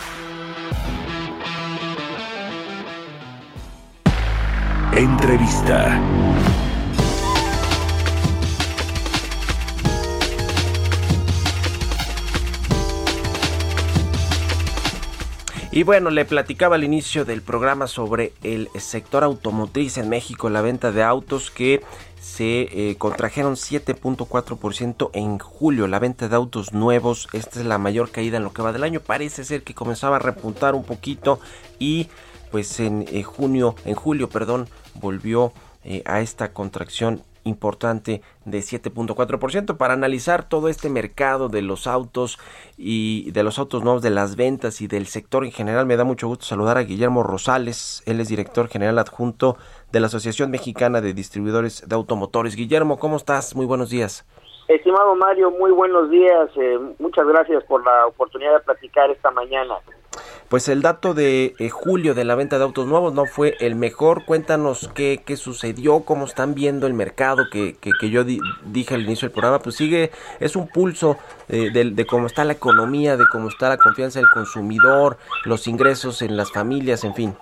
Entrevista. 4.95 5.99
Y 15.71 15.81
bueno, 15.81 16.11
le 16.11 16.25
platicaba 16.25 16.75
al 16.75 16.83
inicio 16.83 17.25
del 17.25 17.41
programa 17.41 17.87
sobre 17.87 18.33
el 18.43 18.69
sector 18.77 19.23
automotriz 19.23 19.97
en 19.97 20.07
México, 20.07 20.51
la 20.51 20.61
venta 20.61 20.91
de 20.91 21.01
autos 21.01 21.49
que 21.49 21.81
se 22.33 22.61
eh, 22.89 22.95
contrajeron 22.97 23.53
7.4% 23.53 25.11
en 25.13 25.37
julio. 25.37 25.87
La 25.87 25.99
venta 25.99 26.27
de 26.27 26.35
autos 26.35 26.73
nuevos, 26.73 27.27
esta 27.31 27.59
es 27.59 27.65
la 27.67 27.77
mayor 27.77 28.09
caída 28.09 28.37
en 28.37 28.43
lo 28.43 28.53
que 28.53 28.63
va 28.63 28.73
del 28.73 28.83
año. 28.83 29.01
Parece 29.01 29.43
ser 29.43 29.61
que 29.61 29.75
comenzaba 29.75 30.15
a 30.15 30.19
repuntar 30.19 30.73
un 30.73 30.83
poquito 30.83 31.39
y 31.77 32.07
pues 32.49 32.79
en 32.79 33.05
eh, 33.11 33.21
junio, 33.21 33.75
en 33.85 33.93
julio, 33.93 34.29
perdón, 34.29 34.67
volvió 34.95 35.53
eh, 35.83 36.01
a 36.07 36.21
esta 36.21 36.53
contracción 36.53 37.21
importante 37.43 38.23
de 38.45 38.59
7.4% 38.59 39.77
para 39.77 39.93
analizar 39.93 40.47
todo 40.47 40.69
este 40.69 40.89
mercado 40.89 41.49
de 41.49 41.61
los 41.61 41.85
autos 41.85 42.39
y 42.77 43.29
de 43.31 43.43
los 43.43 43.59
autos 43.59 43.83
nuevos, 43.83 44.01
de 44.01 44.09
las 44.09 44.35
ventas 44.35 44.81
y 44.81 44.87
del 44.87 45.05
sector 45.05 45.45
en 45.45 45.51
general. 45.51 45.85
Me 45.85 45.97
da 45.97 46.03
mucho 46.03 46.27
gusto 46.27 46.45
saludar 46.45 46.79
a 46.79 46.83
Guillermo 46.83 47.21
Rosales, 47.21 48.01
él 48.07 48.19
es 48.19 48.27
director 48.27 48.69
general 48.69 48.97
adjunto 48.97 49.57
de 49.93 49.99
la 49.99 50.07
Asociación 50.07 50.49
Mexicana 50.49 51.01
de 51.01 51.13
Distribuidores 51.13 51.87
de 51.87 51.95
Automotores. 51.95 52.55
Guillermo, 52.55 52.97
¿cómo 52.97 53.15
estás? 53.15 53.55
Muy 53.55 53.67
buenos 53.67 53.91
días. 53.91 54.25
Estimado 54.67 55.15
Mario, 55.15 55.51
muy 55.51 55.69
buenos 55.69 56.09
días. 56.09 56.49
Eh, 56.55 56.79
muchas 56.97 57.27
gracias 57.27 57.63
por 57.65 57.85
la 57.85 58.07
oportunidad 58.07 58.55
de 58.55 58.59
platicar 58.61 59.11
esta 59.11 59.29
mañana. 59.29 59.75
Pues 60.49 60.67
el 60.67 60.81
dato 60.81 61.13
de 61.13 61.53
eh, 61.59 61.69
julio 61.69 62.15
de 62.15 62.25
la 62.25 62.33
venta 62.33 62.57
de 62.57 62.63
autos 62.63 62.87
nuevos 62.87 63.13
no 63.13 63.25
fue 63.25 63.55
el 63.59 63.75
mejor. 63.75 64.25
Cuéntanos 64.25 64.89
qué, 64.95 65.21
qué 65.23 65.37
sucedió, 65.37 65.99
cómo 66.05 66.25
están 66.25 66.55
viendo 66.55 66.87
el 66.87 66.95
mercado 66.95 67.43
que, 67.51 67.75
que, 67.75 68.09
yo 68.09 68.23
dije 68.23 68.95
al 68.95 69.03
inicio 69.03 69.27
del 69.27 69.33
programa. 69.33 69.59
Pues 69.59 69.75
sigue, 69.75 70.09
es 70.39 70.55
un 70.55 70.67
pulso 70.69 71.17
eh, 71.49 71.69
de, 71.71 71.91
de, 71.91 72.05
cómo 72.07 72.25
está 72.25 72.45
la 72.45 72.53
economía, 72.53 73.15
de 73.15 73.25
cómo 73.31 73.47
está 73.47 73.69
la 73.69 73.77
confianza 73.77 74.17
del 74.19 74.29
consumidor, 74.29 75.17
los 75.45 75.67
ingresos 75.67 76.23
en 76.23 76.35
las 76.35 76.51
familias, 76.51 77.03
en 77.03 77.13
fin. 77.13 77.35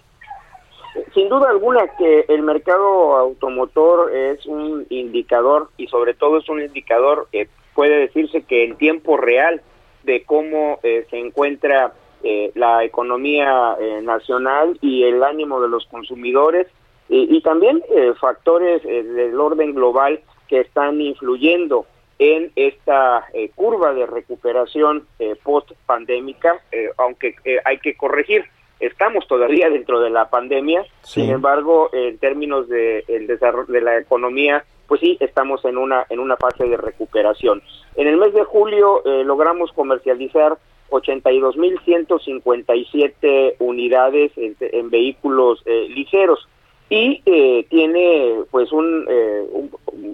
Sin 1.14 1.28
duda 1.28 1.50
alguna 1.50 1.88
que 1.98 2.26
el 2.30 2.42
mercado 2.42 3.18
automotor 3.18 4.16
es 4.16 4.46
un 4.46 4.86
indicador 4.90 5.70
y 5.76 5.88
sobre 5.88 6.14
todo 6.14 6.38
es 6.38 6.48
un 6.48 6.62
indicador, 6.62 7.28
que 7.32 7.50
puede 7.76 7.98
decirse 7.98 8.44
que 8.44 8.64
en 8.64 8.78
tiempo 8.78 9.18
real 9.18 9.62
de 10.04 10.24
cómo 10.24 10.80
eh, 10.84 11.06
se 11.10 11.18
encuentra 11.18 11.94
eh, 12.24 12.52
la 12.56 12.86
economía 12.86 13.76
eh, 13.80 14.02
nacional 14.02 14.78
y 14.82 15.04
el 15.04 15.22
ánimo 15.24 15.62
de 15.62 15.68
los 15.68 15.86
consumidores 15.88 16.68
y 17.14 17.42
también 17.42 17.84
factores 18.22 18.84
del 18.84 19.38
orden 19.38 19.76
global 19.76 20.22
que 20.48 20.62
están 20.62 21.02
influyendo 21.02 21.86
en 22.20 22.54
esta 22.56 23.26
curva 23.54 23.94
de 23.94 24.06
recuperación 24.06 25.06
post 25.44 25.74
pandémica, 25.86 26.62
aunque 26.98 27.36
hay 27.66 27.80
que 27.80 27.98
corregir 27.98 28.46
estamos 28.82 29.26
todavía 29.28 29.70
dentro 29.70 30.02
de 30.02 30.10
la 30.10 30.30
pandemia, 30.30 30.86
sin 31.02 31.30
embargo, 31.30 31.90
en 31.94 32.18
términos 32.18 32.68
de 32.68 33.06
el 33.08 33.28
desarrollo 33.28 33.72
de 33.72 33.80
la 33.82 33.98
economía, 33.98 34.66
pues 34.88 35.00
sí, 35.00 35.16
estamos 35.22 35.64
en 35.64 35.78
una 35.78 36.06
en 36.10 36.20
una 36.20 36.36
fase 36.36 36.66
de 36.66 36.76
recuperación. 36.76 37.62
En 37.96 38.08
el 38.08 38.18
mes 38.18 38.34
de 38.34 38.44
julio 38.44 39.06
eh, 39.06 39.24
logramos 39.24 39.72
comercializar 39.72 40.58
82.157 40.90 43.56
unidades 43.60 44.34
en, 44.36 44.90
vehículos 44.90 45.64
eh, 45.66 45.88
ligeros 45.90 46.50
y 46.90 47.22
eh, 47.26 47.66
tiene 47.70 48.40
pues 48.52 48.74
un, 48.74 49.08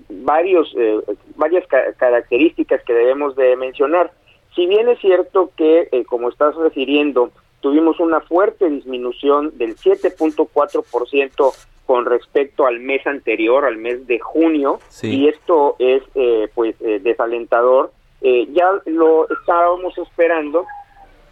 varios 0.09 0.75
varias 1.35 1.65
características 1.97 2.83
que 2.83 2.93
debemos 2.93 3.35
de 3.35 3.55
mencionar. 3.55 4.11
Si 4.55 4.67
bien 4.67 4.87
es 4.89 4.99
cierto 4.99 5.49
que 5.57 5.89
como 6.07 6.29
estás 6.29 6.53
refiriendo 6.55 7.31
tuvimos 7.61 7.99
una 7.99 8.21
fuerte 8.21 8.69
disminución 8.69 9.57
del 9.57 9.75
7.4% 9.75 11.53
con 11.87 12.05
respecto 12.05 12.67
al 12.67 12.79
mes 12.81 13.07
anterior, 13.07 13.65
al 13.65 13.77
mes 13.77 14.05
de 14.07 14.19
junio, 14.19 14.79
y 15.01 15.29
esto 15.29 15.77
es 15.79 16.03
eh, 16.15 16.49
pues 16.53 16.75
eh, 16.81 16.99
desalentador. 17.01 17.91
Eh, 18.21 18.45
ya 18.51 18.65
lo 18.85 19.27
estábamos 19.29 19.97
esperando, 19.97 20.65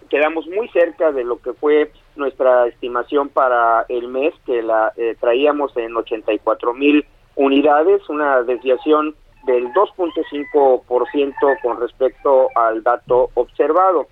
quedamos 0.10 0.48
muy 0.48 0.70
cerca 0.70 1.12
de 1.12 1.26
lo 1.26 1.40
que 1.42 1.52
fue 1.54 1.92
nuestra 2.16 2.68
estimación 2.68 3.28
para 3.28 3.86
el 3.90 4.08
mes, 4.08 4.34
que 4.46 4.62
la 4.62 4.94
traíamos 5.20 5.76
en 5.76 5.98
84 5.98 6.74
mil 6.74 7.06
unidades, 7.36 8.08
una 8.08 8.42
desviación 8.44 9.14
del 9.46 9.68
2.5% 9.74 11.62
con 11.62 11.82
respecto 11.82 12.48
al 12.56 12.82
dato 12.82 13.30
observado. 13.34 14.08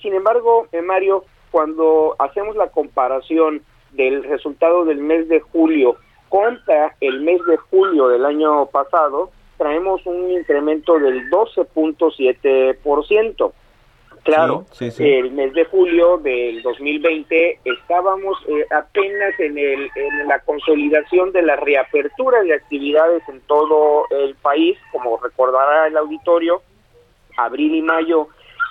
sin 0.00 0.14
embargo, 0.14 0.66
Mario, 0.82 1.24
cuando 1.54 2.16
hacemos 2.18 2.56
la 2.56 2.68
comparación 2.70 3.62
del 3.92 4.24
resultado 4.24 4.84
del 4.84 4.98
mes 4.98 5.28
de 5.28 5.38
julio 5.38 5.96
contra 6.28 6.96
el 7.00 7.20
mes 7.20 7.40
de 7.46 7.56
julio 7.56 8.08
del 8.08 8.26
año 8.26 8.66
pasado, 8.66 9.30
traemos 9.56 10.04
un 10.04 10.32
incremento 10.32 10.98
del 10.98 11.30
12.7%. 11.30 13.52
Claro, 14.24 14.66
el 14.80 15.30
mes 15.30 15.52
de 15.52 15.64
julio 15.66 16.18
del 16.18 16.60
2020 16.62 17.60
estábamos 17.64 18.36
eh, 18.48 18.66
apenas 18.76 19.38
en, 19.38 19.56
el, 19.56 19.88
en 19.94 20.26
la 20.26 20.40
consolidación 20.40 21.30
de 21.30 21.42
la 21.42 21.54
reapertura 21.54 22.42
de 22.42 22.54
actividades 22.54 23.22
en 23.28 23.40
todo 23.42 24.06
el 24.10 24.34
país, 24.34 24.76
como 24.90 25.18
recordará 25.18 25.86
el 25.86 25.96
auditorio, 25.98 26.62
abril 27.36 27.76
y 27.76 27.82
mayo, 27.82 28.26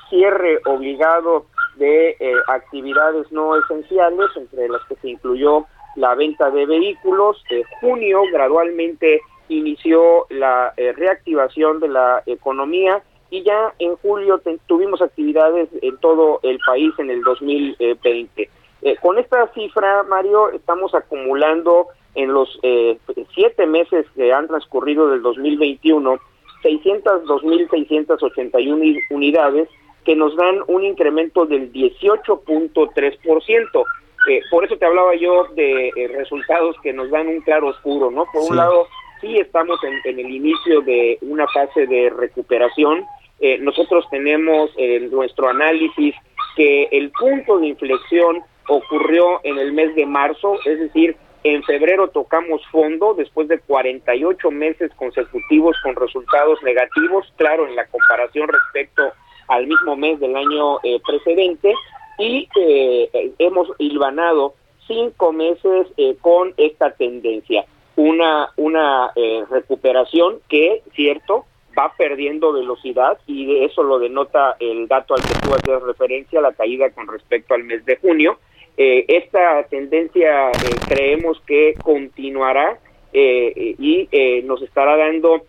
cierre 0.09 0.59
obligado 0.65 1.45
de 1.77 2.15
eh, 2.19 2.33
actividades 2.47 3.31
no 3.31 3.57
esenciales, 3.57 4.29
entre 4.35 4.69
las 4.69 4.83
que 4.85 4.95
se 4.95 5.09
incluyó 5.09 5.65
la 5.95 6.15
venta 6.15 6.49
de 6.51 6.65
vehículos. 6.65 7.43
En 7.49 7.63
junio 7.81 8.21
gradualmente 8.31 9.21
inició 9.49 10.25
la 10.29 10.73
eh, 10.77 10.93
reactivación 10.93 11.79
de 11.79 11.89
la 11.89 12.23
economía 12.25 13.03
y 13.29 13.43
ya 13.43 13.73
en 13.79 13.95
julio 13.97 14.41
tuvimos 14.67 15.01
actividades 15.01 15.67
en 15.81 15.97
todo 15.97 16.39
el 16.43 16.59
país 16.65 16.93
en 16.99 17.09
el 17.09 17.21
2020. 17.23 18.49
Eh, 18.83 18.95
con 19.01 19.17
esta 19.17 19.47
cifra, 19.53 20.03
Mario, 20.03 20.51
estamos 20.51 20.93
acumulando 20.93 21.87
en 22.15 22.33
los 22.33 22.59
eh, 22.63 22.97
siete 23.33 23.65
meses 23.65 24.05
que 24.15 24.31
han 24.31 24.47
transcurrido 24.47 25.09
del 25.09 25.21
2021 25.21 26.17
602.681 26.63 29.01
unidades 29.09 29.67
que 30.03 30.15
nos 30.15 30.35
dan 30.35 30.61
un 30.67 30.83
incremento 30.83 31.45
del 31.45 31.71
18.3%. 31.71 33.83
Eh, 34.29 34.41
por 34.49 34.65
eso 34.65 34.77
te 34.77 34.85
hablaba 34.85 35.15
yo 35.15 35.47
de 35.55 35.89
eh, 35.89 36.07
resultados 36.15 36.77
que 36.81 36.93
nos 36.93 37.09
dan 37.09 37.27
un 37.27 37.41
claro 37.41 37.67
oscuro, 37.67 38.09
¿no? 38.09 38.25
Por 38.31 38.49
un 38.49 38.55
lado, 38.55 38.87
sí 39.19 39.37
estamos 39.37 39.77
en, 39.83 39.99
en, 40.05 40.25
el 40.25 40.31
inicio 40.31 40.79
de 40.81 41.17
una 41.21 41.45
fase 41.47 41.87
de 41.87 42.09
recuperación, 42.09 43.05
eh, 43.39 43.57
nosotros 43.57 44.05
tenemos 44.09 44.71
en 44.77 45.11
nuestro 45.11 45.49
análisis 45.49 46.15
que 46.55 46.87
el 46.91 47.11
punto 47.11 47.59
de 47.59 47.67
inflexión 47.67 48.41
ocurrió 48.69 49.41
en 49.43 49.57
el 49.57 49.73
mes 49.73 49.93
de 49.95 50.05
marzo, 50.05 50.57
es 50.63 50.79
decir, 50.79 51.17
en 51.43 51.61
febrero 51.63 52.07
tocamos 52.07 52.61
fondo 52.71 53.15
después 53.15 53.49
de 53.49 53.59
48 53.59 54.49
meses 54.49 54.91
consecutivos 54.95 55.75
con 55.83 55.95
resultados 55.95 56.63
negativos, 56.63 57.27
claro, 57.35 57.67
en 57.67 57.75
la 57.75 57.85
comparación 57.87 58.47
respecto 58.47 59.11
al 59.47 59.67
mismo 59.67 59.95
mes 59.95 60.19
del 60.19 60.35
año 60.35 60.79
eh, 60.83 60.99
precedente, 61.05 61.73
y 62.19 62.47
eh, 62.59 63.31
hemos 63.39 63.69
hilvanado 63.79 64.53
cinco 64.87 65.31
meses 65.31 65.87
con 66.21 66.53
esta 66.57 66.91
tendencia. 66.91 67.65
Una, 67.95 68.49
una 68.57 69.11
recuperación 69.49 70.39
que, 70.49 70.81
cierto, 70.93 71.45
va 71.77 71.93
perdiendo 71.97 72.53
velocidad 72.53 73.17
y 73.25 73.45
de 73.45 73.65
eso 73.65 73.83
lo 73.83 73.99
denota 73.99 74.55
el 74.59 74.87
dato 74.87 75.15
al 75.15 75.21
que 75.21 75.33
tú 75.41 75.53
haces 75.53 75.83
referencia, 75.83 76.41
la 76.41 76.53
caída 76.53 76.89
con 76.91 77.07
respecto 77.07 77.53
al 77.53 77.63
mes 77.63 77.85
de 77.85 77.97
junio. 77.97 78.39
Eh, 78.77 79.05
esta 79.07 79.63
tendencia 79.69 80.49
eh, 80.49 80.53
creemos 80.87 81.39
que 81.45 81.75
continuará 81.83 82.79
eh, 83.11 83.75
y 83.77 84.09
nos 84.45 84.61
estará 84.61 84.97
dando 84.97 85.43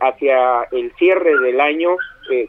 hacia 0.00 0.62
el 0.72 0.90
cierre 0.96 1.38
del 1.38 1.60
año 1.60 1.96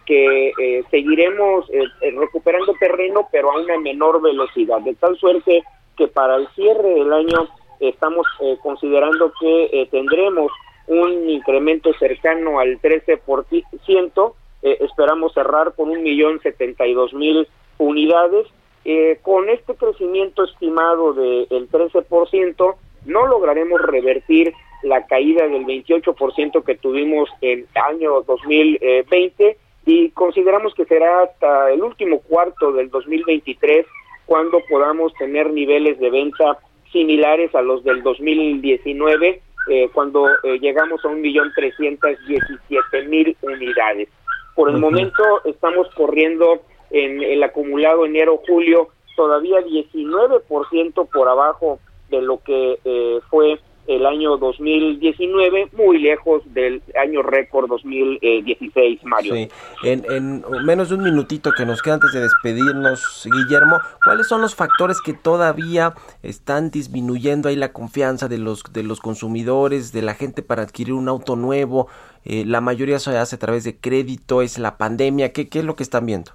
que 0.05 0.83
seguiremos 0.89 1.69
recuperando 2.01 2.73
terreno 2.79 3.27
pero 3.31 3.51
a 3.51 3.59
una 3.59 3.77
menor 3.79 4.21
velocidad, 4.21 4.79
de 4.79 4.95
tal 4.95 5.17
suerte 5.17 5.61
que 5.97 6.07
para 6.07 6.37
el 6.37 6.47
cierre 6.55 6.89
del 6.93 7.11
año 7.11 7.49
estamos 7.79 8.25
considerando 8.61 9.33
que 9.39 9.87
tendremos 9.91 10.51
un 10.87 11.29
incremento 11.29 11.93
cercano 11.99 12.59
al 12.59 12.81
13%, 12.81 14.33
eh, 14.63 14.77
esperamos 14.81 15.33
cerrar 15.33 15.73
con 15.75 15.89
un 15.89 16.01
millón 16.01 16.39
setenta 16.41 16.87
y 16.87 16.93
dos 16.93 17.13
mil 17.13 17.47
unidades. 17.77 18.47
Eh, 18.85 19.19
con 19.21 19.49
este 19.49 19.75
crecimiento 19.75 20.45
estimado 20.45 21.13
del 21.13 21.47
de 21.49 21.69
13%, 21.69 22.75
no 23.05 23.27
lograremos 23.27 23.81
revertir 23.81 24.53
la 24.83 25.05
caída 25.05 25.47
del 25.47 25.65
28% 25.65 26.63
que 26.63 26.75
tuvimos 26.75 27.29
en 27.41 27.59
el 27.59 27.81
año 27.81 28.21
2020 28.21 29.57
y 29.85 30.09
consideramos 30.11 30.73
que 30.73 30.85
será 30.85 31.23
hasta 31.23 31.71
el 31.71 31.81
último 31.81 32.19
cuarto 32.19 32.71
del 32.73 32.89
2023 32.89 33.85
cuando 34.25 34.59
podamos 34.69 35.13
tener 35.13 35.51
niveles 35.51 35.99
de 35.99 36.09
venta 36.09 36.59
similares 36.91 37.53
a 37.55 37.61
los 37.61 37.83
del 37.83 38.03
2019 38.03 39.41
eh, 39.69 39.89
cuando 39.93 40.27
eh, 40.43 40.59
llegamos 40.59 41.03
a 41.03 41.09
un 41.09 41.21
millón 41.21 41.51
trescientos 41.53 42.11
diecisiete 42.27 43.03
mil 43.07 43.35
unidades. 43.41 44.07
Por 44.55 44.69
el 44.69 44.77
momento 44.77 45.23
estamos 45.45 45.87
corriendo 45.95 46.61
en 46.89 47.21
el 47.21 47.43
acumulado 47.43 48.05
enero-julio 48.05 48.89
todavía 49.15 49.59
19% 49.59 51.09
por 51.11 51.27
abajo 51.27 51.79
de 52.09 52.21
lo 52.21 52.41
que 52.43 52.79
eh, 52.85 53.19
fue 53.29 53.59
el 53.87 54.05
año 54.05 54.37
2019, 54.37 55.69
muy 55.71 55.99
lejos 55.99 56.43
del 56.53 56.81
año 57.01 57.21
récord 57.23 57.69
2016, 57.69 59.03
Mario. 59.05 59.33
Sí. 59.33 59.49
En, 59.83 60.03
en, 60.11 60.43
menos 60.65 60.89
de 60.89 60.95
un 60.95 61.03
minutito 61.03 61.51
que 61.57 61.65
nos 61.65 61.81
queda 61.81 61.95
antes 61.95 62.11
de 62.11 62.21
despedirnos, 62.21 63.27
Guillermo, 63.31 63.77
¿cuáles 64.03 64.27
son 64.27 64.41
los 64.41 64.55
factores 64.55 65.01
que 65.01 65.13
todavía 65.13 65.93
están 66.21 66.69
disminuyendo 66.69 67.47
ahí 67.47 67.55
la 67.55 67.71
confianza 67.71 68.27
de 68.27 68.37
los, 68.37 68.63
de 68.73 68.83
los 68.83 68.99
consumidores, 68.99 69.93
de 69.93 70.01
la 70.01 70.13
gente 70.13 70.43
para 70.43 70.63
adquirir 70.63 70.93
un 70.93 71.07
auto 71.07 71.37
nuevo? 71.37 71.87
Eh, 72.25 72.43
la 72.45 72.59
mayoría 72.59 72.99
se 72.99 73.17
hace 73.17 73.37
a 73.37 73.39
través 73.39 73.63
de 73.63 73.79
crédito, 73.79 74.41
es 74.41 74.59
la 74.59 74.77
pandemia, 74.77 75.31
¿qué, 75.31 75.47
qué 75.47 75.59
es 75.59 75.65
lo 75.65 75.75
que 75.75 75.83
están 75.83 76.05
viendo? 76.05 76.31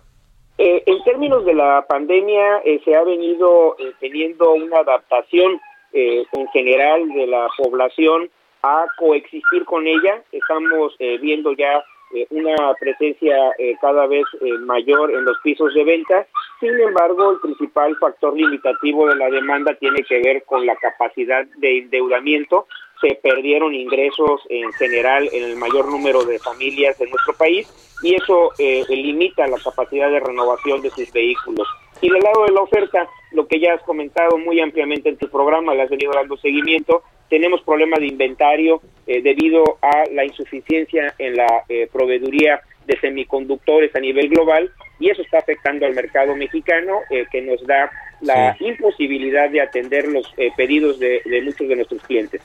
Eh, 0.56 0.82
en 0.86 1.02
términos 1.04 1.44
de 1.44 1.54
la 1.54 1.84
pandemia, 1.86 2.58
eh, 2.64 2.80
se 2.84 2.94
ha 2.94 3.02
venido 3.02 3.76
teniendo 4.00 4.52
una 4.52 4.78
adaptación 4.78 5.60
eh, 5.92 6.24
en 6.32 6.48
general 6.48 7.06
de 7.08 7.26
la 7.26 7.48
población 7.58 8.30
a 8.62 8.86
coexistir 8.98 9.64
con 9.64 9.86
ella. 9.86 10.22
Estamos 10.32 10.94
eh, 10.98 11.18
viendo 11.18 11.52
ya 11.52 11.84
eh, 12.14 12.26
una 12.30 12.74
presencia 12.80 13.36
cada 13.80 14.06
vez 14.06 14.24
mayor 14.60 15.10
en 15.10 15.24
los 15.24 15.36
pisos 15.42 15.74
de 15.74 15.84
venta. 15.84 16.26
Sin 16.60 16.78
embargo, 16.80 17.32
el 17.32 17.40
principal 17.40 17.96
factor 17.98 18.34
limitativo 18.36 19.08
de 19.08 19.16
la 19.16 19.28
demanda 19.28 19.74
tiene 19.74 20.02
que 20.02 20.20
ver 20.20 20.44
con 20.44 20.64
la 20.64 20.76
capacidad 20.76 21.44
de 21.58 21.78
endeudamiento. 21.78 22.66
Se 23.00 23.18
perdieron 23.22 23.74
ingresos 23.74 24.42
en 24.48 24.72
general 24.74 25.28
en 25.32 25.44
el 25.44 25.56
mayor 25.56 25.90
número 25.90 26.24
de 26.24 26.38
familias 26.38 26.98
de 26.98 27.08
nuestro 27.08 27.34
país 27.34 27.68
y 28.02 28.14
eso 28.14 28.50
limita 28.88 29.46
la 29.48 29.58
capacidad 29.58 30.10
de 30.10 30.20
renovación 30.20 30.80
de 30.82 30.90
sus 30.90 31.12
vehículos. 31.12 31.66
Y 32.02 32.10
del 32.10 32.20
lado 32.20 32.44
de 32.44 32.52
la 32.52 32.62
oferta, 32.62 33.08
lo 33.30 33.46
que 33.46 33.60
ya 33.60 33.74
has 33.74 33.82
comentado 33.82 34.36
muy 34.36 34.60
ampliamente 34.60 35.08
en 35.08 35.16
tu 35.16 35.28
programa, 35.28 35.72
le 35.72 35.82
has 35.82 35.88
venido 35.88 36.12
dando 36.12 36.36
seguimiento, 36.36 37.04
tenemos 37.30 37.62
problemas 37.62 38.00
de 38.00 38.08
inventario 38.08 38.82
eh, 39.06 39.22
debido 39.22 39.78
a 39.80 40.04
la 40.10 40.24
insuficiencia 40.24 41.14
en 41.18 41.36
la 41.36 41.62
eh, 41.68 41.88
proveeduría 41.92 42.60
de 42.86 42.98
semiconductores 42.98 43.94
a 43.94 44.00
nivel 44.00 44.28
global 44.28 44.70
y 44.98 45.10
eso 45.10 45.22
está 45.22 45.38
afectando 45.38 45.86
al 45.86 45.94
mercado 45.94 46.34
mexicano 46.34 46.98
eh, 47.08 47.24
que 47.30 47.40
nos 47.40 47.64
da 47.64 47.90
la 48.20 48.56
imposibilidad 48.58 49.48
de 49.48 49.60
atender 49.60 50.08
los 50.08 50.32
pedidos 50.56 50.98
de 51.00 51.22
muchos 51.44 51.68
de 51.68 51.74
nuestros 51.74 52.02
clientes. 52.02 52.40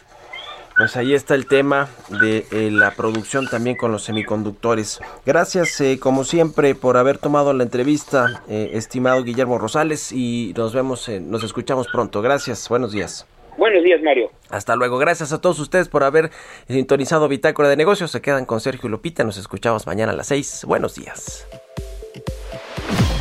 Pues 0.78 0.96
ahí 0.96 1.16
está 1.16 1.34
el 1.34 1.48
tema 1.48 1.90
de 2.22 2.46
eh, 2.52 2.70
la 2.72 2.92
producción 2.92 3.48
también 3.48 3.76
con 3.76 3.92
los 3.92 4.04
semiconductores. 4.04 5.00
Gracias, 5.26 5.82
eh, 5.82 5.98
como 6.00 6.24
siempre, 6.24 6.76
por 6.76 6.98
haber 6.98 7.18
tomado 7.18 7.52
la 7.54 7.64
entrevista, 7.64 8.44
eh, 8.48 8.70
estimado 8.74 9.24
Guillermo 9.24 9.58
Rosales, 9.58 10.12
y 10.12 10.54
nos 10.56 10.76
vemos, 10.76 11.10
nos 11.10 11.44
escuchamos 11.44 11.88
pronto. 11.88 12.22
Gracias, 12.22 12.70
buenos 12.70 12.92
días. 12.92 13.26
Buenos 13.58 13.84
días, 13.84 14.02
Mario. 14.04 14.30
Hasta 14.50 14.76
luego. 14.76 15.00
Gracias 15.00 15.34
a 15.34 15.42
todos 15.42 15.58
ustedes 15.58 15.90
por 15.90 16.04
haber 16.04 16.30
sintonizado 16.68 17.28
Bitácora 17.28 17.70
de 17.70 17.76
Negocios. 17.76 18.12
Se 18.12 18.22
quedan 18.22 18.46
con 18.46 18.60
Sergio 18.60 18.88
Lupita. 18.88 19.24
Nos 19.24 19.38
escuchamos 19.38 19.88
mañana 19.88 20.12
a 20.12 20.16
las 20.16 20.28
seis. 20.28 20.64
Buenos 20.64 20.94
días. 20.94 21.48